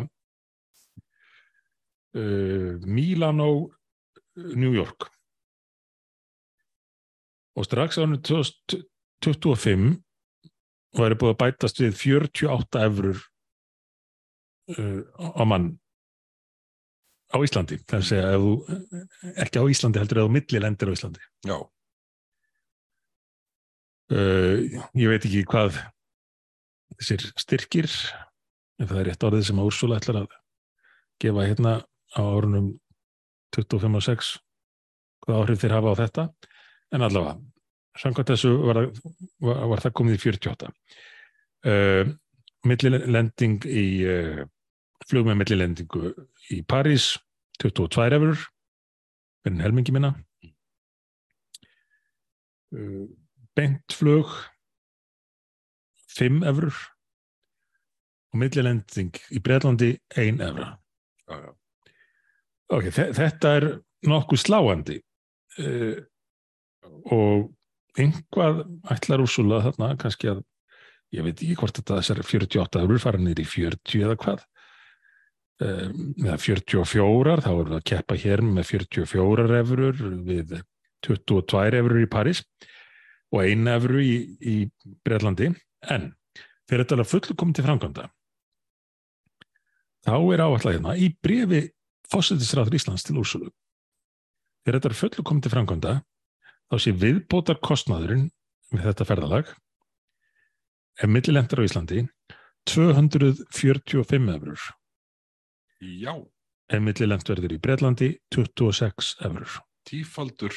uh, 2.18 2.72
Milano 2.84 3.50
New 4.34 4.74
York. 4.74 5.08
Og 7.54 7.68
strax 7.68 8.00
ánum 8.02 8.18
2025 8.24 9.94
væri 10.98 11.18
búið 11.18 11.32
að 11.34 11.40
bætast 11.42 11.80
við 11.82 11.96
48 12.18 12.84
eurur 12.88 13.22
uh, 14.74 15.00
á 15.14 15.42
mann 15.46 15.72
á 17.34 17.37
Íslandi, 17.42 17.80
er 17.90 18.26
að 18.28 18.44
þú, 18.44 18.52
ekki 19.42 19.58
á 19.58 19.64
Íslandi 19.70 19.98
heldur 20.02 20.20
eða 20.22 20.30
á 20.30 20.37
milli 20.37 20.60
lendir 20.62 20.90
á 20.90 20.94
Íslandi. 20.94 21.22
Já, 21.46 21.56
uh, 24.12 24.60
ég 24.98 25.10
veit 25.10 25.24
ekki 25.24 25.44
hvað 25.48 25.78
þessir 26.98 27.26
styrkir 27.40 27.88
ef 27.88 28.88
það 28.90 29.00
er 29.00 29.08
rétt 29.10 29.26
orðið 29.26 29.46
sem 29.48 29.62
Úrsula 29.62 29.98
ætlar 30.00 30.24
að 30.24 30.34
gefa 31.22 31.46
hérna 31.46 31.74
á 32.14 32.22
árunum 32.22 32.72
25 33.54 33.98
og 33.98 34.04
6 34.04 34.32
hvað 35.24 35.40
áhrif 35.40 35.62
þeir 35.62 35.76
hafa 35.76 35.94
á 35.94 36.00
þetta. 36.02 36.24
En 36.94 37.04
allavega, 37.06 37.38
samkvæmt 37.98 38.32
þessu 38.34 38.50
var, 38.60 38.80
var, 39.42 39.62
var 39.72 39.82
það 39.82 39.94
komið 39.98 40.18
í 40.18 40.22
48 40.26 40.70
uh, 41.70 42.10
millilending 42.68 43.64
í 43.66 43.86
uh, 44.08 44.42
flug 45.08 45.28
með 45.28 45.40
millilendingu 45.42 46.12
í 46.54 46.60
París 46.68 47.14
22 47.62 48.04
eurur 48.18 48.44
verðin 49.44 49.64
helmingi 49.64 49.94
minna. 49.94 50.14
Uh, 52.74 53.06
beint 53.58 53.94
flug 53.94 54.30
5 56.14 56.44
eurur 56.50 56.76
og 58.34 58.40
millilending 58.42 59.14
í 59.34 59.42
Breitlandi 59.42 59.92
1 60.18 60.40
eura 60.42 60.70
já, 61.28 61.36
já. 61.38 61.52
ok, 62.74 62.88
þe- 62.90 63.12
þetta 63.18 63.52
er 63.60 63.68
nokkuð 64.10 64.42
sláandi 64.42 64.98
uh, 65.62 66.00
og 67.14 67.52
einhvað 67.98 68.64
ætlar 68.90 69.22
Úrsula 69.22 69.62
þarna 69.64 69.94
kannski 70.00 70.32
að 70.32 70.42
ég 71.14 71.22
veit 71.26 71.38
ekki 71.38 71.56
hvort 71.60 71.78
þetta 71.78 72.00
þessar 72.00 72.22
48 72.26 72.82
eurur 72.82 73.02
fara 73.02 73.20
í 73.22 73.46
40 73.46 74.02
eða 74.02 74.16
hvað. 74.18 74.40
Um, 75.62 76.14
eða 76.18 76.38
44 76.42 77.36
þá 77.44 77.50
erum 77.52 77.68
við 77.70 77.76
að 77.78 77.84
keppa 77.86 78.16
hér 78.18 78.40
með 78.42 78.64
44 78.72 79.44
eurur 79.60 80.00
við 80.26 80.56
22 81.06 81.78
eurur 81.78 82.00
í 82.02 82.08
París 82.10 82.40
og 83.35 83.40
1 83.42 83.70
eurur 83.75 84.03
í, 84.03 84.14
í 84.40 84.57
Breitlandi 85.05 85.51
en 85.90 86.12
þegar 86.68 86.85
þetta 86.85 86.99
er 87.01 87.11
fullu 87.11 87.37
komið 87.40 87.59
til 87.59 87.66
framkvæmda 87.66 88.07
þá 90.07 90.14
er 90.16 90.44
áallega 90.44 90.77
hérna 90.77 90.94
í 91.01 91.11
brefi 91.25 91.62
fósættisræður 92.12 92.79
Íslands 92.79 93.07
til 93.07 93.18
Úrsulu 93.20 93.51
þegar 94.64 94.81
þetta 94.81 95.01
fullu 95.01 95.27
komið 95.27 95.47
til 95.47 95.55
framkvæmda 95.57 95.97
þá 96.70 96.77
sé 96.81 96.94
viðbótar 97.05 97.61
kostnaðurinn 97.64 98.29
við 98.73 98.87
þetta 98.88 99.09
ferðalag 99.09 99.51
ef 101.03 101.11
millilendar 101.11 101.61
á 101.61 101.66
Íslandi 101.66 102.07
245 102.70 104.33
eurur 104.38 104.70
Já, 105.85 106.14
ef 106.73 106.81
millilend 106.81 107.29
verður 107.29 107.53
í 107.53 107.61
Breitlandi 107.61 108.14
26 108.33 109.16
eurur 109.27 109.59
tífaldur 109.85 110.55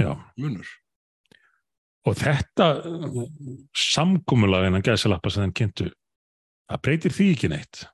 Já. 0.00 0.16
munur. 0.36 0.66
Og 2.08 2.16
þetta 2.16 2.68
samkúmulag 3.76 4.68
en 4.68 4.78
að 4.78 4.90
gæsa 4.90 5.10
lappa 5.12 5.32
sem 5.32 5.44
þeim 5.44 5.56
kynntu 5.60 5.88
það 6.70 6.82
breytir 6.86 7.14
því 7.14 7.26
ekki 7.34 7.50
neitt. 7.52 7.84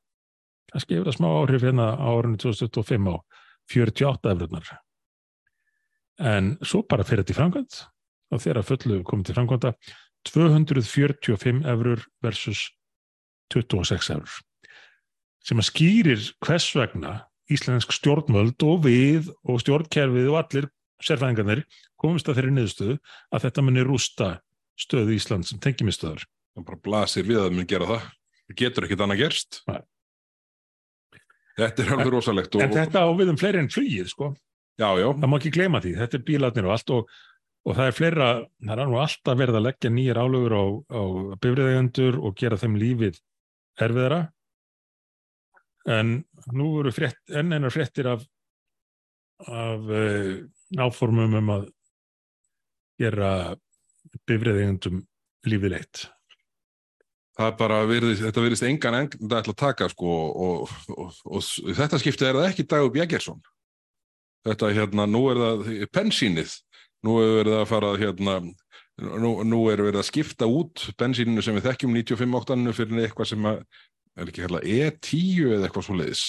Kannski 0.71 0.97
hefur 0.97 1.09
það 1.11 1.17
smá 1.19 1.29
áhrif 1.33 1.67
hérna 1.67 1.89
á 1.97 2.07
árunni 2.13 2.41
2025 2.43 3.11
á 3.11 3.17
48 3.73 4.33
eururnar 4.35 4.73
en 6.17 6.55
svo 6.65 6.83
bara 6.89 7.05
fyrir 7.05 7.25
þetta 7.25 7.35
í 7.35 7.39
framkvæmt 7.41 7.79
og 8.33 8.43
þegar 8.43 8.67
fullu 8.67 8.99
komið 9.07 9.29
til 9.29 9.37
framkvæmda 9.37 9.73
245 10.31 11.65
eurur 11.73 12.05
versus 12.25 12.63
26 13.55 14.13
eurur 14.15 14.37
sem 15.47 15.61
að 15.61 15.69
skýrir 15.69 16.31
hvers 16.43 16.71
vegna 16.75 17.19
íslensk 17.53 17.93
stjórnvöld 17.95 18.65
og 18.67 18.87
við 18.87 19.29
og 19.47 19.61
stjórnkerfið 19.63 20.31
og 20.33 20.41
allir 20.41 20.71
sérfæðingarnir 21.05 21.65
komist 22.01 22.29
að 22.31 22.41
þeirri 22.41 22.55
niðurstöðu 22.57 22.97
að 23.35 23.47
þetta 23.47 23.65
muni 23.67 23.85
rústa 23.87 24.31
stöðu 24.81 25.17
Ísland 25.17 25.49
sem 25.49 25.61
tengjumisstöður. 25.63 26.25
Það 26.57 26.67
bara 26.71 26.83
blasir 26.85 27.27
við 27.29 27.43
að 27.43 27.55
mun 27.57 27.69
gera 27.69 27.89
það. 27.91 28.09
Það 28.47 28.59
getur 28.63 28.87
ekkit 28.87 29.05
annað 29.05 29.23
gerst. 29.25 29.61
Nei. 29.69 29.81
Þetta 31.57 31.83
er 31.83 31.95
alveg 31.95 32.13
rosalegt. 32.13 32.57
Og, 32.57 32.65
En 32.65 32.75
þetta 32.75 33.05
á 33.05 33.09
við 33.17 33.33
um 33.33 33.39
fleiri 33.41 33.63
en 33.63 33.73
flugið, 33.73 34.11
sko. 34.13 34.35
Já, 34.77 34.91
já, 35.01 35.07
Það 35.17 35.31
má 35.33 35.37
ekki 35.39 35.53
gleyma 35.55 35.81
því. 35.81 35.95
Þetta 36.03 36.19
er 36.19 36.25
bílarnir 36.29 36.69
og 36.69 36.75
allt 36.75 36.93
og, 36.93 37.13
og 37.65 37.77
það 37.79 37.91
er 37.91 37.97
fleira, 37.97 38.29
það 38.61 38.83
er 38.83 38.91
nú 38.91 38.99
alltaf 39.01 39.39
verið 39.41 39.59
að 39.61 39.67
leggja 39.67 39.93
nýjar 39.93 40.21
álögur 40.21 40.57
á, 40.57 40.65
á 40.93 41.03
bifriðegendur 41.41 42.19
og 42.21 42.37
gera 42.37 42.61
þeim 42.61 42.77
lífið 42.83 43.21
erfiðara. 43.87 44.21
En 45.97 46.13
nú 46.53 46.69
eru 46.83 46.93
frétt, 46.93 47.23
enn 47.33 47.55
einar 47.55 47.73
fréttir 47.73 48.11
af, 48.11 48.27
af 49.47 49.89
uh, 49.89 50.45
áformum 50.75 51.39
um 51.39 51.55
að 51.55 51.67
gera 53.01 53.31
bifriðegendum 54.27 55.03
lífið 55.47 55.75
leitt. 55.77 56.07
það 57.37 57.51
er 57.51 57.57
bara 57.59 57.81
virðist, 57.85 58.23
þetta 58.25 58.45
virðist 58.45 58.67
engan 58.67 58.99
enda 59.03 59.41
ætla 59.43 59.53
að 59.53 59.61
taka 59.61 59.89
sko 59.93 60.13
og, 60.13 60.37
og, 60.47 60.95
og, 60.97 61.19
og 61.29 61.75
þetta 61.77 62.01
skiptið 62.01 62.31
er 62.31 62.39
það 62.39 62.49
ekki 62.51 62.67
Dagur 62.71 62.95
Bjægersson. 62.95 63.43
Þetta 64.47 64.71
hérna, 64.73 65.07
nú 65.11 65.21
er 65.33 65.43
það 65.43 65.67
bensínið, 65.93 66.55
nú 67.05 67.19
er 67.21 67.35
verið 67.41 67.59
að 67.59 67.69
fara 67.69 67.93
hérna, 68.01 68.39
nú, 69.21 69.33
nú 69.45 69.61
er 69.73 69.83
verið 69.85 70.01
að 70.01 70.09
skipta 70.09 70.49
út 70.49 70.87
bensíninu 70.97 71.45
sem 71.45 71.59
við 71.59 71.69
þekkjum 71.69 71.99
95 71.99 72.41
óttaninu 72.41 72.75
fyrir 72.77 73.05
eitthvað 73.05 73.33
sem 73.35 73.49
að, 73.51 73.63
er 74.17 74.33
ekki 74.33 74.47
hérna 74.47 74.63
E10 74.65 75.57
eða 75.59 75.69
eitthvað 75.69 75.89
svo 75.89 75.99
leiðis. 76.01 76.25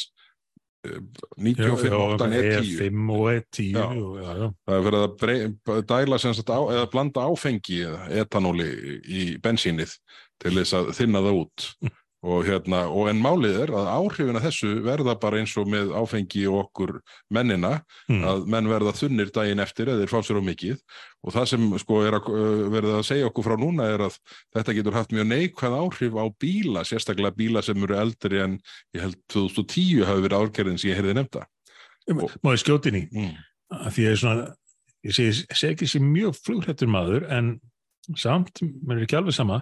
95 1.38 1.98
óttan 1.98 2.36
E10. 2.38 2.72
E5 2.78 3.12
og 3.16 3.30
E10 3.34 3.70
Já. 3.74 3.86
og, 3.86 4.18
já, 4.22 4.32
já. 4.42 4.48
Það 4.68 4.78
er 4.78 4.86
verið 4.88 5.06
að 5.06 5.16
brey, 5.22 5.48
dæla 5.92 6.20
sagt 6.24 6.52
á, 6.54 6.60
eða 6.76 6.90
blanda 6.94 7.28
áfengi 7.28 7.80
etanóli 8.24 8.68
í 9.04 9.24
bensínið 9.44 9.96
til 10.42 10.54
þess 10.60 10.78
að 10.78 10.92
þinna 11.00 11.24
það 11.26 11.40
út 11.44 11.70
og, 12.28 12.44
hérna, 12.48 12.82
og 12.92 13.08
en 13.12 13.20
málið 13.24 13.58
er 13.64 13.72
að 13.72 13.88
áhrifin 13.94 14.36
af 14.40 14.44
þessu 14.44 14.72
verða 14.84 15.14
bara 15.20 15.40
eins 15.40 15.54
og 15.60 15.70
með 15.72 15.94
áfengi 15.96 16.44
og 16.52 16.66
okkur 16.66 16.98
mennina 17.34 17.78
Mm. 18.10 18.24
að 18.24 18.46
menn 18.48 18.68
verða 18.72 18.94
þunnir 18.96 19.32
daginn 19.36 19.60
eftir 19.64 19.90
eða 19.92 20.04
þeir 20.04 20.12
fá 20.12 20.20
sér 20.24 20.40
á 20.40 20.44
mikið 20.48 20.78
og 21.24 21.34
það 21.36 21.48
sem 21.52 21.66
sko 21.80 22.02
er 22.08 22.18
að 22.20 22.28
verða 22.72 23.00
að 23.00 23.08
segja 23.10 23.28
okkur 23.28 23.48
frá 23.48 23.56
núna 23.60 23.88
er 23.94 24.04
að 24.08 24.20
þetta 24.56 24.76
getur 24.78 24.96
haft 24.96 25.12
mjög 25.16 25.28
neikvæð 25.32 25.76
áhrif 25.80 26.16
á 26.16 26.26
bíla, 26.40 26.84
sérstaklega 26.88 27.36
bíla 27.36 27.64
sem 27.64 27.84
eru 27.84 27.98
eldri 28.00 28.40
en 28.44 28.60
ég 28.96 29.04
held 29.04 29.18
2010 29.34 30.06
hafi 30.08 30.24
verið 30.28 30.40
árgerðin 30.40 30.80
sem 30.80 30.92
ég 30.92 31.00
heyrði 31.02 31.18
nefnda. 31.20 31.48
Má 32.44 32.54
ég 32.56 32.64
skjóti 32.64 32.96
í? 32.96 33.04
Mm. 33.12 33.36
að 33.72 33.92
því 33.92 34.04
ég 34.08 34.12
er 34.12 34.22
svona 34.22 34.46
ég 35.08 35.16
segi, 35.16 35.72
ekki 35.72 35.88
sé 35.88 36.00
mjög 36.04 36.38
flugrættur 36.40 36.88
maður 36.92 37.28
en 37.32 37.58
samt, 38.16 38.62
mér 38.64 39.02
er 39.02 39.08
ekki 39.08 39.18
alveg 39.20 39.36
sama 39.36 39.62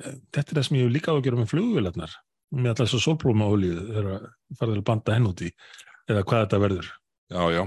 þetta 0.00 0.46
er 0.46 0.58
það 0.58 0.66
sem 0.68 0.80
ég 0.80 0.92
líka 0.94 1.12
á 1.12 1.16
að 1.16 1.24
gera 1.26 1.40
með 1.40 1.52
flugvélarnar 1.54 2.16
með 2.50 2.72
alltaf 2.72 2.90
svo 2.90 3.02
sólbróma 3.04 3.50
olíu 3.50 3.76
þegar 3.78 4.30
farður 4.58 4.80
að 4.80 4.88
banda 4.88 5.16
henn 5.16 5.28
út 5.30 5.44
í 5.46 5.50
eða 6.10 6.24
hvað 6.26 6.44
þetta 6.46 6.62
verður 6.64 6.88
Já, 7.30 7.42
já, 7.54 7.62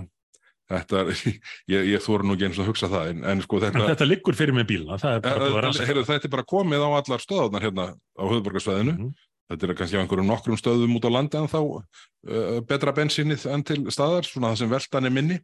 þetta 0.74 1.02
er, 1.04 1.12
ég, 1.74 1.86
ég 1.94 2.04
þóra 2.04 2.28
nú 2.28 2.36
ekki 2.36 2.50
eins 2.50 2.58
og 2.60 2.66
að 2.66 2.72
hugsa 2.74 2.90
það, 2.92 3.12
en, 3.14 3.22
en 3.32 3.44
sko 3.46 3.60
en 3.60 3.68
þetta, 3.68 3.86
þetta 3.94 4.08
liggur 4.10 4.38
fyrir 4.40 4.58
með 4.58 4.70
bíluna 4.74 5.00
það 5.02 5.20
er 5.20 5.24
bara 5.28 5.46
að 5.46 5.54
er, 5.54 5.68
rannsaka. 5.68 5.90
heyrðu, 5.90 6.08
þetta 6.10 6.30
er 6.30 6.34
bara 6.34 6.50
komið 6.54 6.84
á 6.84 6.90
allar 7.00 7.24
stöðarnar 7.24 7.68
hérna 7.68 7.86
á 7.94 8.24
höfðborgarsvæðinu. 8.24 8.98
Mhm. 8.98 9.14
Þetta 9.52 9.68
er 9.68 9.76
kannski 9.78 9.98
á 10.00 10.02
einhverjum 10.02 10.30
nokkrum 10.32 10.58
stöðum 10.58 10.96
út 10.98 11.06
á 11.06 11.12
landi 11.12 11.38
en 11.38 11.50
þá 11.52 11.60
uh, 11.62 12.60
betra 12.66 12.94
bensinnið 12.96 13.44
enn 13.52 13.66
til 13.68 13.82
staðar, 13.92 14.26
svona 14.26 14.54
það 14.54 14.62
sem 14.62 14.72
veltan 14.72 15.10
er 15.10 15.14
minni. 15.14 15.40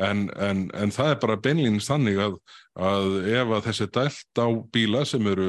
En, 0.00 0.26
en, 0.38 0.66
en 0.76 0.92
það 0.94 1.14
er 1.14 1.16
bara 1.24 1.38
beinlínist 1.40 1.90
þannig 1.90 2.20
að, 2.22 2.36
að 2.78 3.16
ef 3.32 3.54
að 3.56 3.64
þessi 3.66 3.88
dælt 3.96 4.40
á 4.44 4.48
bíla 4.76 5.02
sem 5.08 5.26
eru 5.32 5.48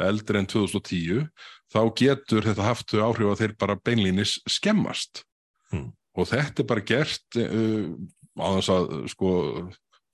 eldri 0.00 0.40
en 0.40 0.48
2010, 0.50 1.28
þá 1.72 1.80
getur 1.98 2.46
þetta 2.48 2.66
haft 2.66 2.90
þau 2.90 3.04
áhrif 3.08 3.30
að 3.32 3.40
þeir 3.42 3.54
bara 3.60 3.78
beinlínis 3.78 4.38
skemmast. 4.50 5.24
Hmm. 5.70 5.92
Og 6.14 6.28
þetta 6.30 6.62
er 6.62 6.70
bara 6.70 6.86
gert 6.86 7.38
uh, 7.40 7.94
á 8.38 8.46
þess 8.58 8.72
að 8.74 8.92
sko 9.14 9.30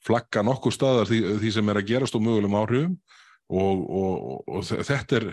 flagga 0.07 0.45
nokkur 0.45 0.73
staðar 0.75 1.09
því, 1.11 1.21
því 1.43 1.51
sem 1.57 1.73
er 1.73 1.81
að 1.81 1.89
gerast 1.91 2.17
og 2.17 2.25
mögulegum 2.25 2.57
áhrifum 2.61 2.95
og, 3.51 3.81
og, 3.91 4.49
og 4.49 4.65
þe- 4.65 4.85
þetta 4.87 5.19
er 5.19 5.27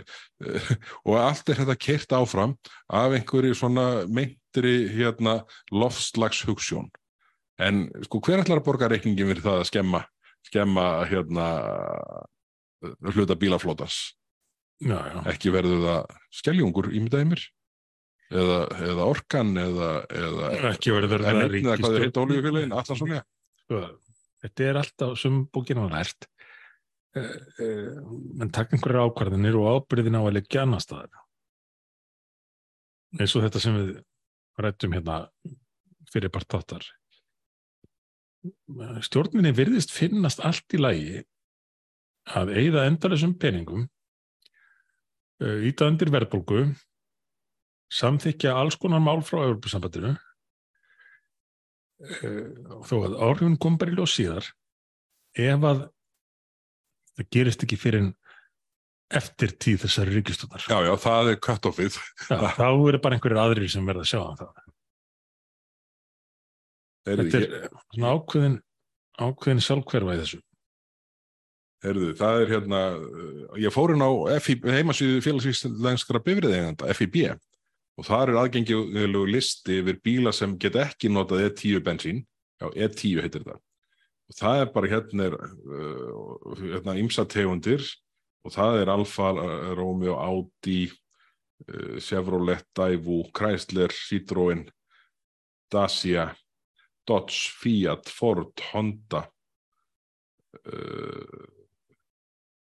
og 1.07 1.17
allt 1.21 1.51
er 1.51 1.61
þetta 1.61 1.77
kert 1.79 2.15
áfram 2.17 2.55
af 2.89 3.15
einhverju 3.15 3.55
svona 3.57 3.85
meintri 4.11 4.75
hérna 4.91 5.39
loftslags 5.71 6.43
hugsjón 6.49 6.89
en 7.63 7.87
sko 8.05 8.21
hver 8.25 8.43
ætlar 8.43 8.61
að 8.61 8.67
borga 8.67 8.89
reikningin 8.91 9.29
fyrir 9.31 9.45
það 9.45 9.61
að 9.61 9.69
skemma 9.71 10.03
skemma 10.47 10.87
hérna 11.09 11.47
hluta 13.13 13.37
bílaflótans 13.39 14.16
já, 14.83 14.97
já. 14.97 15.19
ekki 15.33 15.53
verður 15.55 15.85
það 15.85 16.17
skeljungur 16.41 16.91
ímyndaði 16.93 17.29
mér. 17.33 17.45
Eða, 18.27 18.57
eða 18.83 19.03
orkan 19.07 19.53
eða, 19.55 19.89
eða 20.11 20.47
ekki 20.73 20.91
verður 20.91 21.21
það 21.23 21.37
svona 22.99 23.21
Sko, 23.67 23.79
þetta 24.43 24.65
er 24.67 24.77
alltaf 24.79 25.13
sem 25.19 25.39
bókinu 25.51 25.85
var 25.85 25.95
lært 25.97 26.27
uh, 27.19 27.37
uh, 27.59 27.97
menn 28.39 28.51
taka 28.55 28.77
einhverjar 28.77 29.09
ákvarðinir 29.09 29.57
og 29.59 29.67
ábyrðin 29.75 30.15
á 30.15 30.23
að 30.23 30.35
leggja 30.37 30.63
annar 30.63 30.83
staðar. 30.83 31.23
Eins 33.17 33.35
og 33.35 33.43
þetta 33.43 33.63
sem 33.63 33.75
við 33.75 33.91
rættum 34.63 34.95
hérna 34.95 35.17
fyrir 36.13 36.31
part 36.31 36.47
þáttar. 36.51 36.87
Stjórninni 39.03 39.51
virðist 39.55 39.91
finnast 39.91 40.39
allt 40.47 40.75
í 40.75 40.79
lagi 40.79 41.21
að 42.39 42.53
eigða 42.55 42.87
endalessum 42.87 43.35
peningum 43.39 43.87
íta 45.37 45.87
undir 45.89 46.09
verðbólgu 46.13 46.63
samþykja 47.93 48.55
alls 48.57 48.77
konar 48.79 49.01
mál 49.03 49.21
frá 49.25 49.43
Evropasambandinu 49.45 50.13
uh, 52.03 52.47
þó 52.87 52.95
að 53.05 53.19
áhrifin 53.27 53.59
kom 53.61 53.77
bara 53.79 53.93
í 53.93 53.97
ljós 53.97 54.15
síðar 54.17 54.45
ef 55.37 55.67
að 55.71 55.83
það 57.17 57.29
gerist 57.33 57.63
ekki 57.65 57.79
fyrir 57.79 58.01
en 58.05 58.11
eftir 59.17 59.53
tíð 59.55 59.85
þessari 59.85 60.17
ríkistjóðar 60.17 60.65
Já, 60.67 60.77
já, 60.83 60.93
það 60.99 61.29
er 61.31 61.37
cut-offið. 61.47 61.99
Þá 62.27 62.67
eru 62.67 62.99
bara 63.03 63.15
einhverjir 63.15 63.39
aðrir 63.39 63.71
sem 63.71 63.85
verða 63.87 64.03
að 64.03 64.09
sjá 64.11 64.19
um 64.19 64.39
það. 64.41 64.49
Heyrðu, 67.07 67.27
þetta 67.31 67.39
er 67.39 67.69
svona 67.95 68.11
ákveðin 68.17 68.57
ákveðin 69.17 69.63
sjálfhverfa 69.63 70.17
í 70.17 70.19
þessu 70.21 70.41
Herðu, 71.85 72.13
það 72.17 72.39
er 72.41 72.51
hérna, 72.55 72.79
uh, 72.97 73.57
ég 73.61 73.73
fór 73.73 73.93
inn 73.93 74.01
á 74.01 74.09
FIB, 74.41 74.65
heimasíðu 74.73 75.21
félagsvíslenskra 75.25 76.21
bifriðeiganda, 76.25 76.89
FIB, 76.97 77.19
og 77.97 78.07
þar 78.07 78.31
er 78.31 78.39
aðgengilegu 78.41 79.23
listi 79.29 79.77
yfir 79.83 79.99
bíla 80.05 80.33
sem 80.33 80.55
get 80.57 80.77
ekki 80.81 81.11
notað 81.13 81.45
E10 81.47 81.83
bensín, 81.85 82.23
já, 82.57 82.67
E10 82.73 83.21
heitir 83.25 83.45
það. 83.45 83.59
Og 84.27 84.37
það 84.39 84.61
er 84.61 84.71
bara 84.73 84.91
hérna, 84.91 85.27
uh, 85.33 86.63
hérna 86.63 86.97
ymsa 86.99 87.25
tegundir. 87.29 87.85
Og 88.45 88.53
það 88.53 88.81
er 88.81 88.89
Alfa, 88.91 89.29
uh, 89.35 89.69
Romeo, 89.75 90.15
Audi, 90.17 90.87
Chevrolet, 92.05 92.61
Daewoo, 92.77 93.25
Chrysler, 93.35 93.89
Citroen, 93.89 94.67
Dacia, 95.73 96.27
Dodge, 97.07 97.49
Fiat, 97.57 98.11
Ford, 98.13 98.53
Honda, 98.71 99.23
uh, 100.61 101.56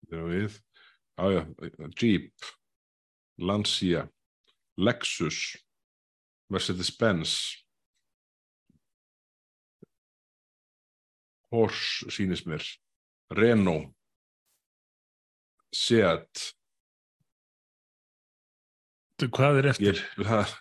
þegar 0.09 0.31
við? 0.31 0.57
Á, 1.15 1.23
já, 1.31 1.41
Jeep 1.95 2.49
Lancia 3.37 4.05
Lexus 4.77 5.55
Mercedes-Benz. 6.51 7.63
Porsche 11.49 12.11
sýnist 12.11 12.45
mér. 12.49 12.65
Renault 13.33 13.93
Seat. 15.75 16.51
Hvað 19.19 19.61
er 19.61 19.69
eftir? 19.71 19.95
ég, 19.95 20.27
það, 20.27 20.53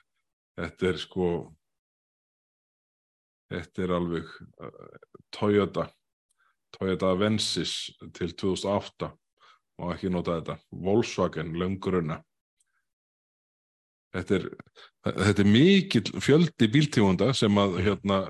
þetta 0.61 0.89
er 0.89 0.99
sko 1.03 1.29
þetta 3.51 3.85
er 3.85 3.95
alveg 3.99 4.31
uh, 4.63 4.97
Toyota. 5.35 5.89
Toyota 6.75 7.11
Avensis 7.15 7.75
til 8.15 8.33
2008 8.35 9.11
og 9.83 9.95
ekki 9.95 10.13
nota 10.13 10.39
þetta. 10.39 10.59
Volkswagen 10.85 11.55
lönguruna 11.59 12.21
þetta 14.15 14.39
er 14.39 14.49
þetta 15.05 15.43
er 15.43 15.51
mikill 15.51 16.23
fjöldi 16.23 16.71
bíltífunda 16.73 17.33
sem 17.37 17.61
að 17.61 17.77
hérna 17.85 18.21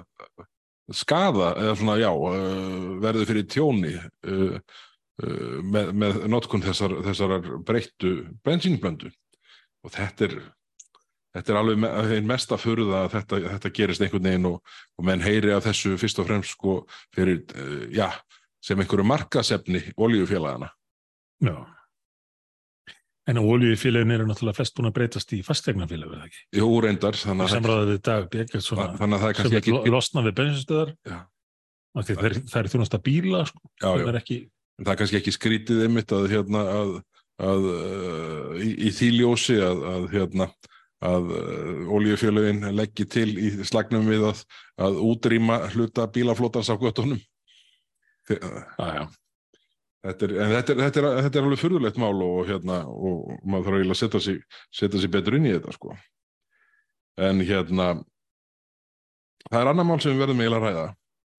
skada 0.93 1.53
eða 1.61 1.77
svona 1.81 1.99
já 2.01 2.11
uh, 2.11 2.89
verður 3.03 3.31
fyrir 3.31 3.47
tjóni 3.49 3.95
uh, 3.97 4.59
uh, 4.59 5.57
með, 5.63 5.93
með 5.97 6.21
notkun 6.33 6.65
þessar, 6.65 6.99
þessar 7.07 7.49
breyttu 7.65 8.15
bensínblöndu 8.45 9.13
og 9.85 9.95
þetta 9.95 10.29
er 10.29 10.37
þetta 11.35 11.53
er 11.53 11.59
alveg 11.59 12.15
einn 12.17 12.29
mesta 12.29 12.59
furða 12.61 13.05
að 13.05 13.17
þetta, 13.17 13.41
þetta 13.57 13.75
gerist 13.79 14.05
einhvern 14.05 14.29
veginn 14.29 14.51
og, 14.53 14.75
og 14.99 15.09
menn 15.09 15.25
heyri 15.25 15.55
af 15.55 15.65
þessu 15.67 15.97
fyrst 16.01 16.21
og 16.23 16.29
fremst 16.29 16.55
sko 16.55 16.77
fyrir, 17.17 17.43
uh, 17.57 17.87
já, 17.91 18.09
sem 18.65 18.81
einhverju 18.81 19.07
markasefni 19.09 19.83
oljufélagana. 19.97 20.71
Já. 21.43 21.57
En 23.25 23.39
oljufélagin 23.41 24.11
eru 24.13 24.27
náttúrulega 24.29 24.59
flest 24.59 24.75
búin 24.77 24.91
að 24.91 24.97
breytast 24.99 25.31
í 25.33 25.39
fastegnafélag, 25.45 26.11
verða 26.13 26.27
ekki? 26.29 26.43
Jú, 26.59 26.67
reyndar, 26.85 27.17
þannig 27.17 27.47
að, 27.47 27.55
Samráðið 27.55 27.93
við 27.95 28.03
dag, 28.05 28.27
ekkert 28.43 28.67
svona, 28.67 28.85
þannig 28.99 29.17
að 29.17 29.23
það 29.23 29.31
er 29.31 29.39
sem 29.39 29.43
kannski 29.47 29.61
ekki, 29.61 29.73
ekki... 29.79 29.93
losna 29.95 30.25
við 30.27 30.35
bensinstöðar. 30.41 30.93
Því 31.95 32.17
Það 32.19 32.59
er 32.61 32.69
þjónast 32.75 32.99
að 32.99 33.03
bíla, 33.07 33.41
sko. 33.49 33.63
já, 33.81 33.89
Það 33.89 34.11
er 34.13 34.19
ekki, 34.21 34.39
það 34.83 34.93
er 34.93 35.01
kannski 35.01 35.19
ekki 35.23 35.35
skrítið 35.39 35.83
einmitt 35.87 36.13
að 36.19 36.29
hérna 36.35 36.63
að, 36.75 36.93
að 37.49 37.69
uh, 37.73 38.55
í, 38.61 38.71
í 38.91 38.93
því 38.99 39.11
ljósi 39.15 39.59
að, 39.63 39.85
að 39.95 40.07
hérna 40.13 40.51
að 41.05 41.33
uh, 41.39 41.83
oljufélagin 41.97 42.65
leggji 42.77 43.09
til 43.15 43.29
í 43.41 43.55
slagnum 43.65 44.05
við 44.11 44.29
að, 44.35 44.45
að 44.85 45.01
útrýma 45.07 45.63
hluta 45.73 46.11
bílaflótans 46.13 46.69
á 46.69 46.77
göttunum. 46.77 47.21
Þe- 48.29 48.41
já, 48.43 48.89
já. 49.01 49.05
Þetta 50.05 50.27
er, 50.27 50.33
en 50.45 50.51
þetta 50.53 50.73
er, 50.75 50.81
þetta, 50.85 51.01
er, 51.01 51.21
þetta 51.25 51.39
er 51.41 51.47
alveg 51.49 51.61
furðulegt 51.63 51.99
mál 52.03 52.19
og, 52.27 52.41
hérna, 52.49 52.81
og 52.93 53.31
maður 53.49 53.71
þarf 53.71 53.79
eiginlega 53.79 53.95
að 53.97 54.01
setja 54.03 54.21
sig, 54.21 54.41
setja 54.77 55.01
sig 55.01 55.13
betur 55.15 55.37
inn 55.39 55.47
í 55.49 55.55
þetta 55.55 55.73
sko. 55.79 55.95
En 57.25 57.41
hérna, 57.47 57.87
það 59.49 59.61
er 59.63 59.71
annar 59.71 59.87
mál 59.89 60.01
sem 60.05 60.13
við 60.13 60.25
verðum 60.27 60.43
eiginlega 60.45 60.61
að 60.61 60.69
ræða. 60.69 60.85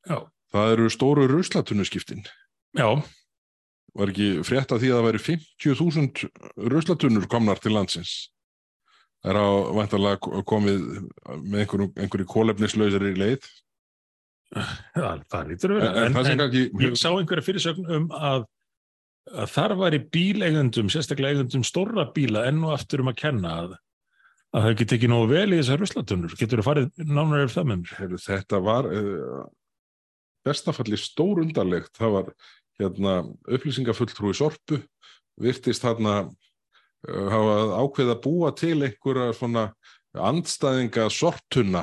Já, 0.10 0.18
Það 0.56 0.72
eru 0.76 0.90
stóru 0.94 1.28
ruslatunnuskiptin. 1.30 2.26
já, 2.80 2.88
Var 3.96 4.12
ekki 4.12 4.30
frétt 4.44 4.72
að 4.76 4.82
því 4.84 4.90
að 4.92 4.98
það 4.98 5.06
væri 5.08 5.22
50.000 5.24 6.70
ruslatunnur 6.74 7.28
komnar 7.32 7.62
til 7.64 7.72
landsins. 7.76 8.16
Það 9.24 9.32
er 9.32 9.40
á 9.40 9.48
vantarlega 9.78 10.42
komið 10.50 10.82
með 11.46 11.62
einhverju, 11.64 11.88
einhverju 12.04 12.28
kólefnislausari 12.34 13.14
leið. 13.18 13.48
það, 14.56 15.24
það 15.32 15.48
lítur 15.52 15.76
að 15.78 15.86
En, 15.86 15.96
en, 15.96 16.18
En, 16.34 16.44
en 16.44 16.84
ég 16.86 16.98
sá 17.00 17.08
einhverja 17.14 17.46
fyrirsögn 17.48 17.88
um 17.98 18.10
að, 18.14 18.46
að 19.34 19.50
þar 19.56 19.74
var 19.80 19.96
í 19.98 20.02
bíleigundum, 20.14 20.92
sérstaklega 20.92 21.36
eigundum 21.36 21.66
stórra 21.66 22.06
bíla 22.14 22.46
enn 22.50 22.64
og 22.66 22.76
aftur 22.76 23.02
um 23.04 23.12
að 23.12 23.20
kenna 23.24 23.54
að, 23.64 23.76
að 24.54 24.68
það 24.68 24.78
geti 24.82 24.98
ekki 25.00 25.12
nógu 25.12 25.30
vel 25.34 25.48
í 25.50 25.60
þessar 25.60 25.82
ruslatunur. 25.82 26.38
Getur 26.40 26.62
þú 26.62 26.68
farið 26.68 26.92
nánar 27.02 27.46
yfir 27.46 27.56
það 27.58 27.70
með 27.72 27.82
mér? 27.82 27.96
heyrðu, 28.00 28.22
þetta 28.26 28.62
var 28.68 28.90
uh, 28.92 29.42
bestafalli 30.46 31.02
stórundarlegt. 31.02 31.94
Það 31.98 32.16
var 32.20 32.32
hérna, 32.82 33.18
upplýsingafulltrúi 33.58 34.38
sorpu, 34.38 34.82
virtist 35.42 35.86
þarna 35.86 36.16
uh, 36.26 37.28
hafa 37.34 37.60
ákveð 37.82 38.14
að 38.14 38.24
búa 38.28 38.54
til 38.58 38.78
einhverja 38.78 39.38
svona 39.38 39.70
andstæðinga 40.16 41.10
sortuna 41.12 41.82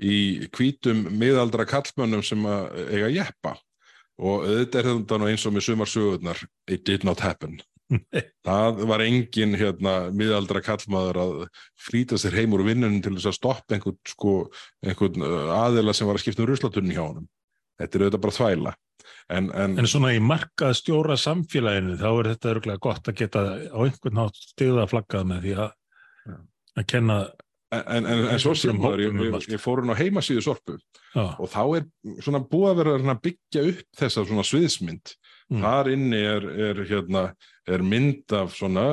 í 0.00 0.46
hvítum 0.54 1.02
miðaldra 1.18 1.66
kallmönnum 1.68 2.22
sem 2.24 2.46
að 2.48 2.78
eiga 2.94 3.10
jeppa 3.12 3.58
og 4.22 4.46
auðvitað 4.46 4.80
er 4.80 4.90
þetta 4.90 5.20
eins 5.28 5.46
og 5.46 5.54
með 5.54 5.66
sumarsögurnar 5.68 6.42
it 6.70 6.84
did 6.86 7.06
not 7.06 7.22
happen. 7.24 7.58
Það 8.48 8.80
var 8.88 9.02
engin 9.04 9.56
hérna 9.60 9.94
miðaldra 10.14 10.62
kallmaður 10.64 11.18
að 11.20 11.34
flýta 11.78 12.18
sér 12.18 12.38
heim 12.38 12.54
úr 12.56 12.64
vinnunum 12.66 13.02
til 13.04 13.12
þess 13.18 13.28
að 13.30 13.36
stoppa 13.38 13.76
einhvern 13.76 13.98
sko, 14.08 14.32
einhvern 14.84 15.26
uh, 15.26 15.52
aðila 15.58 15.94
sem 15.96 16.08
var 16.08 16.18
að 16.18 16.24
skipta 16.24 16.44
um 16.44 16.48
ruslatunni 16.48 16.96
hjá 16.96 17.04
honum. 17.04 17.28
Þetta 17.80 17.98
er 17.98 18.06
auðvitað 18.06 18.24
bara 18.24 18.36
þvæla. 18.38 18.74
En, 19.34 19.48
en, 19.56 19.78
En 19.80 19.88
svona 19.88 20.14
í 20.16 20.20
markað 20.22 20.74
stjóra 20.80 21.16
samfélaginu 21.20 21.96
þá 22.00 22.08
er 22.10 22.30
þetta 22.32 22.52
örgulega 22.54 22.84
gott 22.86 23.08
að 23.08 23.18
geta 23.20 23.44
á 23.72 23.78
einhvern 23.84 24.18
nátt 24.20 24.40
stigða 24.40 24.88
flaggað 24.88 25.28
með 25.30 25.46
því 25.46 25.54
að, 25.64 25.70
að 26.74 26.88
kenna 26.92 27.18
en, 27.96 28.06
en, 28.08 28.22
en 28.34 28.40
svo 28.42 28.54
sem 28.58 28.76
maður, 28.78 29.04
ég, 29.06 29.48
ég, 29.50 29.60
fór 29.62 29.82
hún 29.82 29.92
á 29.92 29.98
heimasíðu 29.98 30.44
sorpu 30.44 30.76
já, 30.78 31.24
og 31.38 31.48
þá 31.52 31.62
er 31.80 31.88
svona 32.24 32.42
búið 32.44 32.70
að 32.70 32.80
vera 32.82 32.94
að 33.14 33.22
byggja 33.28 33.66
upp 33.72 34.00
þessa 34.00 34.24
svona 34.28 34.46
sviðsmynd. 34.46 35.14
Mm. 35.52 35.60
þar 35.60 35.90
inni 35.92 36.22
er, 36.24 36.46
er 36.70 36.78
hérna 36.88 37.26
er 37.68 37.82
mynd 37.84 38.32
af 38.32 38.54
svona 38.56 38.86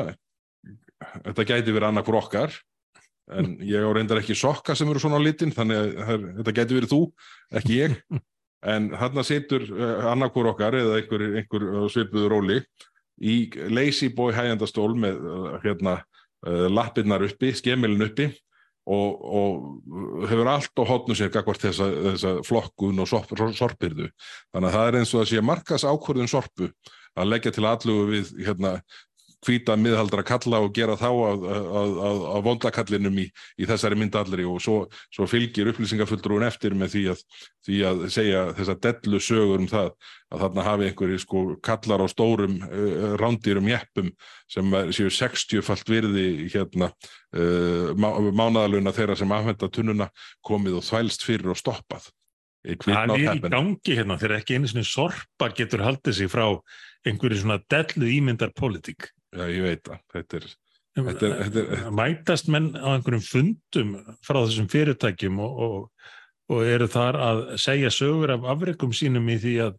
þetta 1.25 1.45
gæti 1.47 1.73
verið 1.73 1.87
annarkur 1.89 2.19
okkar 2.19 2.57
en 3.31 3.55
ég 3.73 3.87
á 3.87 3.89
reyndar 3.95 4.21
ekki 4.21 4.37
sokka 4.37 4.75
sem 4.77 4.89
eru 4.91 5.01
svona 5.01 5.21
á 5.21 5.25
litin 5.25 5.53
þannig 5.55 5.95
að 6.03 6.27
þetta 6.41 6.55
gæti 6.59 6.77
verið 6.79 6.93
þú 6.93 7.01
ekki 7.61 7.79
ég. 7.83 7.97
En 8.61 8.91
þarna 8.93 9.23
situr 9.25 9.63
uh, 9.73 10.03
annarkur 10.11 10.51
okkar 10.51 10.75
eða 10.77 10.99
einhver, 10.99 11.21
einhver 11.39 11.63
uh, 11.65 11.85
svipuðu 11.89 12.27
róli 12.29 12.57
í 13.17 13.49
lazy 13.73 14.11
boy 14.13 14.35
hægjandastól 14.37 14.91
með 15.01 15.17
uh, 15.17 15.55
hérna 15.63 15.95
lappirnar 16.45 17.21
uppi, 17.25 17.51
skemilin 17.57 18.05
uppi 18.05 18.27
og, 18.89 19.21
og 19.21 20.25
hefur 20.29 20.49
allt 20.49 20.81
á 20.81 20.83
hotnu 20.89 21.17
sér 21.17 21.31
gagvart 21.33 21.61
þessa, 21.61 21.89
þessa 22.07 22.33
flokkun 22.47 23.03
og 23.03 23.09
sorp, 23.09 23.33
sorpirðu. 23.57 24.09
Þannig 24.53 24.69
að 24.69 24.77
það 24.77 24.87
er 24.87 24.99
eins 25.01 25.13
og 25.13 25.23
að 25.23 25.29
sé 25.31 25.45
markas 25.45 25.85
ákvörðun 25.85 26.31
sorpu 26.31 26.71
að 27.19 27.31
leggja 27.31 27.53
til 27.55 27.67
allugu 27.67 28.07
við 28.09 28.33
hérna 28.47 28.77
hvíta 29.45 29.75
miðhaldra 29.79 30.23
kalla 30.25 30.59
og 30.61 30.73
gera 30.75 30.93
þá 30.99 31.07
að, 31.09 31.45
að, 31.49 31.67
að, 32.07 32.19
að 32.35 32.43
vondakallinum 32.45 33.15
í, 33.23 33.25
í 33.57 33.67
þessari 33.69 33.97
myndallri 33.97 34.45
og 34.45 34.59
svo, 34.61 34.75
svo 35.13 35.25
fylgir 35.29 35.71
upplýsingafulltrúin 35.71 36.45
eftir 36.45 36.75
með 36.77 36.93
því 36.95 37.03
að, 37.13 37.23
því 37.65 37.79
að 37.89 38.03
segja 38.13 38.43
þessa 38.59 38.75
dellu 38.85 39.21
sögur 39.23 39.63
um 39.63 39.69
það 39.71 39.89
að 40.31 40.43
þarna 40.45 40.65
hafi 40.67 40.87
einhverju 40.89 41.21
sko 41.23 41.43
kallar 41.65 42.03
á 42.05 42.07
stórum 42.11 42.59
uh, 42.67 43.15
rándýrum 43.19 43.69
jeppum 43.71 44.11
sem 44.51 44.77
er- 44.77 44.93
séu 44.95 45.09
60-falt 45.11 45.89
virði 45.91 46.27
hérna 46.53 46.91
uh, 46.91 47.91
má, 47.97 48.09
mánaðaluna 48.29 48.93
þeirra 48.95 49.17
sem 49.19 49.33
afhenda 49.35 49.69
tunnuna 49.73 50.07
komið 50.45 50.79
og 50.79 50.85
þvælst 50.87 51.25
fyrir 51.27 51.53
og 51.55 51.59
stoppað. 51.59 52.11
Það 52.61 53.15
er 53.17 53.39
í 53.41 53.41
gangi 53.49 53.95
hérna 53.97 54.19
þegar 54.21 54.37
ekki 54.37 54.59
einu 54.59 54.69
svona 54.69 54.85
sorpa 54.85 55.49
getur 55.57 55.81
haldið 55.81 56.19
sig 56.19 56.29
frá 56.29 56.45
einhverju 57.09 57.41
svona 57.41 57.57
dellu 57.73 58.05
ímyndar 58.13 58.53
politík 58.53 59.09
Já, 59.31 59.45
ég 59.47 59.61
veit 59.63 59.83
það. 59.87 59.99
Þetta 60.15 60.37
er, 60.41 60.47
Þetta 60.91 61.25
er- 61.27 61.37
þetta 61.45 61.61
er- 61.77 61.91
mætast 61.95 62.49
menn 62.51 62.71
á 62.75 62.87
einhverjum 62.97 63.23
fundum 63.23 63.93
frá 64.27 64.41
þessum 64.43 64.67
fyrirtækjum 64.73 65.37
og, 65.39 65.61
og, 65.63 65.85
og 66.51 66.65
eru 66.67 66.87
þar 66.91 67.15
að 67.15 67.39
segja 67.63 67.87
sögur 67.95 68.33
af 68.35 68.43
afrekum 68.55 68.91
sínum 68.91 69.29
í 69.31 69.37
því 69.39 69.53
að 69.69 69.77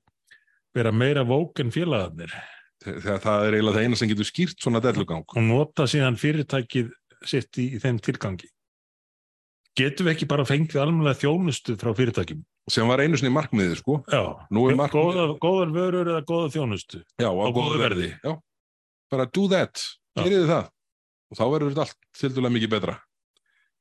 vera 0.74 0.92
meira 0.92 1.20
vók 1.28 1.61
en 1.61 1.70
félagarnir 1.74 2.32
þegar 2.82 3.20
það 3.22 3.44
er 3.46 3.53
eiginlega 3.59 3.76
það 3.76 3.84
eina 3.84 3.96
sem 4.00 4.09
getur 4.09 4.24
skýrt 4.30 4.57
svona 4.64 4.80
dellugang. 4.82 5.24
og 5.36 5.42
nota 5.44 5.84
síðan 5.86 6.16
fyrirtækið 6.18 6.88
sitt 7.28 7.59
í, 7.61 7.68
í 7.76 7.78
þeim 7.78 8.00
tilgangi. 8.03 8.48
Getum 9.78 10.09
við 10.09 10.14
ekki 10.16 10.26
bara 10.28 10.44
fengið 10.48 10.80
almennilega 10.82 11.20
þjónustu 11.22 11.76
frá 11.80 11.92
fyrirtækjum? 11.96 12.40
Sem 12.72 12.88
var 12.88 13.00
einu 13.05 13.16
sinni 13.18 13.30
markmiðið, 13.34 13.76
sko. 13.80 14.00
Já, 14.11 14.22
Nú 14.50 14.64
er 14.70 14.76
markmið- 14.80 14.96
góðar, 14.96 15.30
góðar 15.44 15.70
vörur 15.76 16.11
eða 16.12 16.24
góða 16.28 16.50
þjónustu. 16.57 17.00
Já, 17.20 17.28
á, 17.28 17.32
Á 17.32 17.48
góðu 17.55 17.78
verði. 17.80 18.11
Já, 18.24 18.32
bara 19.12 19.28
do 19.28 19.46
that, 19.52 19.82
Já. 20.16 20.24
gerið 20.24 20.44
þið 20.44 20.52
það. 20.52 20.68
Og 21.32 21.38
þá 21.38 21.44
verður 21.46 21.72
þetta 21.72 21.84
allt 21.86 22.06
tildulega 22.20 22.56
mikið 22.56 22.72
betra. 22.74 22.98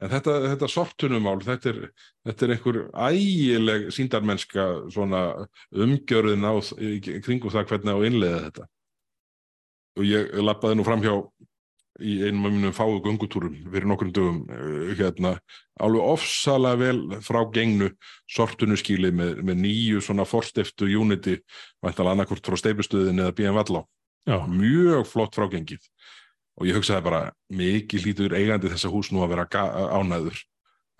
En 0.02 0.10
þetta, 0.10 0.36
þetta 0.50 0.70
sortunumál, 0.72 1.38
þetta 1.46 1.70
er, 1.70 1.80
þetta 2.26 2.46
er 2.46 2.54
einhver 2.56 2.80
ægileg 3.06 3.84
síndarmennska 3.94 4.68
svona 4.94 5.26
umgjörðin 5.78 6.48
á 6.48 6.54
kringum 7.22 7.54
það 7.54 7.68
hvernig 7.70 7.94
á 7.94 7.98
að 8.00 8.08
innleiða 8.10 8.42
þetta. 8.48 8.68
Og 10.00 10.08
ég 10.08 10.32
lappaði 10.42 10.80
nú 10.80 10.88
fram 10.88 11.04
hjá 11.06 11.14
í 12.02 12.16
einum 12.26 12.48
af 12.48 12.54
mínum 12.56 12.74
fáu 12.74 13.00
göngutúrum 13.04 13.56
fyrir 13.68 13.88
nokkrum 13.90 14.12
dögum 14.16 14.40
eh, 14.50 14.94
hérna, 14.98 15.36
alveg 15.82 16.08
ofsalega 16.16 16.80
vel 16.80 17.02
frá 17.22 17.42
gengnu 17.54 17.92
sortunu 18.32 18.78
skíli 18.80 19.12
með, 19.14 19.42
með 19.46 19.60
nýju 19.66 20.04
svona 20.06 20.26
forstiftu 20.26 20.90
unity 20.98 21.38
væntalega 21.84 22.16
annarkvort 22.16 22.48
frá 22.48 22.58
steipustöðin 22.58 23.22
eða 23.22 23.36
BM 23.38 23.60
Vallá 23.60 23.84
Já, 24.30 24.38
mjög 24.48 25.08
flott 25.10 25.38
frágengið. 25.38 25.84
Og 26.60 26.68
ég 26.70 26.78
hugsaði 26.78 27.06
bara 27.08 27.22
mikið 27.50 28.06
hlýtur 28.06 28.36
eigandi 28.38 28.72
þessa 28.72 28.92
hús 28.94 29.10
nú 29.12 29.24
að 29.26 29.34
vera 29.36 29.66
ánæður 29.98 30.42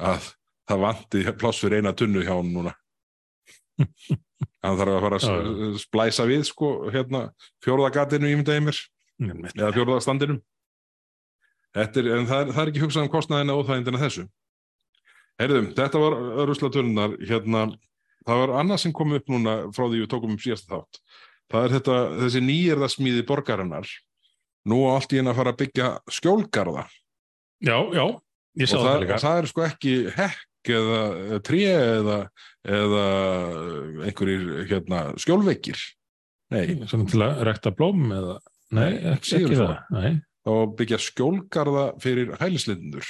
að 0.02 0.32
það 0.70 0.86
vanti 0.86 1.26
pláss 1.38 1.62
fyrir 1.62 1.82
eina 1.82 1.94
tunnu 1.94 2.24
hjá 2.26 2.34
hann 2.34 2.54
núna. 2.56 2.76
Hann 4.62 4.78
þarf 4.78 4.94
að 4.94 5.04
fara 5.04 5.18
að 5.18 5.76
splæsa 5.82 6.26
við 6.30 6.44
sko 6.50 6.68
hérna 6.94 7.28
fjórðagatinu 7.66 8.30
ímyndaði 8.30 8.64
mér. 8.66 8.80
Eða 9.54 9.72
fjórðastandinum 9.76 10.40
Þetta 11.72 12.02
er, 12.02 12.08
en 12.18 12.28
það 12.28 12.42
er, 12.42 12.50
það 12.52 12.62
er 12.62 12.72
ekki 12.72 12.84
hugsað 12.84 13.06
um 13.06 13.12
kostnaðina 13.12 13.56
og 13.56 13.62
óþægindina 13.64 14.02
þessu. 14.02 14.26
Heyrðum, 15.40 15.70
þetta 15.78 16.02
var 16.02 16.16
ruslatörnunar 16.50 17.14
hérna, 17.30 17.62
það 18.28 18.42
var 18.44 18.54
annað 18.60 18.82
sem 18.84 18.96
kom 18.96 19.16
upp 19.16 19.32
núna 19.32 19.54
frá 19.72 19.86
því 19.86 20.02
við 20.02 20.10
tókum 20.12 20.34
um 20.36 20.42
síðasta 20.42 20.76
þátt 20.76 21.00
það 21.52 21.66
er 21.68 21.76
þetta, 21.78 21.98
þessi 22.22 22.42
nýjörðasmíði 22.48 23.26
borgarinnar 23.28 23.90
nú 24.72 24.84
á 24.88 24.90
allt 24.96 25.14
í 25.14 25.20
henni 25.20 25.32
að 25.34 25.40
fara 25.42 25.54
að 25.54 25.60
byggja 25.64 25.90
skjólgarða 26.18 26.86
já, 27.66 27.78
já, 27.98 28.06
ég 28.62 28.70
sá 28.70 28.78
og 28.78 28.84
það 28.86 28.92
það, 28.92 29.02
líka. 29.04 29.20
það 29.26 29.40
er 29.42 29.50
sko 29.52 29.66
ekki 29.68 29.96
hekk 30.18 30.72
eða 30.72 31.40
tré 31.42 31.62
eða, 31.74 32.18
eða 32.78 33.06
einhverjir 34.06 34.46
hérna, 34.70 35.02
skjólveikir 35.22 35.82
nei, 36.54 36.66
Svona 36.86 37.10
til 37.10 37.24
að 37.26 37.42
rekta 37.50 37.74
blóm 37.74 38.12
eða, 38.14 38.38
nei, 38.76 38.86
Nei, 38.86 39.16
ekki, 39.16 39.40
ekki 39.40 39.58
svo. 39.58 39.68
það, 39.72 39.98
nei. 39.98 40.22
þá 40.46 40.52
að 40.60 40.76
byggja 40.82 41.02
skjólgarða 41.08 41.86
fyrir 42.04 42.34
hælislindur 42.42 43.10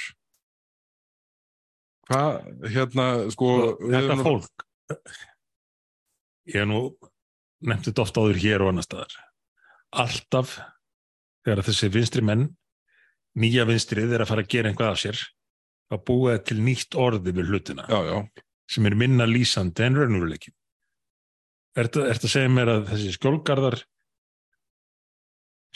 hvað, 2.08 2.40
hérna 2.72 3.08
sko 3.34 3.52
Þetta 3.84 4.18
fólk, 4.24 4.66
ég 6.48 6.62
hef 6.62 6.70
nú 6.72 6.84
nefnt 7.62 7.88
þetta 7.88 8.04
oft 8.04 8.18
áður 8.18 8.40
hér 8.42 8.64
og 8.64 8.72
annar 8.72 8.86
staðar. 8.86 9.14
Alltaf 10.02 10.56
þegar 11.44 11.64
þessi 11.66 11.90
vinstri 11.92 12.24
menn, 12.24 12.48
nýja 13.38 13.66
vinstrið 13.68 14.14
er 14.16 14.24
að 14.24 14.32
fara 14.32 14.44
að 14.44 14.50
gera 14.54 14.72
einhvað 14.72 14.92
af 14.92 15.02
sér, 15.02 15.22
að 15.92 16.04
búa 16.08 16.38
til 16.40 16.58
nýtt 16.62 16.96
orði 16.98 17.34
við 17.36 17.52
hlutina 17.52 17.86
já, 17.90 17.98
já, 18.08 18.44
sem 18.70 18.88
er 18.88 18.96
minna 18.96 19.28
lýsandi 19.28 19.86
en 19.86 20.00
raunveruleikin. 20.00 20.54
Er 21.76 21.88
þetta 21.88 22.12
að 22.12 22.32
segja 22.34 22.52
mér 22.52 22.70
að 22.72 22.88
þessi 22.92 23.14
skjólgarðar 23.16 23.78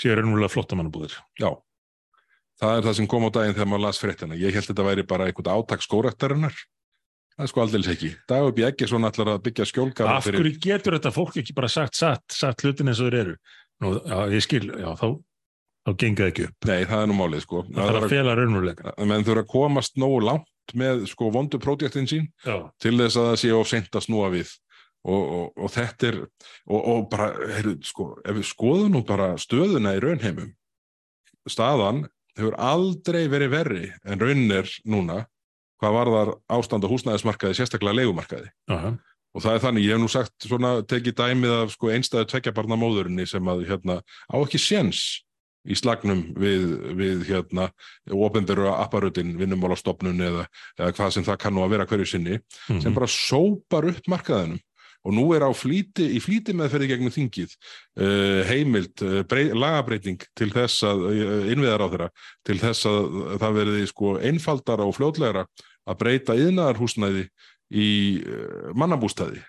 séu 0.00 0.16
raunverulega 0.16 0.52
flottamannabúðir? 0.52 1.16
já 1.40 1.50
það 2.60 2.78
er 2.78 2.86
það 2.86 2.96
sem 2.98 3.08
kom 3.10 3.26
á 3.28 3.30
daginn 3.32 3.56
þegar 3.56 3.70
maður 3.70 3.84
las 3.84 4.00
fréttina 4.00 4.38
ég 4.38 4.56
held 4.56 4.68
þetta 4.70 4.86
væri 4.86 5.04
bara 5.08 5.28
einhvern 5.28 5.52
átak 5.52 5.84
skóraktarinnar 5.84 6.56
það 7.36 7.44
er 7.46 7.52
sko 7.52 7.62
aldeilis 7.64 7.88
ekki 7.92 8.10
Dag 8.30 8.48
upp 8.50 8.58
í 8.60 8.66
ekki 8.66 8.88
svona 8.90 9.10
allar 9.12 9.34
að 9.36 9.44
byggja 9.46 9.68
skjólgarða 9.70 10.16
Af 10.18 10.28
hverju 10.30 10.52
getur 10.66 10.96
þetta 10.98 11.12
fólk 11.14 11.38
ekki 11.42 11.54
bara 11.56 11.68
sagt 11.72 11.98
satt, 11.98 12.24
satt 12.32 12.64
hlutin 12.64 12.88
eins 12.92 13.00
og 13.04 13.10
þeir 13.10 13.18
eru? 13.22 13.36
Nú, 13.84 13.94
já, 14.08 14.18
ég 14.32 14.44
skil, 14.46 14.62
já, 14.72 14.88
þá, 14.96 15.08
þá 15.84 15.90
gengið 16.00 16.28
ekki 16.30 16.44
upp. 16.48 16.68
nei, 16.70 16.84
það 16.88 17.02
er 17.02 17.10
nú 17.12 17.16
málið 17.18 17.42
sko 17.44 17.64
Það 17.68 17.90
þarf 17.90 18.06
að 18.06 18.14
fela 18.14 18.36
raunveruleika. 18.38 18.94
menn 19.04 19.26
þurfa 19.26 19.44
að 19.44 19.50
komast 19.52 19.98
nógu 20.00 20.20
langt 20.24 20.74
með 20.74 21.04
sko 21.12 21.28
vondu 21.34 21.60
pródjektin 21.62 22.08
sín 22.10 22.30
Já, 22.46 22.56
til 22.82 22.96
þess 22.98 23.20
að 23.20 23.28
það 23.30 23.36
sé 23.44 23.52
of 23.54 23.68
seint 23.70 23.98
að 24.00 24.06
snúa 24.08 24.30
við 24.32 24.54
og, 25.06 25.20
og, 25.20 25.52
og 25.60 25.70
þetta 25.76 26.08
er 26.08 26.16
og, 26.24 26.80
og 26.80 27.04
bara, 27.12 27.28
heyrðu, 27.52 27.76
sko, 27.86 28.08
ef 28.24 28.40
við 28.40 28.48
skoðum 28.48 28.96
nú 28.96 29.04
bara 29.06 29.28
stöðuna 29.38 29.92
í 29.94 30.00
raunheimum 30.02 30.54
staðan 31.46 32.06
hefur 32.36 32.56
aldrei 32.58 33.26
verið 33.30 33.52
verri 33.52 33.84
en 34.04 34.20
raunin 34.24 34.56
er 34.56 34.72
núna 34.88 35.20
hvað 35.82 35.96
varðar 35.98 36.32
ástand 36.56 36.86
á 36.86 36.88
húsnæðismarkaði 36.92 37.58
sérstaklega 37.58 37.98
leigumarkaði 38.00 38.48
já, 38.48 38.76
já. 38.76 38.90
og 39.36 39.42
það 39.44 39.52
er 39.58 39.62
þannig, 39.66 39.84
ég 39.86 39.92
hef 39.96 40.00
nú 40.04 40.08
sagt 40.12 40.46
svona 40.48 40.72
tekið 40.88 41.16
dæmið 41.20 41.54
af 41.60 41.74
sko 41.76 41.90
einstæðu 41.92 42.28
tveggjabarna 42.32 42.78
móðurinni 42.80 43.26
sem 43.28 43.52
að 43.52 43.66
hérna 43.68 44.00
á 44.02 44.36
ekki 44.40 44.60
séns 44.62 45.02
í 45.66 45.74
slagnum 45.74 46.20
við, 46.38 46.64
við 46.94 47.24
hérna 47.26 47.64
ofinberu 48.14 48.68
apparutin, 48.70 49.32
vinnumálastofnun 49.40 50.20
eða, 50.22 50.44
eða 50.78 50.92
hvað 50.94 51.10
sem 51.16 51.24
það 51.26 51.40
kann 51.42 51.56
nú 51.58 51.64
að 51.64 51.72
vera 51.74 51.86
hverju 51.90 52.06
sinni 52.06 52.36
Mhm. 52.70 52.80
sem 52.84 52.94
bara 52.94 53.08
sópar 53.10 53.88
upp 53.90 54.06
markaðinum 54.08 54.60
og 55.06 55.14
nú 55.14 55.26
er 55.36 55.46
á 55.46 55.50
flýti, 55.54 56.08
í 56.16 56.20
flýti 56.22 56.54
meðferði 56.56 56.90
gegnum 56.90 57.14
þingið 57.14 57.54
uh, 57.54 58.42
heimild, 58.48 59.04
uh, 59.06 59.22
brey, 59.28 59.52
lagabreiting 59.54 60.22
til 60.38 60.50
þess 60.54 60.82
að 60.86 61.06
uh, 61.12 61.46
innviðar 61.52 61.86
á 61.86 61.88
þeirra 61.92 62.10
til 62.48 62.58
þess 62.62 62.90
að 62.90 63.20
það 63.42 63.58
verði 63.60 63.86
sko 63.92 64.16
einfaldara 64.18 64.88
og 64.88 64.96
fljótlegra 64.98 65.46
að 65.86 66.00
breyta 66.02 66.34
yðnaðarhúsnæði 66.34 67.28
í 67.76 67.88
mannabústæði 68.78 69.40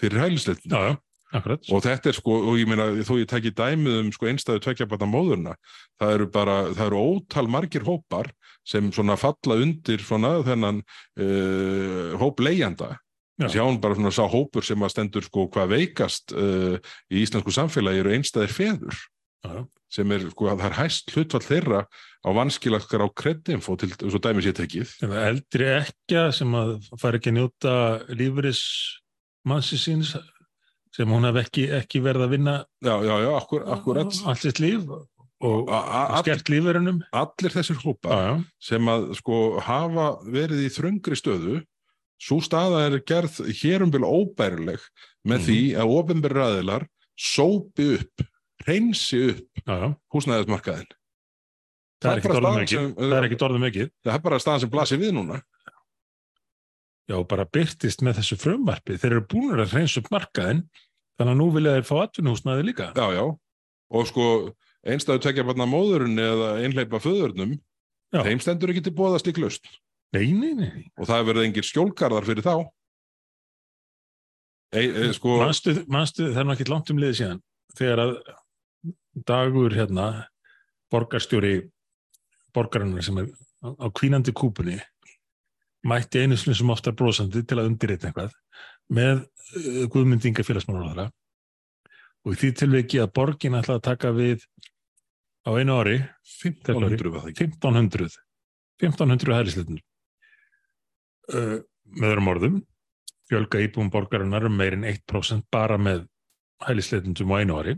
fyrir 0.00 0.22
hælisleitin 0.24 0.72
já, 0.72 0.92
já, 0.92 0.94
akkurat. 1.36 1.68
og 1.72 1.82
þetta 1.84 2.10
er 2.10 2.16
sko, 2.16 2.36
og 2.50 2.58
ég 2.60 2.68
meina 2.68 2.88
þó 3.04 3.14
ég 3.20 3.28
tekki 3.30 3.52
dæmið 3.56 3.98
um 4.02 4.10
sko 4.14 4.28
einstæðu 4.30 4.62
tvekjabata 4.64 5.08
móðurna 5.08 5.56
það 6.00 6.14
eru 6.18 6.28
bara, 6.32 6.56
það 6.72 6.86
eru 6.86 7.02
ótal 7.12 7.46
margir 7.52 7.84
hópar 7.88 8.30
sem 8.66 8.88
svona 8.92 9.16
falla 9.20 9.58
undir 9.62 10.02
svona 10.04 10.36
þennan 10.46 10.82
uh, 10.82 12.16
hóp 12.20 12.42
leigjanda 12.44 12.96
Já. 13.36 13.50
sjáum 13.52 13.76
bara 13.80 13.96
svona 13.98 14.12
sá 14.16 14.24
hópur 14.24 14.64
sem 14.64 14.80
að 14.80 14.94
stendur 14.94 15.24
sko 15.26 15.42
hvað 15.52 15.74
veikast 15.74 16.32
uh, 16.32 16.78
í 17.12 17.20
íslensku 17.20 17.52
samfélagi 17.52 18.00
eru 18.00 18.14
einstæðir 18.16 18.54
feður 18.54 19.00
Já, 19.44 19.58
sem 19.92 20.14
er 20.16 20.24
sko 20.30 20.48
að 20.48 20.62
það 20.62 20.70
er 20.70 20.76
hæst 20.78 21.12
hlutfall 21.12 21.42
þeirra 21.44 21.82
á 22.24 22.28
vanskilaskar 22.38 23.04
á 23.04 23.08
kredinfo 23.12 23.76
til 23.76 23.90
svo 23.98 24.22
dæmis 24.24 24.48
ég 24.48 24.56
tekið 24.56 24.94
Eða 25.04 25.26
eldri 25.34 25.68
ekkja 25.74 26.30
sem 26.38 26.56
að 26.56 26.72
fara 26.96 27.20
ekki 27.20 27.34
að 27.34 27.38
njóta 27.42 27.74
lífris 28.16 28.62
mannsi 29.46 29.78
síns 29.84 30.16
sem 30.96 31.12
hún 31.12 31.28
hef 31.28 31.42
ekki, 31.44 31.68
ekki 31.76 32.00
verið 32.08 32.24
að 32.24 32.34
vinna 32.38 32.56
já, 32.80 32.94
já, 33.04 33.14
já, 33.20 33.30
akkur, 33.36 33.68
akkurat 33.76 34.20
allt 34.32 34.48
sitt 34.48 34.64
líf 34.64 34.88
og 35.44 35.68
skert 36.22 36.48
lífverunum. 36.48 37.02
allir 37.12 37.52
þessir 37.52 37.76
já. 37.84 38.36
sem 38.56 38.88
að 38.88 39.10
sko 39.18 39.60
hafa 39.60 40.06
verið 40.24 40.64
í 40.64 40.70
þröngri 40.72 41.18
stöðu 41.20 41.60
svo 42.22 42.38
staða 42.40 42.86
er 42.88 42.98
gerð 43.06 43.40
hér 43.60 43.82
um 43.84 43.90
byrja 43.92 44.08
óbærileg 44.08 44.80
með 45.26 45.38
Mhm. 45.38 45.46
því 45.46 45.58
að 45.76 45.94
ofinbæri 45.98 46.34
ræðilar 46.40 46.86
sópi 47.18 47.88
upp, 47.98 48.26
reynsi 48.66 49.20
upp 49.30 49.62
Já, 49.66 49.74
já. 49.82 49.88
húsnæðismarkaðin. 50.14 50.86
Það 52.02 52.12
er 52.12 52.18
ekki 52.20 52.28
Það 52.96 53.16
er 53.16 53.24
ekki 53.28 53.38
orðum 53.40 53.64
mikið. 53.64 53.90
Það 54.04 54.14
er 54.14 54.18
bara 54.20 54.38
staðan 54.38 54.60
sem 54.60 54.70
blasir 54.70 54.98
við 55.00 55.12
núna. 55.16 55.42
Já, 57.08 57.22
bara 57.28 57.44
byrtist 57.46 58.02
með 58.02 58.18
þessu 58.20 58.36
frumvarpi. 58.42 58.96
Þeir 58.98 59.12
eru 59.14 59.24
búinir 59.30 59.62
að 59.62 59.74
reynsa 59.78 60.00
upp 60.02 60.10
markaðin 60.10 60.64
þannig 61.18 61.32
að 61.32 61.38
nú 61.40 61.46
vilja 61.54 61.74
þeir 61.76 61.86
fá 61.86 61.96
atvinnuhúsnaði 62.02 62.64
líka. 62.66 62.88
Já, 62.98 63.06
já. 63.14 63.24
Og 63.94 64.06
sko 64.10 64.26
einstæðu 64.86 65.22
tekja 65.22 65.44
barna 65.46 65.66
móðurinn 65.70 66.18
eða 66.18 66.48
einhleipa 66.66 66.98
föðurnum, 67.02 67.54
þeim 68.12 68.40
stendur 68.42 68.72
ekki 68.74 68.82
til 68.88 68.92
bóða 68.98 69.20
slík 69.22 69.38
löst. 69.38 69.66
Nei, 70.16 70.32
nei, 70.32 70.54
nei. 70.56 70.86
Og 70.96 71.08
það 71.08 71.28
verður 71.30 71.46
engir 71.48 71.66
skjólgarðar 71.66 72.26
fyrir 72.28 72.46
þá. 72.46 72.54
E, 74.76 74.82
e, 74.82 75.10
sko, 75.16 75.36
Manstu, 75.44 75.76
manstu, 75.92 76.30
það 76.32 76.42
er 76.42 76.48
nú 76.48 76.54
ekki 76.56 76.68
langt 76.68 76.90
um 76.92 76.98
liðið 77.00 77.18
síðan 77.20 77.42
þegar 77.76 78.02
að 78.02 78.12
dagur 79.28 79.74
hérna 79.76 80.06
borgarstjóri 80.92 81.54
borgarinnar 82.56 83.04
sem 83.04 83.20
er 83.22 83.30
á, 83.62 83.86
kvínandi 83.94 84.34
kúpunni 84.36 84.78
mætti 85.86 86.24
einu 86.24 86.38
sinni 86.38 86.56
sem 86.58 86.72
oftar 86.72 86.96
brosandi 86.98 87.44
til 87.46 87.60
að 87.60 87.70
undirreita 87.70 88.10
eitthvað 88.10 88.34
með 88.96 89.22
uh, 89.22 89.84
guðmyndinga 89.92 90.44
félagsmálaráðara 90.46 91.08
og 92.26 92.38
því 92.40 92.52
tilviki 92.60 93.00
að 93.02 93.12
borgin 93.16 93.58
ætla 93.58 93.78
að 93.78 93.86
taka 93.86 94.12
við 94.16 94.44
á 95.46 95.50
einu 95.54 95.78
ári 95.78 95.98
1500 96.42 97.12
var 97.12 97.22
það 97.22 97.32
ekki. 97.32 97.50
1500 97.54 98.18
1500 98.82 99.38
hælisleitin 99.38 99.84
uh, 101.34 101.56
með 101.96 102.12
öðrum 102.12 102.32
orðum 102.34 102.60
fjölga 103.26 103.64
íbúum 103.64 103.90
borgarinnar 103.90 104.46
um 104.46 104.54
meirinn 104.58 104.86
1% 104.86 105.48
bara 105.52 105.78
með 105.80 106.06
hælisleitundum 106.66 107.34
á 107.34 107.36
einu 107.42 107.58
ári 107.58 107.76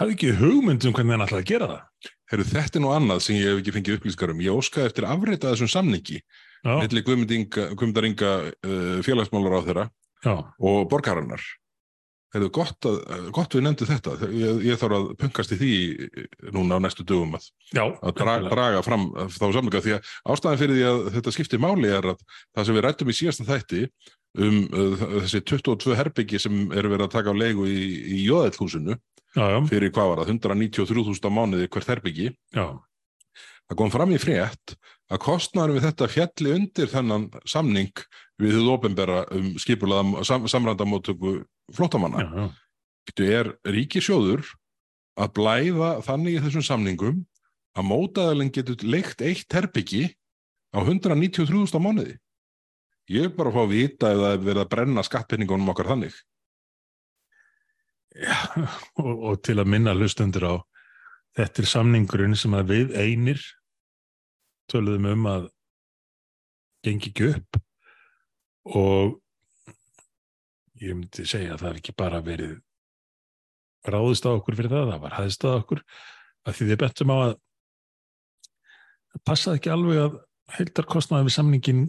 hafði 0.00 0.16
ekki 0.16 0.32
hugmynd 0.40 0.86
um 0.88 0.96
hvernig 0.96 1.16
hann 1.16 1.26
ætlaði 1.26 1.44
að 1.44 1.52
gera 1.52 1.70
það 1.74 2.10
Heru, 2.30 2.44
þetta 2.46 2.78
er 2.78 2.82
nú 2.84 2.92
annað 2.94 3.24
sem 3.24 3.36
ég 3.40 3.48
hef 3.50 3.60
ekki 3.60 3.72
fengið 3.74 3.96
upplýskar 3.98 4.30
um. 4.30 4.42
Ég 4.44 4.54
óskaði 4.54 4.86
eftir 4.86 5.06
afreita 5.08 5.50
þessum 5.50 5.70
samningi 5.72 6.20
milli 6.62 7.02
Guðmundar 7.02 8.06
Inga 8.06 8.34
uh, 8.46 9.00
félagsmálar 9.02 9.56
á 9.58 9.60
þeirra 9.66 9.86
já, 10.22 10.34
og 10.38 10.84
borgarinnar. 10.92 11.42
Það 12.30 12.44
er 12.46 12.52
gott, 12.54 12.86
að, 12.86 13.24
gott 13.34 13.54
við 13.56 13.64
nefndi 13.66 13.88
þetta. 13.88 14.12
Ég, 14.30 14.60
ég 14.68 14.78
þarf 14.78 14.96
að 14.98 15.06
punkast 15.18 15.54
í 15.56 15.58
því 15.58 15.70
núna 16.54 16.78
á 16.78 16.84
næstu 16.84 17.06
dögum 17.06 17.34
að, 17.38 17.48
já 17.74 17.82
að 17.82 18.14
draga, 18.20 18.52
draga 18.52 18.82
fram 18.86 19.08
þá 19.34 19.46
samlinga 19.48 19.82
því 19.82 19.96
að 19.96 20.12
ástæðan 20.34 20.60
fyrir 20.60 20.78
því 20.78 20.84
að 20.90 21.00
þetta 21.16 21.34
skiptir 21.34 21.62
máli 21.64 21.90
er 21.90 22.10
að 22.12 22.22
það 22.54 22.68
sem 22.68 22.78
við 22.78 22.86
rættum 22.86 23.10
í 23.10 23.16
síðasta 23.18 23.48
þætti 23.48 23.82
um 24.38 24.60
uh, 24.70 25.00
þessi 25.24 25.40
22 25.42 25.96
herbyggi 25.98 26.38
sem 26.38 26.60
eru 26.70 26.92
verið 26.92 27.08
að 27.08 27.16
taka 27.16 27.34
á 27.34 27.40
leigu 27.40 27.66
í, 27.66 27.80
í 28.14 28.20
Jóðællhúsinu 28.28 28.94
fyrir 29.66 29.90
hvað 29.94 30.12
var 30.12 30.22
það, 30.22 30.32
193.000 30.36 31.26
á 31.26 31.30
mánuði 31.34 31.66
hvert 31.70 31.90
herbyggi. 31.90 32.30
Já, 32.54 32.78
Það 33.70 33.78
kom 33.78 33.92
fram 33.94 34.10
í 34.10 34.18
frétt 34.18 34.74
að 35.10 35.22
kostnæður 35.24 35.76
við 35.76 35.86
þetta 35.88 36.08
fjalli 36.14 36.54
undir 36.56 36.90
þennan 36.90 37.26
samning 37.48 38.04
við 38.40 38.56
þúð 38.56 38.72
ofinbera 38.76 39.24
um 39.34 39.52
skipulaða 39.60 40.24
sam, 40.24 40.46
samrandamótöku 40.48 41.40
flóttamanna. 41.76 42.24
já, 42.24 42.30
já. 42.44 42.50
Þetta 43.10 43.28
er 43.40 43.52
ríkisjóður 43.74 44.46
að 45.20 45.34
blæða 45.36 45.90
þannig 46.06 46.36
í 46.36 46.42
þessum 46.44 46.64
samningum 46.66 47.20
að 47.78 47.86
mótaðalinn 47.86 48.52
getur 48.54 48.82
leikt 48.86 49.22
eitt 49.24 49.50
herbyggi 49.52 50.04
á 50.70 50.78
193.000 50.78 51.74
á 51.74 51.80
mánuði. 51.82 52.16
Ég 53.10 53.26
er 53.26 53.32
bara 53.34 53.50
að 53.50 53.56
fá 53.56 53.62
að 53.64 53.72
vita 53.74 54.10
ef 54.12 54.20
það 54.20 54.34
er 54.34 54.44
verið 54.46 54.62
að 54.62 54.72
brenna 54.74 55.06
skattpenningunum 55.06 55.72
okkar 55.72 55.90
þannig. 55.90 56.18
Já, 58.14 58.36
og, 59.02 59.10
og 59.10 59.40
til 59.46 59.58
að 59.58 59.70
minna 59.70 59.94
hlustundur 59.94 60.46
á 60.46 60.54
þetta 61.38 61.62
er 61.62 61.70
samningurinn 61.70 62.38
sem 62.38 62.54
að 62.58 62.72
við 62.74 62.94
einir 62.98 63.42
töluðum 64.72 65.08
um 65.12 65.26
að 65.30 65.48
gengi 66.86 67.10
ekki 67.12 67.28
upp 67.34 67.60
og 68.80 69.18
ég 70.80 70.94
myndi 70.96 71.26
segja 71.28 71.54
að 71.54 71.62
það 71.64 71.70
er 71.74 71.80
ekki 71.82 71.94
bara 72.00 72.20
verið 72.24 72.54
ráðist 73.90 74.24
á 74.28 74.30
okkur 74.32 74.56
fyrir 74.58 74.72
það, 74.72 74.90
það 74.94 75.02
var 75.04 75.16
hæðist 75.18 75.44
á 75.44 75.50
okkur 75.56 75.82
að 76.48 76.56
því 76.58 76.68
þið 76.70 76.80
bettum 76.84 77.12
á 77.12 77.16
að 77.26 77.34
passaði 79.26 79.60
ekki 79.60 79.72
alveg 79.74 80.00
að 80.04 80.18
heildarkostnaði 80.56 81.26
við 81.28 81.34
samningin 81.36 81.82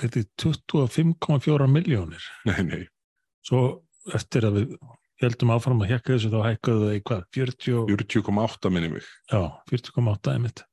þetta 0.00 0.20
er 0.22 0.28
25,4 0.42 1.68
miljónir 1.70 2.28
Nei, 2.48 2.60
nei. 2.66 2.82
svo 3.46 3.60
eftir 4.14 4.46
að 4.48 4.58
við 4.60 4.76
heldum 5.22 5.52
áfram 5.54 5.82
að 5.84 5.92
hjekka 5.94 6.14
þessu 6.16 6.30
þá 6.32 6.38
hækkaðu 6.48 6.86
það 6.88 6.94
í 6.98 7.02
hvað, 7.08 7.20
40, 7.38 7.74
og- 7.78 7.90
40,8 7.94 8.72
minni 8.74 8.90
mig. 8.96 9.06
já, 9.30 9.40
40,8 9.70 10.32
einmitt. 10.34 10.64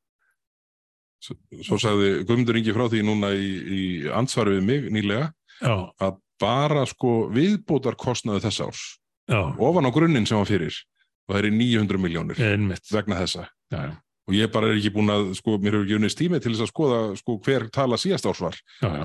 Svo, 1.22 1.36
svo 1.61 1.78
sagði 1.78 2.24
Guðmundur 2.26 2.57
Ingi 2.57 2.74
frá 2.74 2.88
því 2.89 3.03
núna 3.05 3.32
í, 3.38 3.49
í 3.61 3.82
ansvari 4.09 4.57
við 4.57 4.63
mig 4.65 4.88
nýlega 4.93 5.28
Já, 5.61 5.76
að 6.01 6.15
bara 6.41 6.86
sko 6.89 7.28
viðbótar 7.34 7.97
kostnaðu 7.99 8.41
þess 8.47 8.63
árs 8.65 8.86
já, 9.30 9.41
ofan 9.61 9.86
á 9.86 9.91
grunninn 9.93 10.26
sem 10.26 10.39
hann 10.39 10.49
fyrir 10.49 10.80
og 11.28 11.36
það 11.36 11.41
er 11.43 11.49
í 11.51 11.57
900 11.59 12.01
miljónir 12.01 12.41
vegna 12.91 13.19
þessa. 13.22 13.45
Já, 13.72 13.84
og 14.28 14.36
ég 14.36 14.49
bara 14.53 14.72
er 14.72 14.80
ekki 14.80 14.93
búin 14.95 15.11
að 15.13 15.30
sko, 15.38 15.57
mér 15.61 15.78
hefur 15.78 15.86
ekki 15.86 15.97
unnist 15.99 16.19
tími 16.19 16.39
til 16.41 16.53
þess 16.53 16.65
að 16.65 16.72
skoða 16.72 17.01
sko 17.19 17.38
hver 17.45 17.67
tala 17.74 17.99
síðast 18.01 18.28
árs 18.30 18.41
var. 18.43 18.57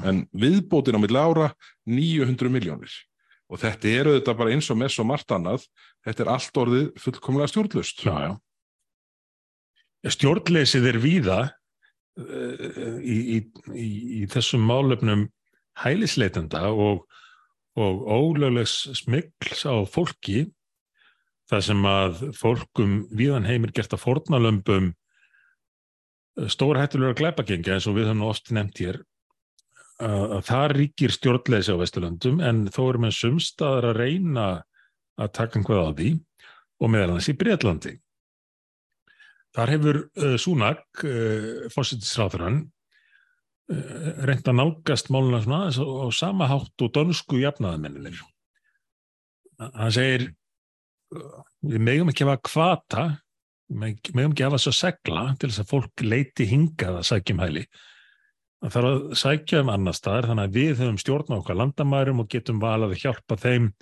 En 0.09 0.25
viðbótin 0.37 0.97
á 0.97 1.01
milli 1.03 1.21
ára 1.21 1.51
900 1.85 2.53
miljónir 2.53 2.97
og 3.47 3.61
þetta 3.63 3.93
eru 4.01 4.17
þetta 4.17 4.35
bara 4.41 4.57
eins 4.57 4.69
og 4.73 4.81
mess 4.81 4.99
og 4.99 5.07
margt 5.07 5.31
annað. 5.31 5.69
Þetta 6.07 6.25
er 6.25 6.33
allt 6.33 6.59
orðið 6.65 6.89
fullkomlega 6.99 7.53
stjórnlust. 7.53 8.03
Stjórnleysið 10.07 10.89
er 10.91 10.99
víða 11.03 11.39
í, 12.17 13.17
í, 13.37 13.39
í, 13.77 13.89
í 14.21 14.27
þessum 14.33 14.65
málefnum 14.67 15.27
hælisleitenda 15.83 16.71
og, 16.73 17.05
og 17.77 18.05
ólöglegs 18.09 18.87
smikls 18.97 19.67
á 19.69 19.85
fólki 19.85 20.47
þar 21.51 21.67
sem 21.67 21.83
að 21.89 22.23
fólkum 22.37 23.03
víðan 23.15 23.47
heimir 23.47 23.75
gert 23.77 23.95
að 23.95 24.03
fornalömbum 24.07 24.95
stórhættulegur 26.37 27.17
glæpagengi 27.21 27.73
eins 27.73 27.87
og 27.89 27.97
við 27.97 28.11
höfum 28.11 28.27
oft 28.29 28.51
nefnt 28.53 28.81
hér 28.83 28.99
að, 30.03 30.25
að 30.39 30.43
það 30.51 30.67
ríkir 30.77 31.15
stjórnleysi 31.15 31.77
á 31.77 31.81
Vesturlöndum 31.81 32.43
en 32.45 32.67
þó 32.73 32.83
erum 32.91 33.07
við 33.09 33.19
sumstaðar 33.21 33.91
að 33.93 34.01
reyna 34.03 34.49
að 35.17 35.33
taka 35.39 35.61
einhvað 35.61 35.85
á 35.85 35.91
því 35.97 36.11
og 36.77 36.93
meðal 36.93 37.15
hans 37.15 37.31
í 37.33 37.37
Breitlandi. 37.41 37.95
Þar 39.57 39.73
hefur 39.73 39.99
uh, 40.05 40.37
Súnak, 40.41 40.83
uh, 41.01 41.67
fórsettisráþurann, 41.73 42.63
uh, 43.73 44.09
reynd 44.29 44.49
að 44.51 44.59
nálgast 44.61 45.09
máluna 45.15 45.41
svona 45.45 45.61
aðeins 45.65 45.81
á, 45.81 46.07
sama 46.13 46.49
hátt 46.51 46.85
og 46.85 46.93
dönsku 46.97 47.41
jafnaðamenninir. 47.41 48.21
Hann 49.57 49.95
segir, 49.95 50.27
við 51.65 51.81
megum 51.81 52.13
ekki 52.13 52.27
hafa 52.27 52.43
kvata, 52.45 53.05
við 53.73 54.13
megum 54.13 54.35
ekki 54.35 54.45
hafa 54.45 54.61
svo 54.61 54.75
segla 54.77 55.31
til 55.41 55.49
þess 55.49 55.63
að 55.65 55.71
fólk 55.71 56.05
leiti 56.05 56.49
hingað 56.51 57.01
að 57.01 57.09
sækjum 57.09 57.41
hæli. 57.41 57.65
Það 58.61 58.75
þarf 58.75 58.91
að 58.91 59.17
sækja 59.21 59.63
um 59.63 59.73
annar 59.73 59.97
staðar 59.97 60.29
þannig 60.31 60.47
að 60.49 60.57
við 60.57 60.79
höfum 60.83 61.01
stjórn 61.01 61.33
á 61.33 61.39
okkar 61.39 61.59
landamærum 61.61 62.23
og 62.23 62.31
getum 62.33 62.61
valað 62.61 62.95
að 62.97 63.03
hjálpa 63.05 63.37
þeim 63.41 63.73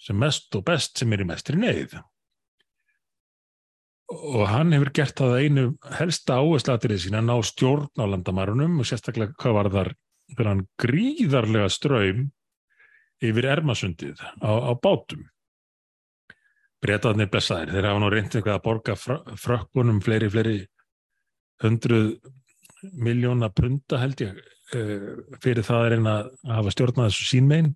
sem 0.00 0.20
mest 0.20 0.54
og 0.56 0.64
best 0.68 1.00
sem 1.00 1.12
er 1.12 1.24
í 1.24 1.26
mestri 1.28 1.58
neyð. 1.60 1.96
Og 4.08 4.46
hann 4.48 4.72
hefur 4.72 4.88
gert 4.96 5.20
það 5.20 5.34
einu 5.42 5.64
helsta 5.98 6.38
áherslatrið 6.40 7.02
sín 7.02 7.18
að 7.18 7.26
ná 7.28 7.34
stjórn 7.44 8.00
á 8.00 8.04
landamærunum 8.08 8.78
og 8.80 8.88
sérstaklega 8.88 9.36
hvað 9.36 9.56
var 9.58 9.68
þar 9.74 9.90
fyrir 10.32 10.48
hann 10.48 10.62
gríðarlega 10.80 11.68
ströym 11.72 12.22
yfir 13.24 13.48
Ermasundið 13.52 14.22
á, 14.40 14.52
á 14.64 14.72
bátum. 14.80 15.26
Bretaðnir 16.78 17.28
blessaðir, 17.32 17.74
þeir 17.74 17.88
hafa 17.90 18.00
nú 18.00 18.08
reyndið 18.12 18.38
eitthvað 18.38 18.54
að 18.54 18.64
borga 18.64 18.96
frökkunum 19.42 20.00
fleiri, 20.04 20.28
fleiri 20.30 20.58
hundruð 21.64 22.12
miljóna 22.94 23.50
prunda 23.50 23.98
held 23.98 24.22
ég 24.22 24.38
uh, 24.38 25.18
fyrir 25.42 25.66
það 25.66 25.86
er 25.88 25.96
einn 25.98 26.10
að 26.12 26.30
hafa 26.54 26.74
stjórnað 26.76 27.10
þessu 27.10 27.28
sínmein 27.32 27.72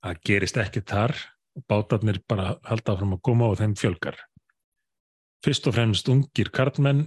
það 0.00 0.24
gerist 0.30 0.64
ekki 0.64 0.86
þar. 0.86 1.16
Bátarnir 1.68 2.22
bara 2.30 2.54
halda 2.64 2.94
áfram 2.94 3.16
að 3.18 3.24
koma 3.26 3.48
og 3.50 3.58
þeim 3.58 3.74
fjölgar 3.76 4.16
fyrst 5.44 5.68
og 5.70 5.76
fremst 5.76 6.10
ungir 6.12 6.50
karlmenn 6.54 7.06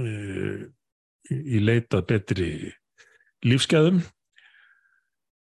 uh, 0.00 0.62
í 1.32 1.62
leitað 1.62 2.06
betri 2.08 2.50
lífskeðum 3.46 4.02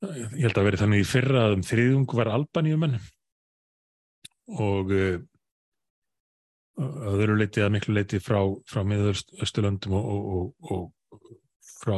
ég 0.06 0.44
held 0.44 0.58
að 0.58 0.68
veri 0.68 0.80
þannig 0.80 1.02
í 1.02 1.08
fyrra 1.08 1.46
að 1.46 1.56
um 1.56 1.64
þriðung 1.66 2.16
var 2.18 2.30
albaníumenn 2.34 2.98
og 4.56 4.92
uh, 4.94 5.16
að 6.76 7.22
öðru 7.24 7.38
leiti 7.40 7.64
að 7.64 7.72
miklu 7.76 7.96
leiti 7.96 8.20
frá, 8.20 8.40
frá 8.68 8.82
miðausturlöndum 8.84 9.96
og, 9.96 10.26
og, 10.36 10.72
og 10.72 11.30
frá 11.80 11.96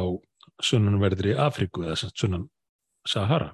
sunnanverðri 0.63 1.35
Afríku 1.39 1.83
eða 1.85 2.09
sunnan 2.09 2.47
Sahara. 3.07 3.51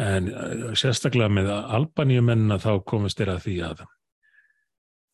En 0.00 0.28
eh, 0.28 0.72
sérstaklega 0.76 1.32
með 1.32 1.50
albaníumenna 1.52 2.58
þá 2.60 2.72
komist 2.88 3.20
að 3.24 3.40
því 3.46 3.56
að, 3.70 3.84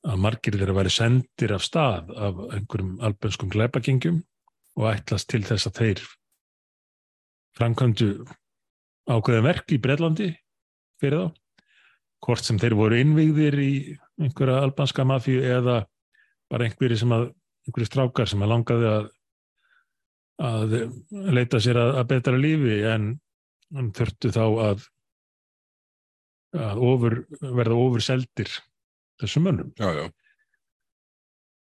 að 0.03 0.23
margir 0.25 0.57
þeirra 0.59 0.77
væri 0.81 0.93
sendir 0.93 1.55
af 1.55 1.65
stað 1.67 2.11
af 2.17 2.41
einhverjum 2.57 2.97
albanskum 3.07 3.53
gleipagengjum 3.53 4.23
og 4.81 4.89
ætlast 4.91 5.29
til 5.31 5.43
þess 5.47 5.69
að 5.69 5.79
þeir 5.79 6.03
framkvæmdu 7.59 8.09
ákveðin 9.13 9.47
verk 9.47 9.75
í 9.75 9.81
Breitlandi 9.83 10.29
fyrir 11.03 11.21
þá. 11.21 11.39
Hvort 12.23 12.47
sem 12.47 12.59
þeir 12.63 12.77
voru 12.79 12.99
innvíðir 13.03 13.57
í 13.59 13.73
einhverja 14.23 14.63
albanska 14.63 15.05
mafíu 15.07 15.43
eða 15.43 15.83
bara 16.51 16.69
einhverju 16.69 17.01
sem 17.01 17.15
að 17.15 17.29
einhverju 17.67 17.89
strákar 17.91 18.31
sem 18.31 18.43
að 18.45 18.53
langaði 18.55 18.91
að 18.93 19.11
að 20.43 20.73
leita 21.11 21.61
sér 21.63 21.79
að, 21.79 21.93
að 22.01 22.09
betra 22.11 22.39
lífi 22.41 22.79
en 22.89 23.13
þurftu 23.95 24.33
þá 24.35 24.43
að 24.43 24.87
að 26.53 26.81
ofur, 26.85 27.15
verða 27.41 27.79
ofur 27.81 28.05
seldir 28.05 28.51
þessum 29.21 29.47
mönnum. 29.49 29.73
Já, 29.81 29.91
já. 29.99 30.07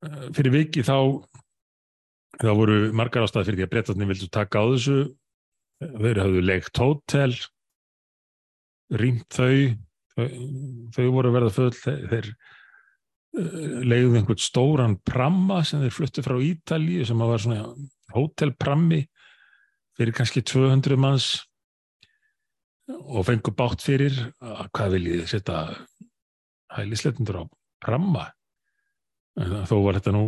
Eh, 0.04 0.28
fyrir 0.36 0.54
viki 0.54 0.84
þá 0.86 0.98
þá 2.40 2.50
voru 2.58 2.78
margar 2.96 3.26
ástæði 3.26 3.50
fyrir 3.50 3.60
því 3.60 3.66
að 3.66 3.72
breytatni 3.74 4.10
vildu 4.10 4.30
taka 4.32 4.62
á 4.62 4.64
þessu. 4.74 4.98
Þeir 5.84 6.22
hafðu 6.22 6.44
leikt 6.44 6.80
hótel 6.80 7.34
rýmt 8.94 9.26
þau 9.34 9.74
þau 10.14 11.06
voru 11.14 11.30
að 11.30 11.36
verða 11.38 11.54
full. 11.54 11.72
Þeir, 11.74 12.28
uh, 13.38 13.64
leiðið 13.82 14.20
einhvern 14.20 14.42
stóran 14.42 14.98
pramma 15.06 15.62
sem 15.66 15.82
þeir 15.82 15.96
fluttu 15.96 16.24
frá 16.26 16.38
Ítalíu 16.38 17.06
sem 17.06 17.24
var 17.24 17.42
svona 17.42 17.66
hótelprammi 18.14 19.02
fyrir 19.98 20.14
kannski 20.14 20.42
200 20.46 20.98
manns 21.00 21.28
og 22.90 23.24
fengur 23.26 23.56
bátt 23.56 23.84
fyrir. 23.84 24.16
Að 24.42 24.70
hvað 24.76 24.96
viljið 24.98 25.26
setja 25.32 25.64
hælisleitundur 26.78 27.40
á 27.40 27.44
pramma 27.84 28.28
en 29.40 29.64
þó 29.68 29.76
var 29.84 29.98
þetta 29.98 30.14
nú 30.14 30.26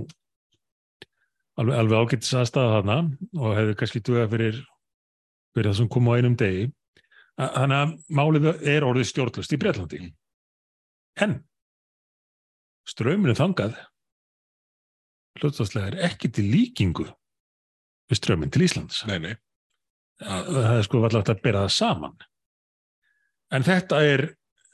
alveg, 1.56 1.76
alveg 1.78 2.00
ágættis 2.00 2.34
aðstæða 2.36 2.72
þarna 2.76 2.98
og 3.40 3.54
hefði 3.58 3.76
kannski 3.80 4.02
duða 4.06 4.26
fyrir, 4.32 4.58
fyrir 5.54 5.70
það 5.70 5.78
sem 5.80 5.92
kom 5.94 6.10
á 6.10 6.16
einum 6.18 6.38
degi 6.38 6.66
Þannig 7.36 7.76
að 7.76 7.90
málið 8.16 8.46
er 8.64 8.84
orðið 8.86 9.10
stjórnlust 9.10 9.52
í 9.52 9.58
Breitlandi. 9.60 9.98
En 11.20 11.36
ströyminu 12.88 13.34
þangað 13.36 13.76
hlutastlega 15.36 15.90
er 15.90 15.98
ekki 16.08 16.30
til 16.32 16.46
líkingu 16.48 17.04
við 18.08 18.20
strömmin 18.20 18.52
til 18.52 18.64
Íslands. 18.64 19.02
Nei, 19.08 19.18
nei. 19.20 19.34
Það 20.22 20.70
er 20.78 20.86
sko 20.86 21.02
alltaf 21.04 21.34
að 21.34 21.42
bera 21.44 21.66
það 21.66 21.74
saman. 21.76 22.16
En 23.52 23.66
þetta 23.66 24.00
er 24.00 24.24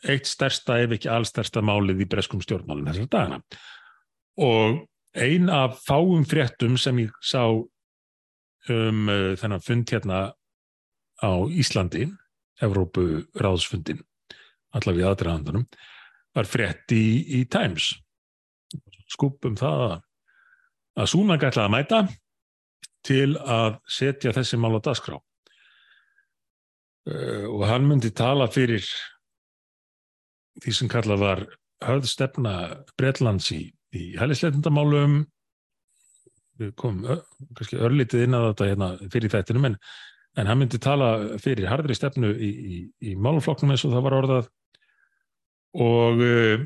eitt 0.08 0.26
stærsta 0.26 0.80
ef 0.82 0.90
ekki 0.96 1.10
allstærsta 1.12 1.60
málið 1.64 2.00
í 2.04 2.06
breskum 2.10 2.40
stjórnmálinn 2.42 2.88
þessar 2.90 3.08
dagana. 3.12 3.38
Og 4.42 4.80
ein 5.14 5.50
af 5.52 5.82
fáum 5.86 6.24
fréttum 6.28 6.76
sem 6.80 6.98
ég 7.04 7.12
sá 7.22 7.44
um 8.70 9.08
uh, 9.10 9.34
þennan 9.38 9.60
fund 9.62 9.90
hérna 9.90 10.32
á 11.22 11.30
Íslandi 11.50 12.16
Evrópu 12.62 13.26
ráðsfundin 13.38 14.02
allavega 14.72 15.02
í 15.02 15.06
aðdraðandanum 15.10 15.66
var 16.32 16.46
frett 16.48 16.92
í, 16.94 17.24
í 17.40 17.44
Times 17.50 18.02
skupum 19.10 19.56
það 19.58 20.00
að 20.96 21.06
Súnak 21.10 21.42
ætlaði 21.48 21.66
að 21.66 21.74
mæta 21.74 22.08
til 23.02 23.36
að 23.40 23.76
setja 23.90 24.32
þessi 24.36 24.56
mál 24.60 24.76
á 24.78 24.80
dasgrá 24.84 25.16
uh, 25.18 25.22
og 27.50 27.68
hann 27.68 27.88
myndi 27.88 28.10
tala 28.14 28.46
fyrir 28.52 28.84
því 30.60 30.76
sem 30.76 30.90
kallað 30.92 31.22
var 31.22 31.44
höfðstefna 31.82 32.54
Breitlands 33.00 33.48
í, 33.54 33.64
í 33.96 34.12
hælisleitundamálum 34.20 35.22
við 36.60 36.74
komum 36.78 37.22
kannski 37.56 37.80
örlítið 37.80 38.26
inn 38.26 38.36
að 38.38 38.48
þetta 38.50 38.68
hérna, 38.70 38.90
fyrir 39.10 39.32
þættinum 39.32 39.70
en 39.70 39.78
en 40.36 40.48
hann 40.48 40.62
myndi 40.62 40.80
tala 40.80 41.38
fyrir 41.42 41.68
hardri 41.68 41.96
stefnu 41.96 42.32
í, 42.32 42.50
í, 42.50 42.78
í 43.12 43.14
málflokknum 43.20 43.74
eins 43.74 43.84
og 43.86 43.94
það 43.94 44.06
var 44.06 44.18
orðað. 44.20 44.50
Og 45.82 46.22
uh, 46.24 46.64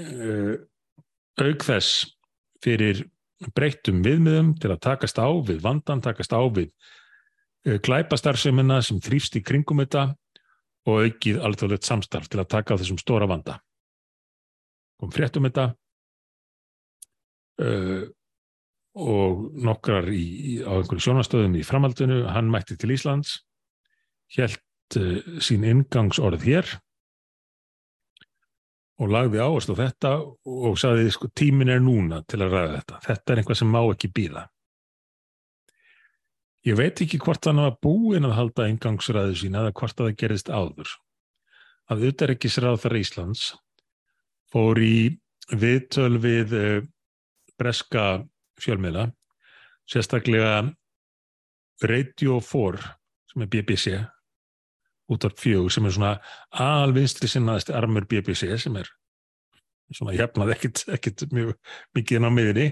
uh, 0.00 0.54
auk 1.40 1.66
þess 1.66 2.04
fyrir 2.64 3.04
breyttum 3.56 4.02
viðmiðum 4.04 4.54
til 4.60 4.72
að 4.74 4.82
takast 4.84 5.20
á 5.20 5.28
við 5.28 5.62
vandan, 5.64 6.02
takast 6.04 6.34
á 6.36 6.40
við 6.52 6.68
uh, 6.68 7.78
glæpastarfseminna 7.80 8.80
sem 8.84 9.00
þrýfst 9.04 9.40
í 9.40 9.44
kringum 9.44 9.80
þetta 9.84 10.10
og 10.88 11.04
aukið 11.04 11.42
alþjóðlegt 11.44 11.88
samstarf 11.88 12.30
til 12.30 12.40
að 12.40 12.50
taka 12.56 12.76
á 12.76 12.80
þessum 12.80 13.00
stóra 13.00 13.28
vanda. 13.30 13.58
Kom 15.00 15.12
fréttum 15.12 15.44
þetta 15.48 15.70
og 17.60 18.08
og 18.98 19.44
nokkrar 19.62 20.08
í, 20.10 20.20
í, 20.20 20.54
á 20.66 20.74
einhverju 20.80 21.04
sjónastöðum 21.04 21.58
í 21.60 21.66
framhaldinu, 21.66 22.24
hann 22.34 22.50
mætti 22.50 22.76
til 22.80 22.94
Íslands, 22.96 23.40
helt 24.34 24.98
uh, 24.98 25.18
sín 25.42 25.66
ingangsorð 25.68 26.46
hér 26.46 26.72
og 29.00 29.12
lagði 29.14 29.40
áherslu 29.40 29.76
á 29.78 29.82
þetta 29.86 30.14
og 30.20 30.80
sagði 30.80 31.12
sko 31.14 31.30
tímin 31.32 31.70
er 31.72 31.80
núna 31.80 32.20
til 32.28 32.42
að 32.42 32.56
ræða 32.56 32.72
þetta. 32.74 32.98
Þetta 33.06 33.32
er 33.32 33.40
einhvað 33.40 33.60
sem 33.62 33.70
má 33.72 33.80
ekki 33.86 34.10
býða. 34.12 34.42
Ég 36.68 36.76
veit 36.76 37.00
ekki 37.00 37.20
hvort 37.22 37.46
hann 37.48 37.62
var 37.62 37.78
búinn 37.80 38.28
að 38.28 38.36
halda 38.36 38.68
ingangsræðu 38.68 39.38
sína 39.40 39.62
eða 39.62 39.76
hvort 39.80 39.96
að 39.96 40.10
það 40.10 40.18
gerist 40.20 40.50
áður. 40.52 40.90
Að 41.90 42.04
á 42.68 42.74
þar 42.82 42.96
Íslands 43.00 43.44
fór 44.52 44.80
í 44.82 45.18
viðtöl 45.50 46.20
við 46.22 46.52
uh, 46.54 46.84
breska 47.58 48.04
fjölmiðla 48.60 49.08
sérstaklega 49.90 50.70
Radio 51.82 52.38
4 52.44 52.84
sem 53.32 53.42
er 53.44 53.50
BBC 53.50 53.96
út 55.10 55.26
af 55.26 55.40
fjög 55.40 55.70
sem 55.72 55.86
er 55.86 55.96
svona 55.96 56.12
alvinstri 56.52 57.30
sinnaðist 57.30 57.72
armur 57.74 58.06
BBC 58.06 58.52
sem 58.60 58.76
er 58.78 58.90
svona 59.90 60.14
jafnað 60.14 60.54
ekkit, 60.54 60.84
ekkit 60.92 61.24
mjög 61.34 61.56
mikið 61.96 62.20
inn 62.20 62.28
á 62.28 62.30
miðinni 62.30 62.66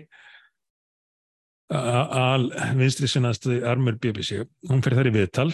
alvinstri 1.68 3.08
sinnaðist 3.10 3.48
armur 3.68 3.98
BBC 4.00 4.42
hún 4.70 4.82
fyrir 4.84 5.00
þær 5.00 5.10
í 5.10 5.14
viðtal. 5.18 5.50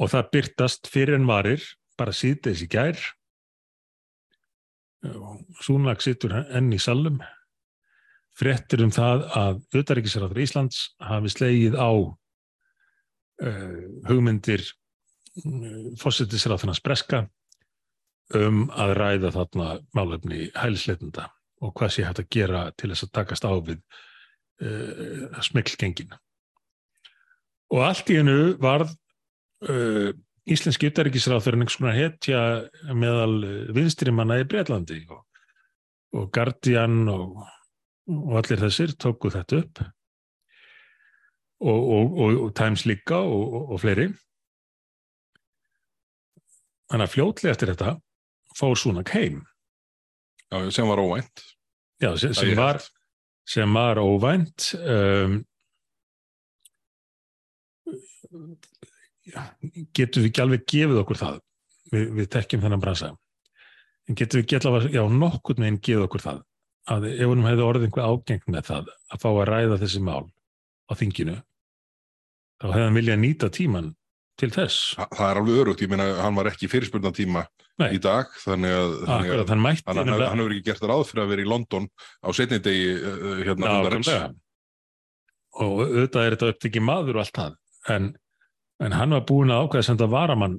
Og 0.00 0.10
það 0.10 0.30
byrtast 0.34 0.88
fyrir 0.90 1.18
en 1.18 1.28
varir 1.28 1.62
bara 2.00 2.14
síðdeis 2.16 2.64
í 2.64 2.70
gær. 2.72 2.96
Súnlag 5.60 6.02
sittur 6.04 6.34
enn 6.42 6.72
í 6.72 6.80
salum 6.80 7.20
frettir 8.40 8.84
um 8.84 8.92
það 8.94 9.26
að 9.36 9.60
auðaríkisræður 9.74 10.40
Íslands 10.44 10.80
hafi 11.04 11.32
slegið 11.32 11.76
á 11.76 11.90
uh, 11.92 12.14
hugmyndir 14.08 14.64
uh, 14.64 14.70
eh, 15.44 15.90
fósittisræðarnas 16.00 16.80
breska 16.84 17.26
um 18.36 18.68
að 18.70 18.94
ræða 19.00 19.32
þarna 19.34 19.68
málefni 19.96 20.48
hælisleitunda 20.54 21.28
og 21.60 21.74
hvað 21.76 21.92
sé 21.94 22.06
hægt 22.06 22.22
að 22.22 22.30
gera 22.32 22.64
til 22.78 22.90
þess 22.92 23.06
að 23.06 23.12
takast 23.18 23.46
á 23.46 23.52
við 23.52 23.78
uh, 24.64 25.40
smikkelgengin. 25.44 26.16
Og 27.70 27.84
allt 27.86 28.10
í 28.10 28.18
hennu 28.18 28.56
varð 28.62 28.92
uh, 29.68 30.10
íslenski 30.50 30.90
fyrir 30.90 31.12
einhvers 31.12 31.78
konar 31.78 31.98
hetja 31.98 32.40
meðal 32.96 33.44
vinstrimanna 33.76 34.40
í 34.40 34.48
Breitlandi 34.48 35.04
og, 35.10 35.22
og 36.16 36.30
Guardian 36.34 37.04
og, 37.12 37.38
og 38.10 38.36
allir 38.40 38.64
þessir 38.64 38.96
tóku 38.98 39.30
þetta 39.30 39.60
upp 39.62 39.84
og, 41.60 42.18
og 42.24 42.54
Times 42.56 42.86
líka 42.88 43.20
og 43.20 43.76
fleiri. 43.82 44.08
Þannig 46.90 47.06
að 47.06 47.12
fljótlega 47.12 47.54
eftir 47.54 47.70
þetta 47.74 47.90
fór 48.56 48.78
Súnak 48.80 49.12
heim. 49.14 49.44
Já, 50.50 50.70
sem 50.74 50.88
var 50.90 50.98
óvænt. 51.02 51.44
Já, 52.02 52.10
sem, 52.18 52.34
sem, 52.34 52.56
var, 52.58 52.80
sem 53.46 53.74
var 53.74 54.00
óvænt. 54.02 54.72
Um, 54.82 55.40
getur 59.94 60.24
við 60.24 60.30
ekki 60.30 60.42
alveg 60.44 60.66
gefið 60.70 61.00
okkur 61.02 61.18
það 61.20 61.40
við, 61.92 62.06
við 62.18 62.28
tekjum 62.34 62.62
þennan 62.64 62.82
bransa 62.82 63.10
en 63.10 64.18
getur 64.18 64.40
við 64.40 64.44
ekki 64.44 64.58
allavega, 64.60 64.92
já, 64.94 65.02
nokkur 65.22 65.60
meginn 65.60 65.80
gefið 65.82 66.06
okkur 66.06 66.24
það 66.24 66.42
að 66.90 67.06
ef 67.10 67.30
húnum 67.30 67.48
hefði 67.48 67.66
orðið 67.66 67.86
einhver 67.88 68.08
ágeng 68.08 68.44
með 68.50 68.68
það 68.70 68.90
að 68.90 69.24
fá 69.24 69.28
að 69.30 69.42
ræða 69.50 69.80
þessi 69.82 70.02
mál 70.06 70.24
á 70.90 70.92
þinginu 70.98 71.36
þá 72.60 72.66
hefði 72.68 72.86
hann 72.86 72.98
viljað 72.98 73.22
nýta 73.24 73.50
tíman 73.54 73.90
til 74.40 74.50
þess. 74.54 74.94
Þa, 74.98 75.08
það 75.18 75.26
er 75.30 75.40
alveg 75.42 75.60
örugt, 75.64 75.84
ég 75.84 75.92
meina 75.92 76.08
hann 76.20 76.38
var 76.38 76.50
ekki 76.50 76.70
fyrirspurna 76.72 77.12
tíma 77.16 77.44
Nei. 77.80 77.90
í 77.96 78.00
dag 78.02 78.32
þannig 78.42 78.76
að, 78.76 78.96
þannig 79.08 79.34
að 79.36 79.52
hann, 79.52 79.62
mætti, 79.64 79.86
hann, 79.88 80.00
hann, 80.02 80.24
hann 80.24 80.42
hefur 80.42 80.56
ekki 80.56 80.66
gert 80.70 80.88
ráð 80.90 81.04
fyrir 81.08 81.24
að 81.24 81.34
vera 81.34 81.44
í 81.44 81.50
London 81.50 81.86
á 82.20 82.28
setni 82.36 82.60
degi 82.64 82.90
uh, 82.96 83.28
hérna 83.46 83.76
Já, 84.00 84.18
og 85.60 85.80
auðvitað 85.84 86.26
er 86.26 86.36
þetta 86.36 86.50
upptikið 86.54 86.84
maður 86.86 87.18
og 87.18 87.24
allt 87.24 87.38
það 87.40 87.94
en 87.94 88.10
en 88.80 88.96
hann 88.96 89.14
var 89.14 89.26
búin 89.28 89.52
að 89.52 89.66
ákvæða 89.66 89.82
að 89.82 89.88
senda 89.90 90.08
varamann 90.10 90.56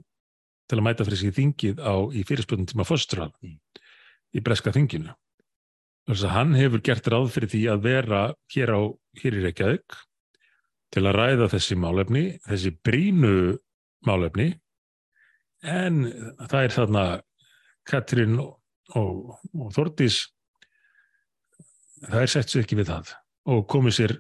til 0.70 0.78
að 0.78 0.86
mæta 0.86 1.08
fyrir 1.08 1.20
sig 1.20 1.34
þingið 1.36 1.82
á, 1.82 1.94
í 2.14 2.22
fyrirspöndum 2.28 2.70
tíma 2.70 2.86
fóstrað 2.88 3.34
mm. 3.42 3.58
í 4.38 4.44
breska 4.46 4.74
þinginu. 4.76 5.16
Þannig 6.08 6.24
að 6.28 6.36
hann 6.36 6.54
hefur 6.58 6.84
gert 6.86 7.10
ráð 7.12 7.28
fyrir 7.34 7.52
því 7.52 7.64
að 7.74 7.84
vera 7.88 8.22
hér, 8.54 8.74
á, 8.78 8.82
hér 9.22 9.38
í 9.38 9.44
Reykjavík 9.46 9.98
til 10.92 11.04
að 11.08 11.18
ræða 11.18 11.50
þessi 11.56 11.78
málefni, 11.80 12.24
þessi 12.46 12.74
brínu 12.84 13.36
málefni, 14.08 14.50
en 15.62 16.04
það 16.50 16.60
er 16.64 16.76
þarna 16.76 17.06
Katrín 17.88 18.38
og, 18.42 18.54
og, 18.98 19.38
og 19.58 19.72
Þordís, 19.76 20.24
það 22.08 22.22
er 22.22 22.34
sett 22.34 22.52
sér 22.52 22.66
ekki 22.66 22.80
við 22.80 22.92
það 22.92 23.16
og 23.52 23.66
komið 23.70 23.98
sér 23.98 24.16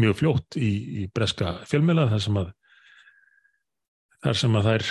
mjög 0.00 0.18
fljótt 0.20 0.56
í, 0.60 0.70
í 1.02 1.06
breska 1.12 1.58
fjölmjöla 1.68 2.08
þar 2.12 2.24
sem 2.24 2.40
að 2.40 2.52
þar 4.20 4.38
sem 4.42 4.58
að 4.58 4.68
þær 4.68 4.90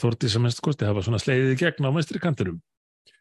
þórtið 0.00 0.32
sem 0.32 0.44
mest 0.44 0.60
kosti 0.64 0.88
hafa 0.88 1.02
svona 1.04 1.20
sleiðið 1.22 1.56
gegn 1.62 1.88
á 1.88 1.90
mestri 1.96 2.20
kanturum. 2.20 2.60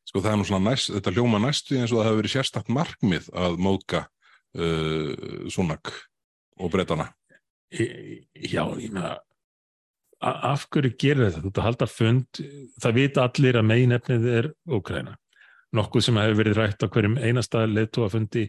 Sko 0.03 0.19
það 0.19 0.33
er 0.33 0.39
nú 0.39 0.47
svona 0.47 0.71
næst, 0.71 0.91
þetta 0.91 1.13
ljóma 1.15 1.39
næstu 1.39 1.77
eins 1.79 1.93
og 1.93 2.01
það 2.01 2.09
hefur 2.09 2.19
verið 2.19 2.33
sérstakt 2.33 2.71
markmið 2.73 3.29
að 3.45 3.59
móka 3.63 4.01
uh, 4.59 5.13
Súnak 5.51 5.93
og 6.59 6.73
breytana. 6.73 7.07
Já, 7.73 8.63
ég 8.77 8.91
meina 8.93 9.17
af 10.23 10.67
hverju 10.71 10.93
gerir 10.99 11.25
þetta? 11.27 11.41
Þú 11.41 11.49
ert 11.49 11.59
að 11.59 11.67
halda 11.67 11.87
fund, 11.89 12.41
það 12.83 12.97
vita 12.99 13.25
allir 13.27 13.59
að 13.59 13.69
meginefnið 13.71 14.27
er 14.37 14.49
Ókræna. 14.69 15.17
Nokkuð 15.73 16.05
sem 16.05 16.19
hefur 16.21 16.39
verið 16.39 16.59
rætt 16.59 16.85
á 16.85 16.87
hverjum 16.87 17.17
einasta 17.17 17.65
leittóafundi 17.65 18.45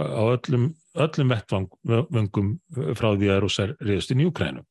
á 0.00 0.22
öllum, 0.22 0.70
öllum 0.94 1.32
vettvangum 1.34 2.52
frá 2.96 3.10
því 3.18 3.32
að 3.34 3.42
rúsar 3.44 3.74
reyðust 3.82 4.14
inn 4.14 4.22
í 4.24 4.28
Úkrænum 4.30 4.66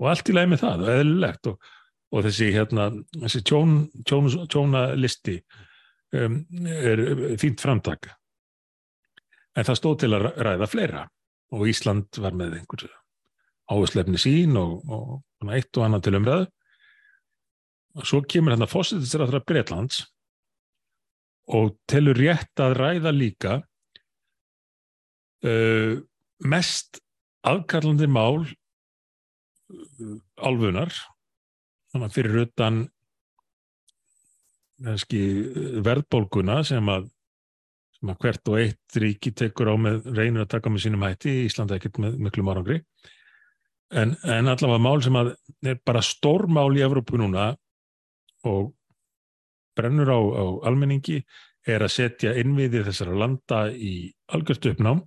og 0.00 0.08
allt 0.10 0.30
í 0.30 0.34
lagi 0.34 0.50
með 0.50 0.62
það 0.64 0.82
og 0.82 0.92
eðlilegt 0.96 1.50
og, 1.50 1.68
og 2.12 2.24
þessi, 2.26 2.48
hérna, 2.56 2.88
þessi 3.22 3.42
tjón, 3.46 3.76
tjón, 4.08 4.30
tjónalisti 4.50 5.36
um, 6.18 6.40
er 6.72 7.04
fínt 7.40 7.62
framtak 7.62 8.10
en 9.54 9.68
það 9.68 9.78
stóð 9.78 9.98
til 10.02 10.12
að 10.16 10.28
ræða 10.48 10.70
fleira 10.70 11.06
og 11.52 11.68
Ísland 11.68 12.22
var 12.24 12.34
með 12.36 12.58
einhver 12.58 12.88
áherslefni 13.70 14.18
sín 14.20 14.56
og, 14.58 14.82
og 14.88 15.52
eitt 15.52 15.76
og 15.78 15.86
annað 15.86 16.06
til 16.06 16.18
umræðu. 16.18 16.48
Og 18.00 18.08
svo 18.08 18.22
kemur 18.24 18.54
hérna 18.54 18.68
að 18.70 19.14
er 19.36 19.44
Breitlands 19.46 20.02
og 21.52 21.74
telur 21.90 22.16
rétt 22.16 22.62
að 22.62 22.76
ræða 22.78 23.12
líka 23.12 23.58
uh, 25.44 26.00
mest 26.46 27.02
aðkallandi 27.42 28.06
mál 28.06 28.46
álfunar 30.38 30.92
fyrir 32.14 32.44
utan 32.46 32.84
verðbólguna 34.82 36.62
sem 36.66 36.88
að, 36.90 37.08
sem 37.98 38.12
að 38.12 38.20
hvert 38.24 38.50
og 38.50 38.58
eitt 38.60 38.98
ríki 38.98 39.32
tekur 39.36 39.72
á 39.72 39.74
með 39.78 40.08
reynir 40.16 40.44
að 40.44 40.52
taka 40.56 40.72
með 40.72 40.86
sínum 40.86 41.04
hætti, 41.06 41.34
Íslanda 41.46 41.78
ekkert 41.78 42.00
með 42.02 42.18
miklu 42.26 42.46
marangri 42.46 42.80
en, 43.92 44.14
en 44.24 44.50
allavega 44.50 44.82
mál 44.82 45.02
sem 45.04 45.16
að 45.18 45.34
er 45.68 45.80
bara 45.86 46.02
stórmál 46.04 46.70
í 46.76 46.84
Evrópu 46.84 47.20
núna 47.20 47.52
og 48.48 48.72
brennur 49.76 50.10
á, 50.12 50.18
á 50.20 50.44
almenningi 50.68 51.22
er 51.68 51.84
að 51.84 51.94
setja 51.94 52.34
innviðir 52.40 52.88
þessara 52.88 53.14
landa 53.16 53.64
í 53.70 54.10
algjört 54.34 54.72
uppnám 54.72 55.04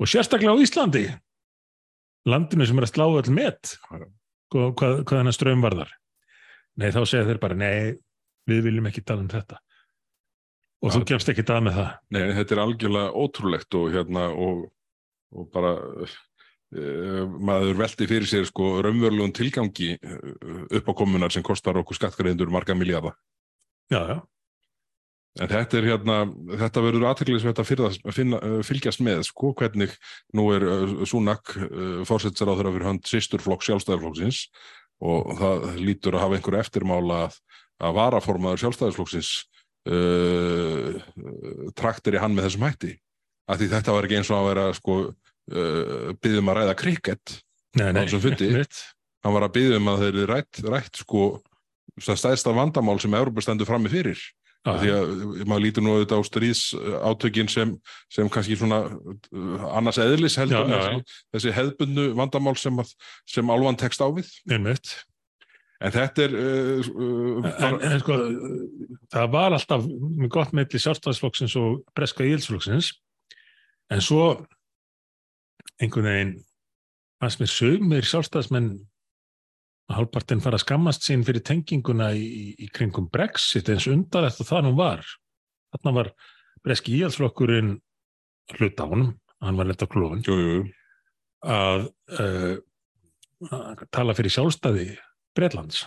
og 0.00 0.08
sérstaklega 0.08 0.54
á 0.56 0.62
Íslandi 0.62 1.04
landinu 2.28 2.66
sem 2.66 2.78
er 2.78 2.86
að 2.86 2.94
slá 2.94 3.04
all 3.06 3.34
met 3.34 3.74
hvað, 4.52 5.02
hvað 5.04 5.18
hennar 5.18 5.36
ströym 5.36 5.64
varðar. 5.64 5.92
Nei 6.80 6.88
þá 6.94 7.02
segja 7.04 7.26
þeir 7.28 7.40
bara 7.42 7.58
nei 7.58 7.98
við 8.48 8.64
viljum 8.66 8.88
ekki 8.88 9.04
tala 9.04 9.24
um 9.24 9.30
þetta. 9.30 9.58
Og 10.82 10.90
ja, 10.90 10.96
þú 10.96 11.02
kemst 11.12 11.30
ekki 11.30 11.44
að 11.46 11.64
með 11.68 11.78
það. 11.78 11.90
Nei 12.14 12.22
þetta 12.38 12.54
er 12.54 12.62
algjörlega 12.64 13.22
ótrúlegt 13.22 13.78
og 13.78 13.90
hérna 13.94 14.28
og, 14.32 14.64
og 15.36 15.50
bara 15.54 15.74
maður 16.72 17.78
veldi 17.82 18.08
fyrir 18.08 18.28
sér 18.28 18.46
sko 18.48 18.74
raunverulegun 18.84 19.34
tilgangi 19.36 19.94
uh, 19.98 20.66
upp 20.78 20.88
á 20.88 20.92
komunar 20.96 21.32
sem 21.34 21.44
kostar 21.44 21.76
okkur 21.80 21.98
skattgreðindur 21.98 22.52
marga 22.52 22.76
já 23.92 24.22
En 25.40 25.48
þetta 25.48 25.78
er 25.78 25.86
hérna, 25.88 26.14
þetta 26.60 26.80
verður 26.84 27.06
aðtæklusveit 27.08 27.60
að 27.62 27.68
uh, 28.36 28.58
fylgjast 28.68 29.00
með, 29.00 29.22
sko, 29.24 29.54
hvernig 29.56 29.94
nú 30.36 30.50
er 30.52 30.66
Súnak 31.08 31.54
fórsetsar 32.04 32.50
á 32.52 32.56
þeirra 32.58 32.72
fyrir 32.74 32.88
hönd 32.90 33.08
sýsturflokk 33.08 33.64
sjálfstæðarflokksins 33.64 34.42
og 35.02 35.32
það 35.38 35.64
lítur 35.80 36.18
að 36.18 36.24
hafa 36.26 36.36
einhverju 36.36 36.60
eftirmála 36.60 37.22
að, 37.26 37.38
að 37.80 37.96
varaformaður 37.96 38.62
sjálfstæðarflokksins 38.62 39.32
uh, 39.88 41.00
traktir 41.80 42.18
í 42.18 42.22
hann 42.22 42.36
með 42.36 42.50
þessum 42.50 42.68
hætti. 42.68 42.92
Af 43.48 43.58
því 43.58 43.70
þetta 43.72 43.96
var 43.96 44.06
ekki 44.06 44.20
eins 44.20 44.30
og 44.30 44.38
að 44.38 44.48
vera, 44.52 44.66
sko, 44.76 44.98
uh, 45.50 46.12
byggðum 46.22 46.52
að 46.52 46.60
ræða 46.60 46.76
krikett 46.78 47.38
á 47.78 47.90
þessum 48.02 48.22
fundi. 48.26 48.52
Hann 49.22 49.36
var 49.36 49.46
að 49.46 49.56
byggðum 49.56 49.90
að 49.92 50.00
þeir 50.02 50.12
eru 50.12 50.28
rætt, 50.32 50.62
rætt, 50.66 51.02
sko, 51.04 51.26
stæðsta 52.02 52.54
vandamál 52.56 52.98
sem 53.02 53.14
Európa 53.14 53.44
stendur 53.44 53.68
fram 53.68 53.84
með 53.86 54.00
fyrir 54.00 54.22
Ah, 54.62 54.76
því 54.78 54.90
að 54.94 55.08
maður 55.50 55.62
lítur 55.64 55.82
nú 55.82 55.92
auðvitað 55.96 56.20
á 56.22 56.28
stríðs 56.28 56.60
átökin 57.02 57.48
sem, 57.50 57.70
sem 58.14 58.28
kannski 58.30 58.54
svona 58.60 58.84
uh, 58.94 59.64
annars 59.74 59.98
eðlis 59.98 60.36
heldur 60.38 60.68
já, 60.70 60.76
já, 60.78 60.92
já. 61.00 61.16
þessi 61.34 61.54
hefðbundu 61.56 62.04
vandamál 62.14 62.54
sem, 62.60 62.78
sem 63.26 63.50
álvan 63.50 63.78
tekst 63.80 64.04
á 64.06 64.06
við 64.14 64.30
Einmitt. 64.54 64.92
en 65.82 65.94
þetta 65.96 66.26
er 66.28 66.36
uh, 66.38 66.92
uh, 66.94 67.50
en, 67.50 67.80
en 67.88 67.98
sko 68.04 68.20
það 69.10 69.34
var 69.34 69.58
alltaf 69.58 69.90
með 69.90 70.30
gott 70.38 70.54
meðli 70.54 70.82
sjálfstæðisflokksins 70.86 71.58
og 71.58 71.82
breska 71.98 72.30
ílsflokksins 72.30 72.92
en 73.90 74.06
svo 74.06 74.28
einhvern 75.82 76.08
veginn 76.08 76.34
fannst 77.22 77.42
mér 77.42 77.50
sögumir 77.52 78.06
sjálfstæðismenn 78.08 78.70
að 79.90 79.96
hálfpartin 79.98 80.42
fara 80.42 80.58
að 80.58 80.64
skammast 80.64 81.06
sín 81.06 81.24
fyrir 81.26 81.44
tenginguna 81.46 82.12
í, 82.16 82.54
í 82.58 82.68
kringum 82.72 83.08
Brexit 83.12 83.70
eins 83.72 83.88
undarlegt 83.90 84.40
og 84.42 84.48
það 84.48 84.66
nú 84.66 84.74
var. 84.78 85.02
Þarna 85.74 85.94
var 85.98 86.12
breski 86.62 86.94
íhaldsflokkurinn 86.98 87.74
hlut 88.56 88.82
á 88.82 88.86
honum, 88.86 89.14
hann 89.42 89.58
var 89.58 89.68
lett 89.68 89.82
á 89.82 89.88
klófun, 89.90 90.70
að 91.42 91.88
uh, 92.18 92.54
tala 93.90 94.14
fyrir 94.14 94.34
sjálfstæði 94.36 94.86
Breitlands 95.34 95.86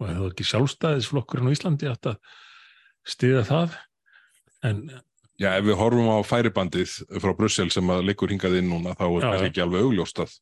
og 0.00 0.08
það 0.08 0.22
var 0.22 0.32
ekki 0.32 0.46
sjálfstæðisflokkurinn 0.50 1.50
á 1.50 1.54
Íslandi 1.56 1.90
að 1.90 2.16
stiða 3.06 3.44
það? 3.48 3.76
En 4.66 4.80
Já, 5.36 5.50
ef 5.52 5.66
við 5.66 5.76
horfum 5.76 6.08
á 6.08 6.18
færibandið 6.24 6.92
frá 7.20 7.32
Brussel 7.36 7.68
sem 7.72 7.90
að 7.92 8.06
leikur 8.08 8.32
hingað 8.32 8.56
inn 8.60 8.70
núna 8.72 8.94
þá 8.96 9.04
er 9.08 9.26
það 9.26 9.46
ekki 9.50 9.64
alveg 9.64 9.84
augljóst 9.84 10.22
að, 10.24 10.36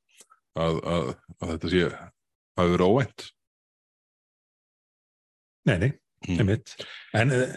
að, 0.55 0.77
að, 0.95 1.09
að 1.41 1.53
þetta 1.55 1.73
sé 1.73 1.89
hafi 2.55 2.75
verið 2.77 2.93
óvænt. 2.93 3.25
Nei, 5.65 5.77
nei, 5.81 5.91
mm. 6.29 6.39
einmitt. 6.39 6.77
En, 7.17 7.35
eh, 7.35 7.57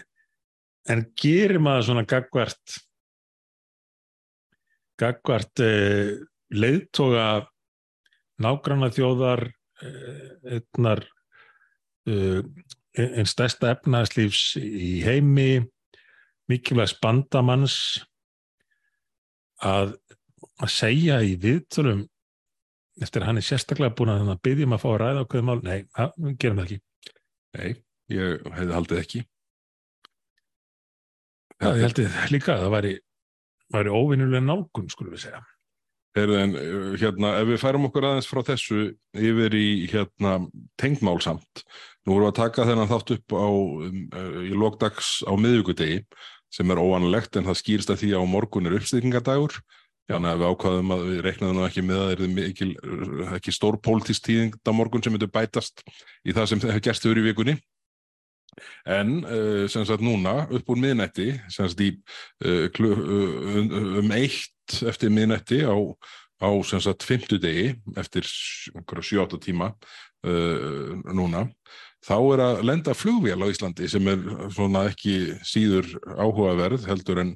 en 0.89 1.05
gerir 1.19 1.61
maður 1.61 1.89
svona 1.91 2.05
gagvert 2.09 2.79
gagvart 4.97 5.61
uh, 5.61 6.15
leiðtoga 6.57 7.27
nágranna 8.41 8.89
þjóðar 8.93 9.45
uh, 9.45 10.57
einnar 10.57 11.03
uh, 12.09 12.41
einn 12.97 13.29
stærsta 13.29 13.75
efnaðslífs 13.75 14.55
í 14.57 15.03
heimi 15.05 15.67
mikilvæg 16.51 16.91
spandamanns 16.93 17.77
að, 19.65 19.95
að 20.61 20.71
segja 20.71 21.21
í 21.25 21.35
viðtölum 21.41 22.05
eftir 23.01 23.21
að 23.21 23.29
hann 23.29 23.41
er 23.41 23.45
sérstaklega 23.45 23.95
búin 23.97 24.13
að 24.15 24.37
byggja 24.41 24.65
um 24.65 24.75
að 24.77 24.83
fá 24.83 24.89
að 24.91 24.99
ræða 25.03 25.23
okkur 25.25 25.45
mál, 25.45 25.59
nei, 25.65 25.79
við 26.17 26.37
gerum 26.41 26.61
það 26.61 26.67
ekki 26.67 26.83
Nei, 27.57 27.75
ég 28.13 28.47
hefði 28.53 28.75
haldið 28.75 29.01
ekki. 29.01 29.25
Já, 31.57 31.69
ég 31.73 31.83
held 31.87 32.01
ég 32.03 32.17
líka 32.33 32.53
að 32.53 32.65
það 32.65 32.73
væri, 32.75 32.95
væri 33.73 33.93
óvinnulega 33.97 34.45
nálgun, 34.45 34.89
skulum 34.93 35.15
við 35.15 35.23
segja. 35.25 35.43
En 36.17 36.55
hérna, 36.97 37.35
ef 37.37 37.49
við 37.51 37.59
færum 37.61 37.85
okkur 37.89 38.07
aðeins 38.09 38.29
frá 38.29 38.41
þessu 38.45 38.83
yfir 39.13 39.53
í 39.57 39.67
hérna, 39.91 40.39
tengmál 40.81 41.19
samt, 41.21 41.61
nú 42.05 42.15
vorum 42.15 42.25
við 42.25 42.31
að 42.31 42.39
taka 42.39 42.65
þennan 42.65 42.89
þátt 42.89 43.13
upp 43.17 43.35
á, 43.37 43.47
um, 43.85 43.99
í 44.41 44.53
lókdags 44.57 45.11
á 45.29 45.33
miðvíkudegi 45.37 45.99
sem 46.57 46.73
er 46.73 46.81
óvanlegt 46.81 47.37
en 47.37 47.45
það 47.47 47.59
skýrst 47.61 47.91
að 47.93 48.01
því 48.01 48.15
að 48.15 48.25
á 48.25 48.31
morgun 48.33 48.69
er 48.69 48.77
uppstýringadagur 48.79 49.59
þannig 50.07 50.31
að 50.31 50.41
við 50.41 50.51
ákvaðum 50.51 50.93
að 50.95 51.01
við 51.07 51.17
reiknaðum 51.25 51.63
ekki 51.67 51.83
með 51.83 52.01
að 52.01 52.05
það 52.09 52.13
er 52.13 52.35
mikil, 52.37 52.69
ekki 53.35 53.53
stór 53.55 53.77
pólitísk 53.83 54.27
tíðing 54.27 54.53
á 54.63 54.71
morgun 54.75 55.03
sem 55.03 55.13
myndur 55.13 55.31
bætast 55.31 55.83
í 56.23 56.35
það 56.35 56.47
sem 56.51 56.61
hefur 56.63 56.85
gerst 56.87 57.07
yfir 57.07 57.21
í 57.21 57.25
vikunni. 57.27 57.57
En 58.89 59.19
uh, 59.27 59.65
sem 59.69 59.83
sagt 59.85 60.01
núna 60.01 60.47
upp 60.47 60.71
úr 60.71 60.79
miðnætti 60.81 61.33
sem 61.51 61.67
sagt 61.67 61.83
í 61.83 61.91
uh, 62.47 62.65
uh, 62.71 63.59
um 64.01 64.15
eitt 64.15 64.79
eftir 64.87 65.11
miðnætti 65.13 65.61
á, 65.67 65.75
á 65.75 66.49
sem 66.65 66.81
sagt 66.81 67.05
fymtudegi 67.05 67.75
eftir 67.99 68.25
7-8 68.27 69.39
tíma 69.43 69.73
núna 70.27 71.45
þá 72.07 72.17
er 72.17 72.43
að 72.45 72.65
lenda 72.69 72.95
flugvél 72.95 73.39
á 73.43 73.51
Íslandi 73.51 73.89
sem 73.91 74.11
er 74.11 74.25
svona 74.55 74.87
ekki 74.91 75.17
síður 75.45 75.89
áhugaverð 76.15 76.87
heldur 76.87 77.23
en 77.23 77.33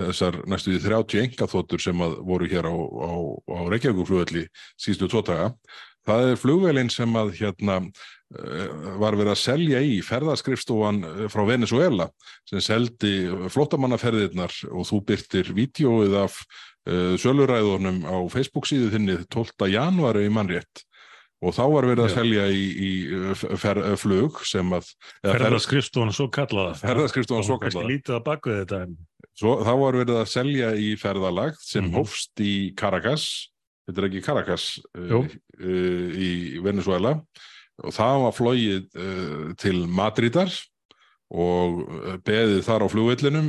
þessar 0.00 0.40
næstu 0.50 0.74
því 0.74 0.82
30 0.88 1.24
engaþóttur 1.28 1.82
sem 1.82 2.00
voru 2.26 2.48
hér 2.50 2.66
á, 2.66 2.74
á, 2.74 3.12
á 3.46 3.58
Reykjavíkuflugvelli 3.70 4.48
síðustu 4.80 5.10
tótaga. 5.12 5.52
Það 6.04 6.30
er 6.32 6.40
flugvelin 6.40 6.90
sem 6.92 7.14
að 7.16 7.30
hérna 7.38 7.78
var 8.98 9.16
verið 9.16 9.34
að 9.34 9.40
selja 9.40 9.80
í 9.84 9.98
ferðaskrifstofan 10.04 11.02
frá 11.32 11.42
Venezuela 11.48 12.08
sem 12.48 12.62
seldi 12.64 13.28
flottamannaferðirnar 13.52 14.54
og 14.72 14.88
þú 14.88 15.00
byrtir 15.10 15.52
vídjóið 15.54 16.16
af 16.24 16.40
uh, 16.40 17.14
söluræðunum 17.20 18.02
á 18.08 18.16
Facebook 18.32 18.66
síðu 18.68 18.90
þinni 18.94 19.20
12. 19.28 19.68
janúari 19.70 20.26
í 20.26 20.32
mannrétt 20.34 20.84
og 21.44 21.54
þá 21.54 21.64
var 21.74 21.88
verið 21.90 22.04
að 22.06 22.14
selja 22.14 22.44
í, 22.48 22.64
í 22.72 22.90
fer, 23.60 23.80
flug 24.00 24.40
sem 24.48 24.70
að 24.76 24.90
ferðaskrifstofan 25.24 26.14
svo 26.16 26.28
kallaða. 26.32 26.76
Ferðaskrifstofan 26.80 27.46
svo 27.46 27.58
kallaða. 27.62 27.90
lítið 27.90 28.16
að 28.16 28.22
baka 28.28 28.58
þetta 28.60 28.80
svo, 29.34 29.56
þá 29.66 29.72
var 29.82 29.98
verið 30.00 30.20
að 30.20 30.30
selja 30.32 30.70
í 30.78 30.92
ferðalag 31.00 31.58
sem 31.60 31.84
mm 31.84 31.90
-hmm. 31.90 31.98
hófst 31.98 32.44
í 32.44 32.54
Caracas. 32.78 33.26
Þetta 33.84 34.00
er 34.00 34.08
ekki 34.08 34.24
Caracas 34.24 34.68
uh, 34.96 35.18
uh, 35.20 36.08
í 36.16 36.60
Venezuela 36.64 37.18
og 37.82 37.92
það 37.92 38.22
var 38.22 38.36
flóið 38.38 38.84
uh, 38.94 39.50
til 39.60 39.84
Madridar 39.90 40.52
og 41.34 41.82
beðið 42.24 42.62
þar 42.62 42.84
á 42.86 42.92
flugvellinum 42.92 43.48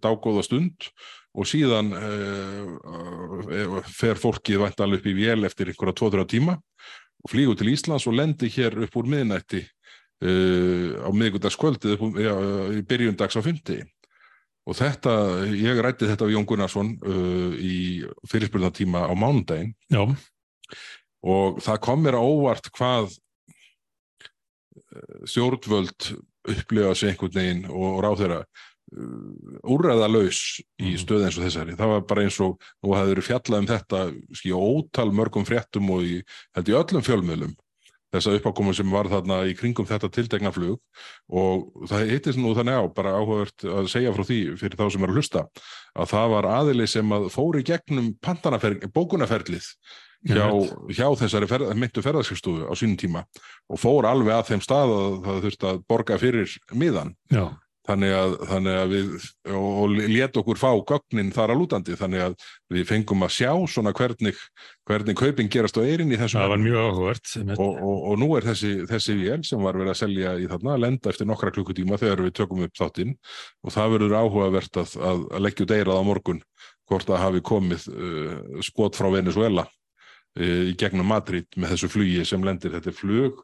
dágóða 0.00 0.42
stund. 0.46 0.88
Og 1.36 1.44
síðan 1.44 1.92
uh, 1.92 3.82
fer 3.92 4.16
fólkið 4.16 4.62
væntal 4.62 4.94
upp 4.96 5.04
í 5.06 5.12
vél 5.12 5.44
eftir 5.44 5.68
einhverja 5.68 5.98
2-3 6.00 6.24
tíma 6.32 6.56
og 7.24 7.32
flýgur 7.32 7.56
til 7.58 7.72
Íslands 7.72 8.06
og 8.06 8.14
lendir 8.16 8.52
hér 8.52 8.72
upp 8.86 8.94
úr 8.98 9.06
miðnætti 9.10 9.62
uh, 9.62 10.90
á 11.06 11.08
miðgundagskvöldið 11.12 11.92
ja, 12.22 12.36
í 12.76 12.78
byrjundags 12.86 13.38
á 13.38 13.40
fymti 13.44 13.78
og 14.66 14.74
þetta, 14.74 15.12
ég 15.54 15.78
rætti 15.82 16.08
þetta 16.10 16.26
á 16.26 16.32
Jón 16.32 16.48
Gunnarsson 16.48 16.88
uh, 17.06 17.52
í 17.54 18.04
fyrirspilnatíma 18.30 19.00
á 19.06 19.14
mánundaginn 19.14 19.74
og 21.26 21.60
það 21.64 21.82
kom 21.86 21.98
mér 22.04 22.16
að 22.18 22.28
óvart 22.30 22.66
hvað 22.74 23.04
uh, 23.10 23.14
stjórnvöld 25.26 26.00
upplifa 26.46 26.94
sig 26.94 27.08
einhvern 27.12 27.34
veginn 27.34 27.64
og 27.70 28.02
ráð 28.04 28.18
þeirra 28.22 28.40
uh, 28.94 29.60
úrræðalaus 29.74 30.40
í 30.78 30.92
mhm. 30.92 31.02
stöð 31.02 31.28
eins 31.28 31.38
og 31.40 31.46
þessari. 31.48 31.76
Það 31.78 31.94
var 31.94 32.08
bara 32.08 32.26
eins 32.26 32.40
og 32.44 32.56
nú 32.84 32.96
hafði 32.96 33.14
verið 33.14 33.28
fjallað 33.30 33.62
um 33.62 33.70
þetta 33.72 34.02
skilja 34.40 34.64
ótal 34.72 35.08
mörgum 35.14 35.48
fréttum 35.48 35.94
og 35.96 36.06
í, 36.06 36.18
held 36.56 36.72
í 36.72 36.76
öllum 36.80 37.06
fjölmiðlum 37.06 37.56
þessa 38.14 38.36
uppákomu 38.38 38.74
sem 38.76 38.90
var 38.92 39.08
þarna 39.10 39.40
í 39.50 39.54
kringum 39.58 39.86
þetta 39.88 40.10
tildegna 40.12 40.52
flug 40.54 40.78
og 41.26 41.86
það 41.90 42.12
hittist 42.12 42.40
nú 42.40 42.54
þannig 42.56 42.78
á, 42.78 42.84
bara 42.94 43.16
áhugavert 43.18 43.66
að 43.66 43.90
segja 43.92 44.14
frá 44.14 44.24
því 44.28 44.40
fyrir 44.60 44.78
þá 44.78 44.86
sem 44.94 45.06
er 45.06 45.12
að 45.12 45.20
hlusta 45.20 45.44
að 45.96 46.10
það 46.14 46.32
var 46.34 46.50
aðili 46.54 46.88
sem 46.90 47.14
að 47.16 47.28
fóri 47.34 47.64
gegnum 47.66 48.12
bókunaferlið 48.94 49.68
hjá, 50.26 50.46
hjá 50.90 51.06
þessari 51.20 51.50
ferð, 51.50 51.74
myndu 51.78 52.04
ferðarskristofu 52.04 52.70
á 52.70 52.72
sínum 52.78 52.98
tíma 53.00 53.24
og 53.70 53.80
fór 53.82 54.08
alveg 54.08 54.38
að 54.38 54.50
þeim 54.52 54.64
stað 54.64 54.96
að 54.96 55.20
það 55.26 55.44
þurfti 55.46 55.70
að 55.70 55.84
borga 55.90 56.20
fyrir 56.22 56.58
miðan 56.72 57.14
þannig 57.86 58.12
að, 58.16 58.34
þannig 58.50 58.76
að 58.80 58.92
við 58.92 59.10
og, 59.52 59.66
og 59.66 59.94
let 60.10 60.38
okkur 60.40 60.60
fá 60.60 60.70
gögnin 60.88 61.32
þar 61.34 61.52
að 61.54 61.60
lútandi. 61.60 61.96
Þannig 61.98 62.24
að 62.24 62.34
við 62.74 62.88
fengum 62.88 63.24
að 63.26 63.34
sjá 63.36 63.50
svona 63.70 63.92
hvernig, 63.96 64.40
hvernig 64.88 65.18
kaupin 65.18 65.50
gerast 65.52 65.78
á 65.78 65.86
eirin 65.86 66.12
í 66.12 66.18
þessum 66.20 66.42
það 66.42 66.52
var 66.54 66.62
mjög 66.64 66.80
áhugavert 66.82 67.32
og, 67.56 67.70
og, 67.70 67.96
og 68.10 68.20
nú 68.22 68.30
er 68.38 68.48
þessi, 68.50 68.72
þessi 68.90 69.16
vél 69.20 69.40
sem 69.46 69.62
var 69.62 69.78
verið 69.78 69.94
að 69.94 70.00
selja 70.02 70.34
í 70.42 70.50
þarna 70.50 70.74
að 70.74 70.84
lenda 70.86 71.12
eftir 71.12 71.30
nokkra 71.30 71.54
klukkutíma 71.54 72.00
þegar 72.02 72.26
við 72.26 72.36
tökum 72.40 72.66
upp 72.66 72.76
þáttinn. 72.80 73.16
Og 73.64 73.76
það 73.76 73.96
verður 73.96 74.18
áhugavert 74.20 74.82
að, 74.82 74.94
að, 75.00 75.26
að 75.30 75.46
leggja 75.46 75.66
út 75.66 75.76
eirað 75.78 76.02
á 76.02 76.08
morgun 76.10 76.44
hvort 76.86 77.10
að 77.10 77.22
hafi 77.22 77.42
komið 77.42 77.90
uh, 77.90 78.62
skot 78.66 78.98
frá 78.98 79.10
Venezuela 79.14 79.66
í 80.36 80.74
gegnum 80.76 81.06
Madrid 81.08 81.46
með 81.56 81.70
þessu 81.72 81.88
flugi 81.88 82.24
sem 82.28 82.42
lendir. 82.44 82.74
Þetta 82.74 82.92
flug 82.92 83.38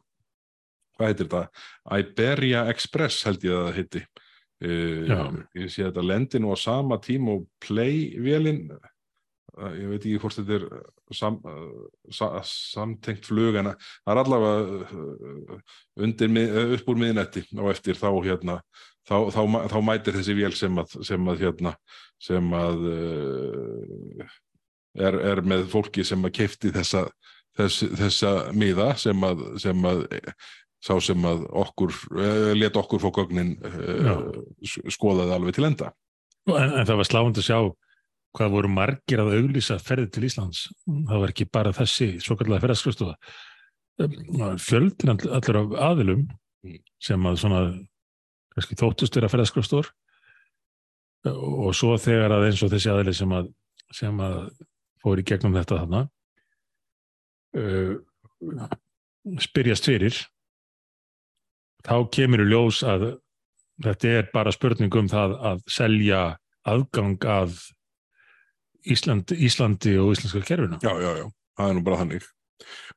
hvað 0.97 1.09
heitir 1.09 1.29
þetta? 1.29 1.63
Iberia 1.99 2.67
Express 2.71 3.25
held 3.27 3.45
ég 3.45 3.55
að 3.55 3.65
það 3.65 3.79
heiti 3.79 4.03
uh, 4.63 5.37
ég 5.57 5.69
sé 5.71 5.83
að 5.83 5.91
þetta 5.91 6.07
lendir 6.07 6.43
nú 6.43 6.53
á 6.55 6.57
sama 6.59 6.99
tím 7.03 7.29
og 7.33 7.47
Play-vélin 7.63 8.65
ég 9.53 9.89
veit 9.91 10.01
ekki 10.01 10.19
hvort 10.21 10.39
þetta 10.39 10.55
er 10.57 10.63
sam, 11.13 11.35
sa, 12.09 12.29
samtengt 12.47 13.27
flug 13.27 13.59
en 13.59 13.69
það 13.75 14.13
er 14.13 14.21
allavega 14.23 15.59
undir, 16.07 16.39
upp 16.79 16.89
úr 16.89 17.01
miðnetti 17.03 17.43
og 17.59 17.69
eftir 17.69 17.99
þá 17.99 18.09
hérna 18.25 18.57
þá, 19.05 19.29
þá, 19.35 19.41
þá 19.69 19.77
mætir 19.85 20.17
þessi 20.17 20.37
vél 20.39 20.55
sem 20.57 20.81
að 20.81 20.97
sem 21.05 21.29
að 21.29 21.45
hérna 21.45 21.75
sem 22.23 22.57
að 22.57 22.87
uh, 22.95 24.33
er, 24.97 25.19
er 25.33 25.43
með 25.45 25.67
fólki 25.73 26.05
sem 26.07 26.23
að 26.25 26.35
keipti 26.39 26.71
þessa, 26.73 27.05
þess, 27.57 27.85
þessa 27.99 28.33
miða 28.57 28.93
sem 29.01 29.25
að, 29.27 29.45
sem 29.61 29.87
að 29.89 30.05
sá 30.83 30.97
sem 31.03 31.29
að 31.29 31.45
okkur 31.63 31.93
eh, 32.19 32.51
let 32.57 32.75
okkur 32.79 32.99
fók 32.99 33.21
gögnin 33.21 33.55
uh, 33.63 34.27
skoðaði 34.91 35.37
alveg 35.37 35.55
til 35.55 35.67
enda. 35.69 35.93
En, 36.51 36.73
en 36.81 36.87
það 36.89 36.99
var 36.99 37.07
sláðund 37.07 37.39
að 37.39 37.47
sjá 37.47 37.57
hvað 38.33 38.55
voru 38.57 38.69
margir 38.73 39.21
að 39.21 39.35
auglýsa 39.37 39.77
ferði 39.79 40.09
til 40.11 40.25
Íslands. 40.27 40.65
Það 40.83 41.21
var 41.21 41.31
ekki 41.31 41.47
bara 41.53 41.71
þessi 41.75 42.09
svo 42.23 42.35
kallega 42.39 42.65
ferðarskristofa 42.65 43.15
fjöldin 43.97 45.13
allir 45.13 45.59
af 45.59 45.73
aðilum 45.91 46.23
mm. 46.65 46.79
sem 47.01 47.25
að 47.29 47.39
svona 47.41 47.59
kannski 48.53 48.77
þóttust 48.77 49.15
vera 49.17 49.29
ferðarskristor 49.29 49.89
og 51.29 51.73
svo 51.77 51.95
þegar 52.01 52.33
að 52.35 52.47
eins 52.49 52.63
og 52.65 52.71
þessi 52.73 52.91
aðili 52.91 53.13
sem 53.15 53.31
að, 53.31 53.51
sem 53.93 54.19
að 54.19 54.39
fór 55.03 55.21
í 55.21 55.25
gegnum 55.27 55.55
þetta 55.55 55.79
þarna 55.83 56.01
uh, 57.59 57.93
spyrjast 59.45 59.87
fyrir 59.87 60.17
þá 61.83 61.95
kemur 62.15 62.43
í 62.43 62.49
ljós 62.51 62.81
að 62.87 63.07
þetta 63.83 64.13
er 64.19 64.29
bara 64.33 64.53
spurning 64.55 64.93
um 64.95 65.09
það 65.11 65.37
að 65.51 65.63
selja 65.71 66.21
aðgang 66.69 67.17
að 67.27 67.57
Ísland, 68.83 69.31
Íslandi 69.31 69.93
og 69.95 70.11
íslenska 70.11 70.41
kerfina. 70.43 70.79
Já, 70.83 70.91
já, 70.99 71.11
já, 71.21 71.27
það 71.55 71.69
er 71.69 71.77
nú 71.77 71.83
bara 71.85 71.99
þannig. 72.01 72.25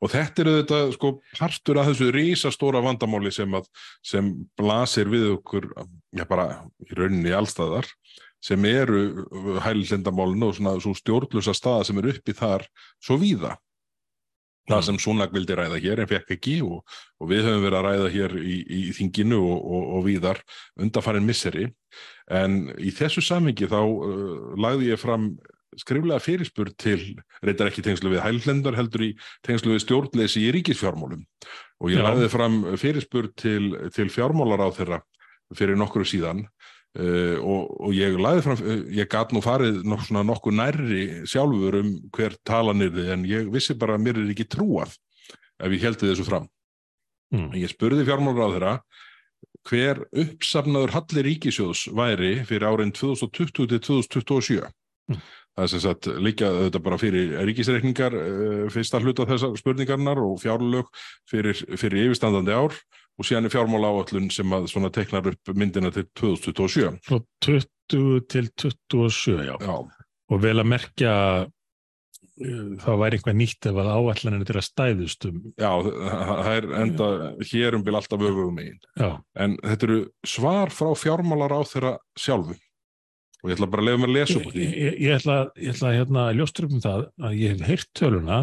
Og 0.02 0.10
þetta 0.12 0.42
er 0.42 0.50
þetta 0.60 0.80
sko 0.94 1.10
partur 1.38 1.80
af 1.80 1.88
þessu 1.90 2.08
rísastóra 2.14 2.82
vandamáli 2.84 3.32
sem, 3.34 3.54
að, 3.56 3.68
sem 4.04 4.32
blasir 4.58 5.10
við 5.10 5.28
okkur, 5.36 5.68
já 6.14 6.24
bara 6.28 6.48
í 6.86 6.98
rauninni 6.98 7.34
allstaðar 7.34 7.88
sem 8.46 8.62
eru 8.68 9.24
uh, 9.24 9.56
hælindamálinu 9.64 10.50
og 10.50 10.58
svona 10.58 10.76
svo 10.82 10.92
stjórnlusa 10.94 11.54
staða 11.56 11.86
sem 11.88 11.98
eru 12.02 12.12
uppi 12.14 12.34
þar 12.36 12.66
svo 13.02 13.18
víða. 13.22 13.56
Það 14.66 14.84
sem 14.88 15.00
Súnag 15.02 15.34
vildi 15.34 15.54
ræða 15.54 15.78
hér 15.82 16.02
en 16.02 16.08
fekk 16.10 16.32
ekki 16.36 16.56
og, 16.66 16.80
og 17.22 17.30
við 17.30 17.44
höfum 17.46 17.66
verið 17.66 17.78
að 17.78 17.86
ræða 17.86 18.12
hér 18.16 18.36
í, 18.40 18.56
í 18.66 18.80
þinginu 18.96 19.38
og, 19.38 19.58
og, 19.60 19.84
og 19.96 20.06
víðar 20.08 20.40
undanfarið 20.82 21.26
misseri. 21.26 21.66
En 22.26 22.64
í 22.82 22.90
þessu 22.94 23.22
samingi 23.22 23.68
þá 23.70 23.78
uh, 23.82 24.56
lagði 24.58 24.90
ég 24.90 25.02
fram 25.02 25.30
skriflega 25.76 26.22
fyrirspur 26.22 26.70
til, 26.80 27.00
reyndar 27.44 27.70
ekki 27.70 27.84
tengslu 27.84 28.10
við 28.14 28.24
hælendar, 28.24 28.76
heldur 28.78 29.04
í 29.06 29.10
tengslu 29.46 29.74
við 29.74 29.84
stjórnleysi 29.84 30.46
í 30.46 30.52
ríkisfjármálum. 30.56 31.26
Og 31.84 31.92
ég 31.92 32.00
Já. 32.00 32.06
lagði 32.08 32.30
fram 32.32 32.62
fyrirspur 32.80 33.30
til, 33.36 33.74
til 33.94 34.08
fjármálar 34.12 34.64
á 34.64 34.68
þeirra 34.72 35.02
fyrir 35.54 35.78
nokkru 35.78 36.06
síðan 36.08 36.46
uh, 36.96 37.36
og, 37.40 37.72
og 37.88 37.94
ég 37.96 38.18
lagði 38.20 38.44
fram, 38.46 38.60
uh, 38.62 38.82
ég 38.96 39.08
gat 39.12 39.32
nú 39.34 39.42
farið 39.44 39.82
nok 39.86 40.04
svona 40.06 40.24
nokkuð 40.26 40.58
nærri 40.58 41.02
sjálfur 41.28 41.80
um 41.82 41.94
hver 42.16 42.36
talanirði 42.46 43.08
en 43.14 43.26
ég 43.28 43.50
vissi 43.52 43.76
bara 43.78 43.96
að 43.98 44.06
mér 44.06 44.22
er 44.22 44.32
ekki 44.34 44.48
trúað 44.56 44.96
ef 45.56 45.72
ég 45.72 45.86
heldi 45.86 46.10
þessu 46.10 46.26
fram. 46.26 46.48
Mm. 47.34 47.50
Ég 47.58 47.72
spurði 47.72 48.06
fjármálar 48.06 48.46
á 48.46 48.54
þeirra 48.54 48.74
hver 49.66 50.04
uppsafnaður 50.14 50.94
halli 50.94 51.24
ríkisjóðs 51.26 51.88
væri 51.96 52.36
fyrir 52.46 52.68
árin 52.68 52.92
2020 52.94 53.50
til 53.56 53.80
2027. 53.82 54.68
Mm. 55.10 55.24
Það 55.56 55.64
er 55.64 55.72
sem 55.72 55.82
sagt 55.82 56.06
líka 56.20 56.50
þetta 56.52 56.82
bara 56.84 56.98
fyrir 57.00 57.32
ríkisreikningar 57.48 58.14
uh, 58.18 58.66
fyrsta 58.72 59.00
hluta 59.00 59.26
þessar 59.28 59.56
spurningarnar 59.58 60.20
og 60.20 60.38
fjárlög 60.42 60.90
fyrir, 61.30 61.56
fyrir 61.80 62.10
yfirstandandi 62.10 62.54
ár 62.54 62.76
og 63.16 63.24
síðan 63.28 63.48
er 63.48 63.52
fjármála 63.54 63.90
áallun 63.94 64.30
sem 64.34 64.52
að 64.52 64.66
svona 64.72 64.90
teknar 64.92 65.28
upp 65.30 65.52
myndina 65.56 65.90
til 65.94 66.04
2027. 66.20 66.98
Frá 67.06 67.20
20 67.46 67.68
til 68.28 68.48
27, 68.60 69.36
já. 69.46 69.54
Já, 69.62 69.76
Og 70.26 70.40
vel 70.42 70.58
að 70.58 70.66
merkja 70.72 71.12
uh, 71.46 72.70
það 72.82 73.00
væri 73.02 73.16
eitthvað 73.20 73.36
nýtt 73.38 73.68
ef 73.70 73.76
að 73.78 73.90
áallaninu 73.94 74.46
til 74.48 74.56
að 74.58 74.66
stæðust 74.66 75.26
um. 75.30 75.36
já, 75.54 75.70
það 75.86 76.50
er 76.56 76.66
enda 76.82 77.08
hér 77.52 77.76
um 77.78 77.84
bil 77.86 77.94
alltaf 78.00 78.24
öfugum 78.26 78.56
megin. 78.58 78.80
Já, 78.98 79.10
En 79.38 79.54
þetta 79.62 79.86
eru 79.90 80.00
svar 80.26 80.74
frá 80.74 80.90
fjármálar 80.98 81.54
á 81.54 81.60
þeirra 81.70 81.94
sjálfu 82.18 82.56
og 83.44 83.50
ég 83.52 83.54
ætla 83.60 83.68
bara 83.70 83.84
að 83.84 83.88
lefa 83.92 84.00
mér 84.02 84.10
að 84.10 84.16
lesa 84.16 84.38
upp 84.40 84.46
úr 84.50 84.54
ég, 84.58 84.68
því. 84.72 84.82
ég, 84.82 84.94
ég 85.06 85.16
ætla, 85.20 85.34
ég 85.62 85.74
ætla 85.76 85.90
hérna 85.94 86.22
að 86.26 86.38
ljóstur 86.40 86.66
um 86.66 86.80
það 86.82 87.02
að 87.28 87.34
ég 87.38 87.52
hef 87.54 87.66
heyrt 87.70 87.90
töluna 88.00 88.38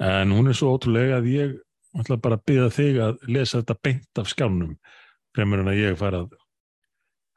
en 0.00 0.32
hún 0.32 0.48
er 0.48 0.56
svo 0.56 0.70
ótrúlega 0.78 1.18
að 1.20 1.26
ég 1.34 1.58
ætla 1.98 2.20
bara 2.22 2.38
að 2.38 2.46
byggja 2.46 2.68
þig 2.76 2.94
að 3.02 3.14
lesa 3.26 3.60
þetta 3.60 3.76
beint 3.82 4.18
af 4.20 4.30
skjánum 4.30 4.76
fremur 5.34 5.58
en 5.62 5.72
að 5.72 5.80
ég 5.80 5.98
fara 5.98 6.18
að 6.24 6.30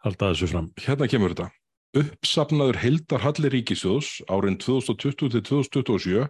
halda 0.04 0.30
þessu 0.34 0.48
fram. 0.52 0.68
Hérna 0.80 1.08
kemur 1.10 1.32
þetta. 1.34 1.48
Uppsafnaður 1.94 2.78
heildar 2.82 3.22
halli 3.22 3.50
ríkisjóðs 3.54 4.10
árin 4.34 4.58
2020 4.62 5.30
til 5.36 5.44
2027 5.46 6.26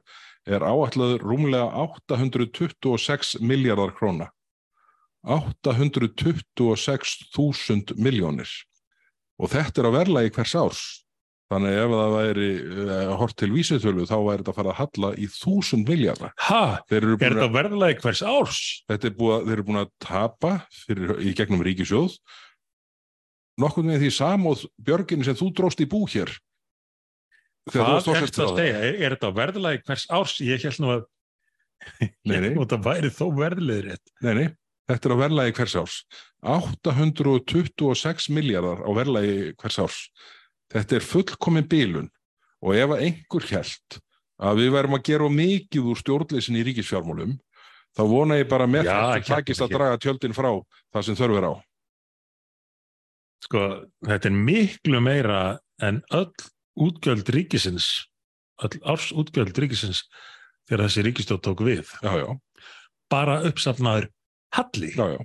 er 0.51 0.59
áætlaður 0.59 1.23
rúmlega 1.23 1.71
826 1.85 3.39
miljardar 3.39 3.95
króna. 3.95 4.27
826.000 5.23 7.95
miljónir. 7.95 8.51
Og 9.39 9.47
þetta 9.53 9.81
er 9.81 9.87
að 9.87 9.97
verla 9.97 10.19
í 10.27 10.29
hvers 10.35 10.55
árs. 10.59 11.02
Þannig 11.53 11.75
ef 11.83 11.91
það 11.93 12.13
væri 12.17 12.45
uh, 12.63 13.11
hort 13.19 13.35
til 13.37 13.49
vísitölu 13.53 14.05
þá 14.09 14.15
væri 14.25 14.41
þetta 14.41 14.53
að 14.53 14.57
fara 14.59 14.71
að 14.73 14.79
halla 14.81 15.09
í 15.21 15.27
1000 15.29 15.83
miljardar. 15.89 16.31
Eru 16.89 17.13
er 17.13 17.19
þetta 17.35 17.45
að, 17.45 17.53
verðlega 17.59 17.99
hvers 18.07 18.23
árs? 18.25 18.61
þetta 18.89 19.09
er 19.11 19.15
búið, 19.19 19.33
að- 19.35 19.45
þeir 19.49 19.53
eru 19.59 19.65
búin 19.69 19.81
að 19.83 19.91
tapa 20.07 20.53
fyrir, 20.85 21.13
í 21.21 21.33
gegnum 21.37 21.61
ríkisjóð 21.67 22.17
nokkuð 23.61 23.85
með 23.91 24.01
því 24.01 24.09
samóð 24.17 24.65
björgin 24.81 25.23
sem 25.27 25.37
þú 25.37 25.51
dróst 25.59 25.83
í 25.83 25.89
bú 25.91 26.03
hér. 26.09 26.31
Hvað 27.69 28.09
er 28.11 28.25
þetta 28.25 28.43
að 28.47 28.57
segja? 28.57 28.79
Er, 28.83 28.95
er 29.05 29.13
þetta 29.15 29.29
verðlega 29.37 29.83
hvers 29.87 30.07
árs? 30.09 30.33
Ég 30.43 30.63
held 30.65 30.79
nú 30.83 30.89
að 30.95 31.03
þetta 32.65 32.79
væri 32.87 33.11
þó 33.13 33.25
verðlega 33.37 33.85
rétt. 33.91 34.11
Nei, 34.25 34.33
nei, 34.39 34.47
þetta 34.89 35.09
er 35.09 35.13
á 35.13 35.17
verðlagi 35.21 35.55
hvers 35.59 35.75
árs. 35.83 35.99
826 36.43 38.29
miljardar 38.35 38.81
á 38.83 38.89
verðlagi 38.97 39.53
hvers 39.61 39.79
árs. 39.85 39.99
Þetta 40.73 40.97
er 40.97 41.05
fullkomin 41.05 41.67
bílun 41.69 42.09
og 42.63 42.75
ef 42.79 42.93
að 42.95 43.03
einhver 43.07 43.45
held 43.51 43.97
að 44.43 44.59
við 44.61 44.71
verðum 44.73 44.97
að 44.97 45.03
gera 45.09 45.27
mikið 45.29 45.89
úr 45.91 45.99
stjórnleysin 45.99 46.57
í 46.57 46.63
ríkisfjármálum, 46.67 47.35
þá 47.93 48.01
vona 48.09 48.39
ég 48.39 48.49
bara 48.49 48.65
með 48.67 48.87
þetta 48.87 49.11
hérna, 49.11 49.27
takist 49.29 49.61
að 49.63 49.75
draga 49.75 49.99
tjöldin 50.01 50.35
frá 50.35 50.49
það 50.95 51.05
sem 51.07 51.19
þörf 51.19 51.37
er 51.39 51.47
á. 51.47 51.53
Sko, 53.43 53.61
þetta 54.07 54.29
er 54.31 54.37
miklu 54.47 55.01
meira 55.03 55.41
en 55.83 55.99
öll 56.15 56.31
útgjöld 56.79 57.29
ríkisins, 57.35 57.89
öll 58.63 58.79
árs 58.87 59.11
útgjöld 59.13 59.57
ríkisins 59.59 60.05
þegar 60.69 60.87
þessi 60.87 61.03
ríkistjóð 61.09 61.41
tók 61.43 61.63
við. 61.67 61.83
Já, 62.01 62.13
já, 62.23 62.27
Bara 63.11 63.41
uppsafnaður 63.45 64.07
halli. 64.55 64.93
já, 64.95 65.05
já. 65.13 65.19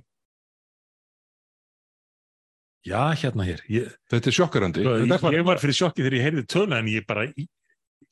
Já, 2.87 3.01
hérna 3.19 3.45
hér. 3.45 3.61
Ég, 3.69 3.89
Þetta 4.11 4.31
er 4.31 4.35
sjokkarandi. 4.37 4.83
sko, 4.85 4.95
er 5.03 5.21
bara- 5.21 5.37
ég 5.37 5.45
var 5.45 5.59
fyrir 5.59 5.75
sjokki 5.75 6.03
þegar 6.05 6.15
ég 6.19 6.25
heyrði 6.29 6.45
töluna 6.47 6.79
en 6.79 6.87
ég 6.93 7.07
bara 7.07 7.27
ég 7.27 7.49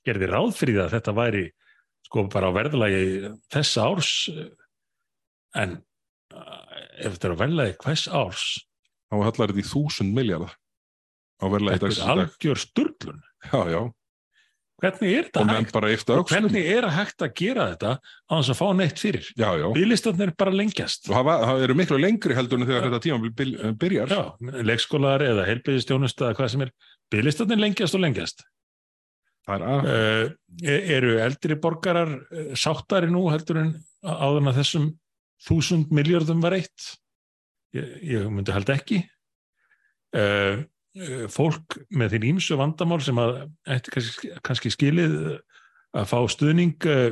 gerði 0.06 0.26
ráð 0.30 0.52
fyrir 0.58 0.74
það 0.80 0.86
að 0.88 0.94
þetta 0.96 1.14
væri 1.16 1.44
sko 2.06 2.24
bara 2.30 2.50
á 2.50 2.56
verðlagi 2.56 3.30
þess 3.50 3.76
árs 3.82 4.10
en 5.56 5.76
uh, 6.34 6.66
ef 6.98 7.16
þetta 7.16 7.28
er 7.30 7.34
á 7.34 7.40
verðlagi 7.42 7.76
hvers 7.84 8.06
árs 8.08 8.44
Þá 9.06 9.14
hallar 9.22 9.52
þetta 9.52 9.62
í 9.62 9.68
þúsund 9.70 10.14
miljardar 10.18 10.54
á 11.38 11.44
verðlagi 11.46 11.78
þetta 11.78 11.86
dagsins 11.86 12.02
er 12.02 12.06
í 12.06 12.16
dag. 12.16 12.26
algjör 12.26 12.62
sturlun 12.62 13.20
Já, 13.46 13.60
já, 13.70 13.80
hvernig 14.82 15.12
er 15.16 15.28
hvernig 16.28 16.64
er 16.68 16.86
að 16.86 16.96
hægt 16.98 17.24
að 17.24 17.32
gera 17.38 17.68
þetta 17.70 17.92
á 17.96 18.34
þess 18.34 18.52
að 18.52 18.58
fá 18.58 18.66
neitt 18.76 19.00
fyrir? 19.00 19.30
Já. 19.38 19.48
bílistanir 19.76 20.34
bara 20.36 20.52
lengjast. 20.52 21.08
Og 21.08 21.16
það, 21.16 21.62
eru 21.64 21.78
miklu 21.78 22.00
lengri 22.02 22.36
heldur 22.36 22.60
en 22.60 22.68
þegar 22.68 22.88
þetta 22.90 23.00
tíma 23.06 23.72
byrjar. 23.80 24.12
Já, 24.12 24.60
leikskólar 24.68 25.24
eða 25.24 25.46
heilbyðistjónust 25.48 26.20
eða 26.20 26.36
hvað 26.36 26.52
sem 26.52 26.66
er, 26.66 26.74
bílistanir 27.12 27.62
lengjast 27.62 27.96
og 27.96 28.04
lengjast. 28.04 28.44
Er 29.46 29.62
uh, 29.62 30.30
eru 30.66 31.18
eldri 31.22 31.56
borgarar 31.62 32.12
uh, 32.18 32.54
sáttari 32.58 33.08
nú 33.12 33.28
heldur 33.30 33.62
en 33.62 33.74
áður 34.02 34.40
en 34.42 34.50
að 34.50 34.58
þessum 34.60 34.88
þúsund 35.46 35.92
miljardum 35.94 36.42
var 36.42 36.56
eitt? 36.58 36.96
Ég, 37.76 37.92
ég 38.16 38.26
myndi 38.32 38.54
held 38.54 38.72
ekki. 38.74 39.04
Uh, 40.16 40.66
fólk 41.32 41.76
með 41.92 42.16
þín 42.16 42.26
ímsu 42.32 42.56
vandamál 42.56 43.02
sem 43.04 43.18
að 43.20 43.42
kannski, 43.92 44.30
kannski 44.46 44.72
skilið 44.72 45.16
uh, 45.32 45.36
að 45.96 46.08
fá 46.12 46.18
stuðning 46.32 46.88
uh, 46.88 47.10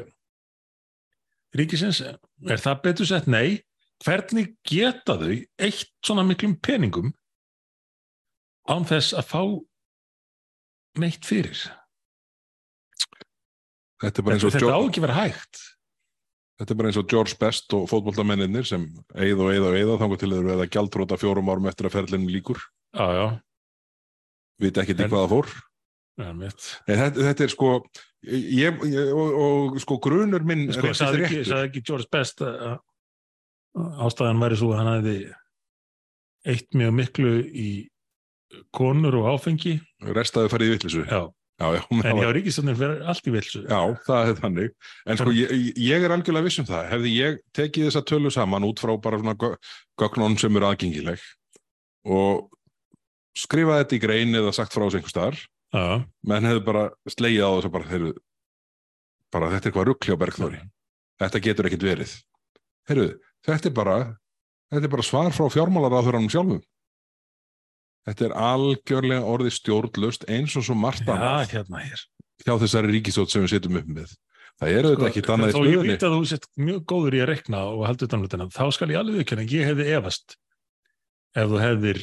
ríkisins 1.57 2.01
er 2.05 2.62
það 2.62 2.82
betur 2.87 3.11
sett? 3.11 3.28
Nei 3.30 3.61
hvernig 4.05 4.55
geta 4.66 5.18
þau 5.20 5.37
eitt 5.37 5.93
svona 6.05 6.24
miklum 6.26 6.57
peningum 6.64 7.12
án 8.70 8.89
þess 8.89 9.14
að 9.16 9.30
fá 9.30 9.43
neitt 11.01 11.26
fyrir 11.26 11.64
Þetta 14.05 14.20
er 14.20 14.26
bara 14.26 14.35
eins 14.37 14.43
þetta, 14.45 14.49
og 14.49 14.55
þetta 14.55 14.66
á 14.66 14.72
George, 14.74 14.89
ekki 14.89 15.01
að 15.01 15.07
vera 15.07 15.20
hægt 15.20 15.62
þetta 16.59 16.72
er 16.72 16.78
bara 16.78 16.91
eins 16.91 17.01
og 17.01 17.09
George 17.11 17.39
Best 17.41 17.76
og 17.76 17.87
fótboltamennir 17.91 18.68
sem 18.68 18.87
eið 19.12 19.43
og 19.45 19.53
eið 19.53 19.68
og 19.68 19.78
eið 19.78 19.95
þannig 20.03 20.20
til 20.22 20.30
þeir 20.32 20.49
verða 20.51 20.70
gjaldróta 20.76 21.18
fjórum 21.20 21.51
árum 21.51 21.70
eftir 21.70 21.89
að 21.89 21.97
ferlinn 21.99 22.28
líkur. 22.30 22.61
já, 22.95 23.07
já, 23.18 23.26
Viti 24.63 24.81
ekki 24.83 24.95
í 24.95 25.03
En- 25.05 25.11
hvað 25.11 25.25
það 25.25 25.33
fór. 25.35 25.55
Nei, 26.15 26.49
þetta, 26.87 27.25
þetta 27.27 27.43
er 27.43 27.51
sko, 27.51 27.71
ég, 28.23 28.77
ég, 28.87 29.09
og, 29.19 29.33
og 29.45 29.79
sko 29.83 29.97
grunur 29.99 30.45
minn 30.47 30.69
sko, 30.73 30.93
sagði 30.95 31.25
ekki, 31.27 31.41
sagði 31.49 31.71
ekki 31.73 31.83
George 31.89 32.07
Best 32.15 32.45
að 32.47 32.77
ástæðan 34.07 34.39
væri 34.45 34.59
svo 34.61 34.68
að 34.71 34.79
hann 34.83 34.93
hefði 34.93 35.17
eitt 36.55 36.76
mjög 36.79 36.93
miklu 37.01 37.33
í 37.51 37.68
konur 38.76 39.17
og 39.18 39.26
áfengi 39.35 39.79
Restaði 40.14 40.53
farið 40.53 40.68
í 40.71 40.75
vittlisu. 40.76 41.03
já, 41.09 41.25
Já, 41.59 41.67
já, 41.79 41.83
en 41.91 42.01
hjá 42.03 42.14
var- 42.18 42.35
ríkistofnir 42.35 42.76
fyrir 42.79 43.03
allt 43.11 43.26
í 43.26 43.33
vilsu 43.35 43.61
já, 43.67 43.81
það 44.07 44.29
er 44.31 44.39
þannig. 44.43 44.71
En 45.07 45.17
sko, 45.18 45.31
ég, 45.35 45.51
ég 45.79 46.03
er 46.07 46.11
algjörlega 46.14 46.47
viss 46.49 46.59
um 46.63 46.67
það. 46.67 46.89
Hefði 46.91 47.13
ég 47.14 47.37
tekið 47.55 47.87
þessa 47.91 48.03
tölu 48.11 48.31
saman 48.35 48.67
út 48.67 48.79
frá 48.83 48.95
bara 49.03 49.18
svona 49.18 49.35
gö- 49.39 49.57
gögnunum 49.99 50.39
sem 50.39 50.57
eru 50.59 50.67
aðgengileg 50.71 51.22
og 52.07 52.51
skrifað 53.39 53.83
þetta 53.83 53.97
í 53.97 54.03
grein 54.03 54.39
eða 54.39 54.53
sagt 54.57 54.75
frá 54.75 54.85
þessu 54.87 55.01
einhver 55.01 55.13
staðar. 55.13 55.41
Já, 55.75 55.85
menn 56.31 56.47
hefðu 56.47 56.63
bara 56.69 56.85
slegið 57.11 57.43
á 57.43 57.51
þess 57.51 57.69
að 57.69 57.75
bara, 57.75 57.89
heyrðu, 57.91 58.13
bara 59.35 59.49
þetta 59.51 59.67
er 59.67 59.73
eitthvað 59.73 59.89
ruggli 59.89 60.15
á 60.15 60.23
Bergþóri. 60.23 60.61
Þetta 61.23 61.43
getur 61.43 61.69
ekkit 61.71 61.87
verið. 61.89 62.13
Heyrðu, 62.91 63.09
þetta 63.49 63.71
er 63.71 63.75
bara 63.75 63.97
þetta 64.71 64.87
er 64.87 64.95
bara 64.95 65.07
svar 65.07 65.35
frá 65.35 65.49
fjármálaráðuranum 65.55 66.31
sjálfum. 66.31 66.63
Þetta 68.05 68.27
er 68.29 68.37
algjörlega 68.37 69.33
orðið 69.35 69.57
stjórnlust 69.57 70.27
eins 70.31 70.55
og 70.61 70.67
svo 70.67 70.77
margt 70.77 71.07
já, 71.07 71.15
annað. 71.15 71.55
hérna 71.55 71.83
hér. 71.87 72.07
Hjá 72.45 72.55
þessari 72.61 72.93
ríkistótt 72.93 73.33
sem 73.33 73.45
við 73.45 73.55
setjum 73.55 73.79
upp 73.81 73.93
með. 73.99 74.15
Það 74.61 74.71
er 74.71 74.87
auðvitað 74.87 75.09
ekkit 75.09 75.31
annað 75.35 75.49
í 75.49 75.55
þó 75.55 75.63
ég 75.67 75.87
veit 75.89 76.05
að 76.07 76.13
þú 76.15 76.27
sett 76.31 76.45
mjög 76.61 76.83
góður 76.93 77.17
í 77.17 77.23
að 77.25 77.31
rekna 77.33 77.63
og 77.73 77.87
haldur 77.89 78.11
utan 78.11 78.23
hlutina, 78.23 78.47
þá 78.55 78.65
skal 78.77 78.91
ég 78.93 79.01
alveg 79.01 79.25
ekki 79.25 79.35
en 79.35 79.49
ég 79.51 79.71
hefði 79.71 79.87
efast 79.97 80.37
ef 81.35 81.49
þú 81.51 81.63
hefðir 81.65 82.01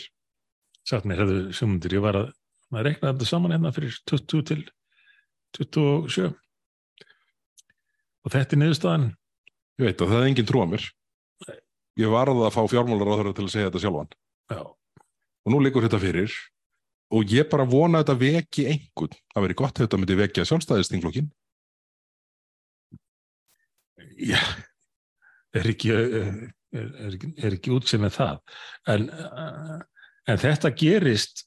sagt 0.87 1.07
mér, 1.07 1.23
hefðu 1.23 1.55
sjómundir, 1.57 1.97
ég 1.97 2.03
var 2.03 2.19
að, 2.19 2.29
að 2.73 2.85
rekna 2.87 3.11
þetta 3.11 3.27
saman 3.29 3.55
hérna 3.55 3.73
fyrir 3.75 3.97
20 4.09 4.45
til 4.49 4.61
27 5.57 6.31
og 8.21 8.33
þetta 8.33 8.55
er 8.55 8.61
niðurstaðan. 8.61 9.09
Ég 9.81 9.89
veit 9.89 10.01
að 10.03 10.13
það 10.13 10.21
er 10.21 10.29
engin 10.29 10.71
mér. 10.71 10.87
Ég 11.99 12.11
varði 12.13 12.45
að 12.45 12.55
fá 12.55 12.61
fjármálaráðurra 12.71 13.33
til 13.35 13.45
að 13.47 13.53
segja 13.53 13.69
þetta 13.69 13.81
sjálfan. 13.83 14.11
Já, 14.51 14.61
og 14.61 15.53
nú 15.53 15.59
liggur 15.59 15.83
þetta 15.85 15.99
fyrir. 16.01 16.35
Og 17.11 17.27
ég 17.27 17.49
bara 17.51 17.67
vona 17.67 17.99
þetta 17.99 18.15
veki 18.21 18.67
einhvern, 18.71 19.17
það 19.33 19.45
veri 19.45 19.57
gott 19.59 19.81
þetta 19.81 19.97
myndi 19.99 20.15
vekja 20.15 20.45
sjálfstæðistingflokkin 20.47 21.27
Já, 24.21 24.39
er 25.57 25.67
ekki, 25.71 25.89
er, 25.91 26.35
er, 26.77 27.15
er 27.41 27.55
ekki 27.55 27.73
útsið 27.73 28.03
með 28.03 28.15
það. 28.19 28.41
En, 28.93 29.07
uh, 29.09 29.79
en 30.31 30.41
þetta 30.41 30.71
gerist 30.77 31.45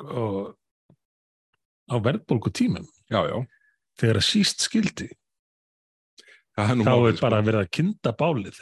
og, 0.00 0.54
á 1.90 1.96
verðbólgu 2.00 2.52
tímum 2.54 2.86
já, 3.10 3.20
já, 3.28 3.36
þegar 4.00 4.20
að 4.20 4.28
síst 4.28 4.64
skildi. 4.64 5.10
Þá 6.60 6.92
er 6.92 7.20
bara 7.20 7.40
verið 7.44 7.62
að 7.62 7.70
kynda 7.72 8.12
bálið. 8.16 8.58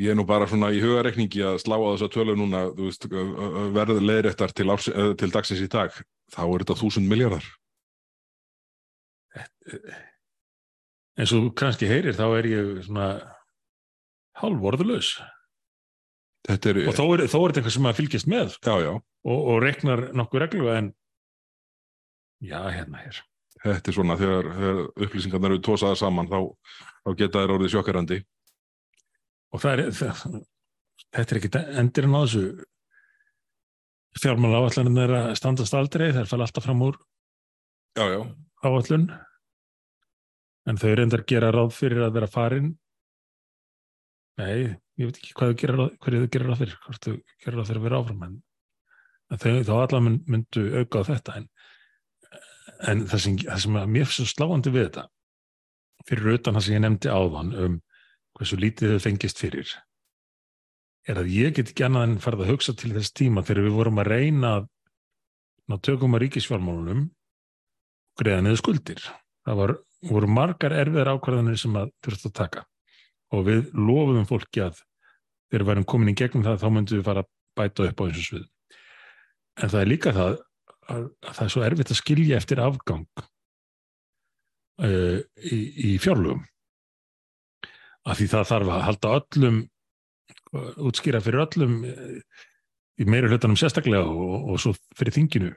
ég 0.00 0.12
er 0.12 0.16
nú 0.16 0.24
bara 0.26 0.46
svona 0.48 0.70
í 0.72 0.80
hugarekningi 0.80 1.42
að 1.44 1.58
slá 1.62 1.76
á 1.76 1.92
þessa 1.92 2.08
tölu 2.12 2.36
núna 2.38 2.62
veist, 2.76 3.04
verð 3.08 4.00
leiðréttar 4.00 4.54
til, 4.56 4.70
til 5.20 5.30
dagsins 5.30 5.60
í 5.60 5.68
dag 5.68 5.92
þá 6.32 6.42
er 6.46 6.64
þetta 6.64 6.78
þúsund 6.80 7.10
miljardar 7.10 7.44
En 11.16 11.28
svo 11.28 11.44
kannski 11.56 11.88
heyrir 11.88 12.16
þá 12.16 12.24
er 12.38 12.48
ég 12.48 12.82
svona 12.86 13.08
hálfvorðulaus. 14.40 15.14
Þetta 16.48 16.72
er, 16.72 16.80
Og 16.90 16.96
þó 16.96 17.04
er, 17.14 17.24
þó 17.30 17.36
er 17.38 17.52
þetta 17.52 17.60
eitthvað 17.62 17.76
sem 17.76 17.88
að 17.90 17.98
fylgjast 18.00 18.30
með. 18.30 18.56
Já, 18.66 18.74
já, 18.82 18.92
og, 18.98 19.44
og 19.52 19.60
reiknar 19.62 20.08
nokkuð 20.18 20.44
reglu 20.44 20.70
en 20.72 20.90
já, 22.42 22.58
hérna 22.74 23.02
hér. 23.04 23.20
þetta 23.62 23.92
er 23.92 23.96
svona 23.98 24.18
þegar, 24.18 24.50
þegar 24.58 24.80
upplýsingarnar 25.06 25.54
eru 25.54 25.62
tósaðar 25.62 26.00
saman 26.00 26.30
þá, 26.30 26.38
þá 27.06 27.10
geta 27.20 27.42
þær 27.42 27.54
orðið 27.56 27.74
sjokkarandi 27.76 28.18
og 29.52 29.62
það 29.62 29.82
er 29.84 29.92
það, 29.94 30.22
þetta 31.12 31.34
er 31.34 31.40
ekki 31.40 31.50
endirinn 31.82 32.16
á 32.16 32.22
þessu. 32.24 32.44
Fjármála 34.22 34.60
áallaninn 34.60 35.00
er 35.00 35.12
að 35.16 35.34
standast 35.38 35.76
aldrei 35.76 36.10
þær 36.12 36.28
falla 36.28 36.48
alltaf 36.48 36.66
fram 36.66 36.82
úr 36.84 36.98
já, 37.96 38.04
já, 38.12 38.18
áallun 38.66 39.06
en 40.68 40.78
þau 40.78 40.90
reyndar 40.98 41.24
gera 41.28 41.52
ráð 41.54 41.72
fyrir 41.76 42.04
að 42.04 42.16
vera 42.18 42.28
farin. 42.30 42.72
Nei, 44.40 44.74
ég 45.00 45.08
veit 45.08 45.20
ekki 45.20 45.36
hvað 45.38 45.52
þau 45.52 45.60
gera 45.62 45.76
ráð, 45.78 45.92
hverju 46.04 46.22
þau 46.22 46.32
gera 46.36 46.48
ráð 46.48 46.62
fyrir 46.62 46.78
hvort 46.86 47.06
þau 47.06 47.14
gera 47.44 47.56
ráð 47.56 47.70
fyrir 47.70 47.80
að 47.80 47.86
vera 47.88 48.00
áfram 48.02 48.26
en, 48.26 48.34
en 49.32 49.42
þau 49.44 49.54
þá 49.68 49.72
allan 49.78 50.06
mynd- 50.08 50.28
myndu 50.34 50.64
auka 50.82 51.02
á 51.02 51.08
þetta 51.12 51.36
en, 51.40 51.46
en 52.92 53.06
það 53.12 53.24
sem, 53.24 53.38
það 53.46 53.62
sem 53.64 53.80
mér 53.96 54.12
svo 54.12 54.28
sláandi 54.28 54.74
við 54.74 54.88
þetta 54.90 55.06
fyrir 56.08 56.36
utan 56.36 56.58
það 56.58 56.66
sem 56.66 56.76
ég 56.76 56.84
nefndi 56.84 57.12
áðan 57.14 57.56
um 57.64 57.80
hversu 58.36 58.58
lítið 58.60 58.94
þau 58.96 59.04
fengist 59.06 59.40
fyrir 59.40 59.72
er 61.08 61.18
að 61.18 61.32
ég 61.34 61.56
get 61.56 61.72
ekki 61.72 61.86
annað 61.86 62.06
en 62.08 62.20
farið 62.22 62.44
að 62.44 62.52
hugsa 62.52 62.74
til 62.78 62.92
þess 62.94 63.14
tíma 63.18 63.42
þegar 63.46 63.66
við 63.66 63.76
vorum 63.78 64.00
að 64.02 64.10
reyna 64.12 64.52
ná 65.70 65.78
tökum 65.82 66.14
að 66.16 66.26
ríkisfjármálunum 66.26 67.06
greiða 68.20 68.42
niður 68.44 68.60
skuldir. 68.60 69.02
Það 69.46 69.58
var, 69.58 69.72
voru 70.10 70.28
margar 70.30 70.74
erfiðar 70.76 71.14
ákvarðanir 71.14 71.58
sem 71.58 71.74
að 71.78 71.90
þurftu 72.04 72.30
að 72.30 72.36
taka 72.38 72.64
og 73.32 73.44
við 73.48 73.68
lofum 73.76 74.28
fólki 74.28 74.64
að 74.64 74.80
þegar 75.52 75.64
við 75.64 75.70
værum 75.70 75.88
komin 75.88 76.12
í 76.12 76.16
gegnum 76.16 76.46
það 76.46 76.62
þá 76.62 76.68
myndum 76.70 77.00
við 77.00 77.08
fara 77.08 77.24
að 77.24 77.30
bæta 77.58 77.88
upp 77.88 78.00
á 78.00 78.04
og 78.04 78.16
svið. 78.16 78.46
En 79.60 79.72
það 79.72 79.80
er 79.82 79.90
líka 79.90 80.14
það 80.16 80.30
að, 80.32 81.02
að 81.02 81.34
það 81.36 81.44
er 81.44 81.52
svo 81.54 81.64
erfitt 81.66 81.92
að 81.92 82.00
skilja 82.00 82.38
eftir 82.38 82.62
afgang 82.62 83.04
uh, 84.80 85.18
í, 85.44 85.58
í 85.92 85.98
fjárlugum. 86.02 86.46
Af 88.02 88.18
því 88.18 88.30
það 88.32 88.48
þarf 88.50 88.72
að 88.74 88.86
halda 88.88 89.12
öllum 89.20 89.60
útskýra 90.52 91.20
fyrir 91.24 91.44
öllum 91.46 91.76
eh, 91.88 92.16
í 93.00 93.06
meira 93.08 93.30
hlutanum 93.30 93.56
sérstaklega 93.56 94.04
og, 94.04 94.50
og 94.52 94.60
svo 94.60 94.74
fyrir 94.98 95.14
þinginu 95.16 95.52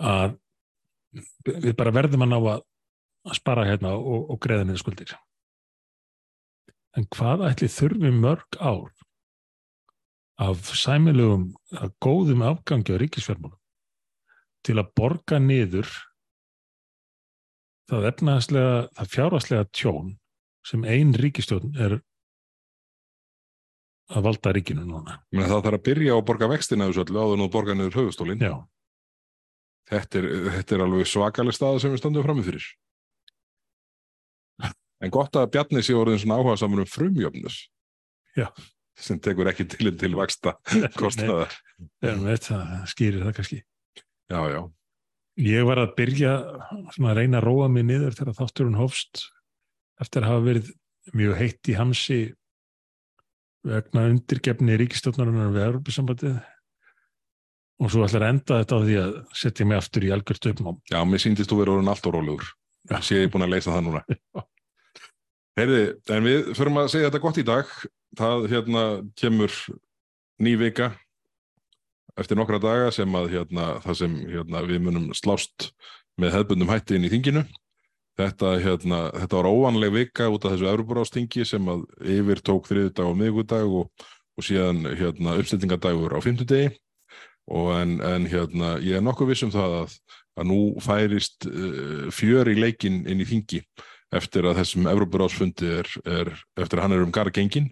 að 0.00 0.36
við 1.42 1.72
bara 1.78 1.94
verðum 1.94 2.22
að 2.26 2.30
ná 2.30 2.36
að, 2.38 2.62
að 3.26 3.38
spara 3.40 3.66
hérna 3.66 3.96
og, 3.98 4.30
og 4.30 4.38
greiða 4.42 4.68
niður 4.68 4.84
skuldir. 4.84 5.16
En 6.98 7.06
hvað 7.14 7.44
ætli 7.50 7.68
þurfi 7.70 8.10
mörg 8.16 8.56
ár 8.58 8.90
af 10.40 10.70
sæmilegum, 10.74 11.50
að 11.76 11.92
góðum 12.02 12.42
afgangi 12.48 12.94
á 12.96 13.00
ríkisfjármálum 13.02 13.58
til 14.66 14.76
að 14.80 14.88
borga 14.96 15.38
niður 15.40 15.88
það 17.90 18.06
efnaðslega, 18.10 18.72
það 18.96 19.10
fjárhastlega 19.14 19.68
tjón 19.76 20.10
sem 20.66 20.84
ein 20.88 21.12
ríkistjórn 21.16 21.76
er 21.80 21.98
að 24.10 24.24
valda 24.26 24.52
ríkinu 24.56 24.82
núna. 24.84 25.20
Menni, 25.30 25.46
það 25.46 25.62
þarf 25.68 25.78
að 25.78 25.84
byrja 25.86 26.14
á 26.14 26.18
að 26.18 26.26
borga 26.32 26.48
vextina 26.50 26.88
þessu 26.90 27.04
öllu 27.04 27.20
áður 27.22 27.36
en 27.38 27.44
þú 27.44 27.50
borga 27.54 27.76
niður 27.78 27.98
höfustólinn 28.00 28.42
Já, 28.42 28.54
þetta, 29.92 30.18
er- 30.24 30.30
þetta 30.56 30.76
er 30.76 30.84
alveg 30.86 31.10
svakaleg 31.12 31.56
staða 31.56 31.82
sem 31.84 31.94
við 31.94 32.02
stöndum 32.02 32.26
frammi 32.26 32.46
fyrir 32.48 32.66
en 35.00 35.12
gott 35.14 35.36
að 35.38 35.50
Bjarni 35.54 35.82
sé 35.84 35.96
orðin 35.96 36.20
svona 36.22 36.40
áhuga 36.40 36.58
saman 36.60 36.82
um 36.84 36.88
frumjöfnus 36.90 37.62
sem 39.00 39.20
tekur 39.22 39.48
ekki 39.50 39.64
til 39.70 39.92
til 39.96 40.12
vaksta 40.18 40.56
kostnaðar. 41.00 41.54
það 42.02 42.74
skýrir 42.92 43.24
það 43.24 43.34
kannski. 43.38 43.62
já, 44.30 44.40
já, 44.52 44.60
Ég 45.40 45.64
var 45.64 45.78
að 45.80 45.94
byrja 45.96 46.32
svona 46.92 47.14
að 47.14 47.20
reyna 47.22 47.38
að 47.40 47.46
róa 47.46 47.68
mig 47.72 47.86
niður 47.88 48.16
þegar 48.18 48.36
þátturinn 48.36 48.76
hófst 48.76 49.22
eftir 50.02 50.24
að 50.24 50.32
hafa 50.34 50.44
verið 50.44 50.70
mjög 51.16 51.36
heitt 51.38 51.70
í 51.70 51.76
hamsi 51.78 52.18
vegna 53.64 54.06
undirgefni 54.10 54.76
ríkistjórnarinnar 54.80 55.52
við 55.54 55.66
Európa-sambandið 55.68 56.38
og 57.80 57.92
svo 57.92 58.04
ætlar 58.04 58.26
að 58.26 58.32
enda 58.34 58.58
þetta 58.60 58.76
á 58.76 58.80
því 58.84 58.96
að 59.00 59.12
setja 59.40 59.66
mig 59.68 59.80
aftur 59.80 60.04
í 60.04 60.12
algjört 60.12 60.50
uppnám. 60.52 60.80
já, 60.92 61.00
mér 61.08 61.22
síndist 61.24 61.52
þú 61.52 61.60
verið 61.62 61.74
orðin 61.78 61.92
allt 61.92 62.08
og 62.08 62.16
rólegur. 62.16 62.50
Sé 63.04 63.22
ég 63.22 63.32
búin 63.32 63.44
að 63.46 63.54
leysa 63.54 63.72
það 63.72 63.86
núna 63.88 64.02
Heyrði, 65.60 65.80
en 66.14 66.24
við 66.24 66.46
förum 66.56 66.78
að 66.80 66.86
segja 66.94 67.08
þetta 67.10 67.20
gott 67.20 67.38
í 67.40 67.42
dag. 67.44 67.72
Það 68.16 68.44
hérna 68.48 68.82
kemur 69.20 69.56
ný 70.40 70.54
vika 70.56 70.94
eftir 72.20 72.38
nokkra 72.40 72.60
daga 72.62 72.86
sem 72.94 73.16
að 73.18 73.28
hérna, 73.34 73.66
það 73.84 73.98
sem 73.98 74.14
hérna, 74.30 74.62
við 74.64 74.80
munum 74.86 75.10
slást 75.16 75.68
með 76.20 76.38
hefbundum 76.38 76.72
hætti 76.72 76.96
inn 76.96 77.04
í 77.04 77.10
þinginu. 77.12 77.44
Þetta, 78.16 78.54
hérna, 78.64 79.02
þetta 79.18 79.36
var 79.36 79.50
óvanleg 79.50 79.92
vika 79.98 80.30
út 80.32 80.48
af 80.48 80.56
þessu 80.56 80.70
Európarástingi 80.72 81.44
sem 81.48 81.68
að 81.72 81.84
yfir 82.16 82.40
tók 82.44 82.64
þriðudag 82.70 83.12
og 83.12 83.20
miðgudag 83.20 83.76
og, 83.82 84.08
og 84.40 84.48
síðan 84.48 84.82
hérna, 84.96 85.36
uppstiltingadagur 85.40 86.16
á 86.16 86.24
fimmtudegi. 86.24 86.72
Og 87.52 87.72
en, 87.76 87.98
en 88.00 88.24
hérna, 88.32 88.78
ég 88.80 88.96
er 88.96 89.04
nokkuð 89.04 89.34
viss 89.34 89.44
um 89.44 89.52
það 89.52 89.78
að, 89.84 90.00
að 90.40 90.52
nú 90.54 90.60
færist 90.80 91.48
uh, 91.52 92.08
fjör 92.16 92.48
í 92.48 92.60
leikin 92.64 93.02
inn 93.04 93.20
í 93.20 93.28
þingi 93.28 93.66
eftir 94.14 94.48
að 94.48 94.60
þessum 94.60 94.88
Európarásfundi 94.90 95.68
er, 95.80 95.90
er 96.04 96.32
eftir 96.58 96.80
að 96.80 96.86
hann 96.86 96.96
er 96.96 97.04
um 97.04 97.14
garð 97.14 97.36
gengin 97.36 97.70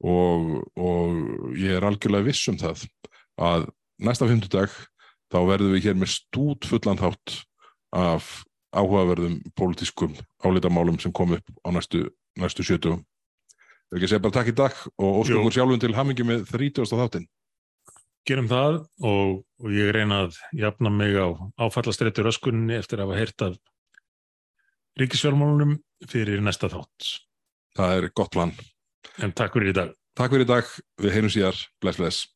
og, 0.00 0.62
og 0.80 1.56
ég 1.60 1.76
er 1.76 1.86
algjörlega 1.86 2.28
viss 2.30 2.48
um 2.48 2.58
það 2.60 2.86
að 3.40 3.68
næsta 4.00 4.28
fimmtudag 4.28 4.72
þá 5.30 5.40
verðum 5.48 5.74
við 5.76 5.88
hér 5.88 5.98
með 6.00 6.14
stút 6.16 6.68
fullan 6.68 7.00
þátt 7.00 7.36
af 7.96 8.30
áhugaverðum 8.70 9.40
pólitískum 9.58 10.14
álitamálum 10.44 10.98
sem 11.02 11.12
kom 11.12 11.34
upp 11.36 11.52
á 11.66 11.68
næstu, 11.74 12.06
næstu 12.38 12.64
sjötugum. 12.64 13.02
Þau 13.90 13.98
ekki 13.98 14.10
segja 14.10 14.22
bara 14.22 14.36
takk 14.38 14.52
í 14.52 14.56
dag 14.56 14.76
og 15.02 15.20
óskum 15.22 15.42
okkur 15.42 15.56
sjálfum 15.56 15.82
til 15.82 15.94
hamingi 15.96 16.26
með 16.26 16.44
30. 16.52 16.86
þáttinn. 16.86 17.26
Gerum 18.28 18.50
það 18.50 18.76
og, 19.02 19.40
og 19.58 19.74
ég 19.74 19.90
reyna 19.96 20.24
að 20.26 20.38
jafna 20.54 20.92
mig 20.94 21.16
á 21.18 21.34
áfallastreitur 21.58 22.30
öskunni 22.30 22.76
eftir 22.78 23.00
að 23.00 23.10
hafa 23.10 23.18
heyrt 23.18 23.46
af 23.48 23.58
ríkisfjármálunum 24.98 25.76
fyrir 26.10 26.42
næsta 26.42 26.70
þátt. 26.72 27.14
Það 27.78 27.96
er 27.96 28.10
gott 28.16 28.34
plan. 28.34 28.52
En 29.22 29.32
takk 29.36 29.54
fyrir 29.54 29.72
í 29.72 29.76
dag. 29.76 29.94
Takk 30.18 30.34
fyrir 30.34 30.48
í 30.48 30.50
dag, 30.50 30.70
við 31.00 31.14
heyrum 31.16 31.32
síðar, 31.32 31.58
bless 31.80 32.00
bless. 32.00 32.26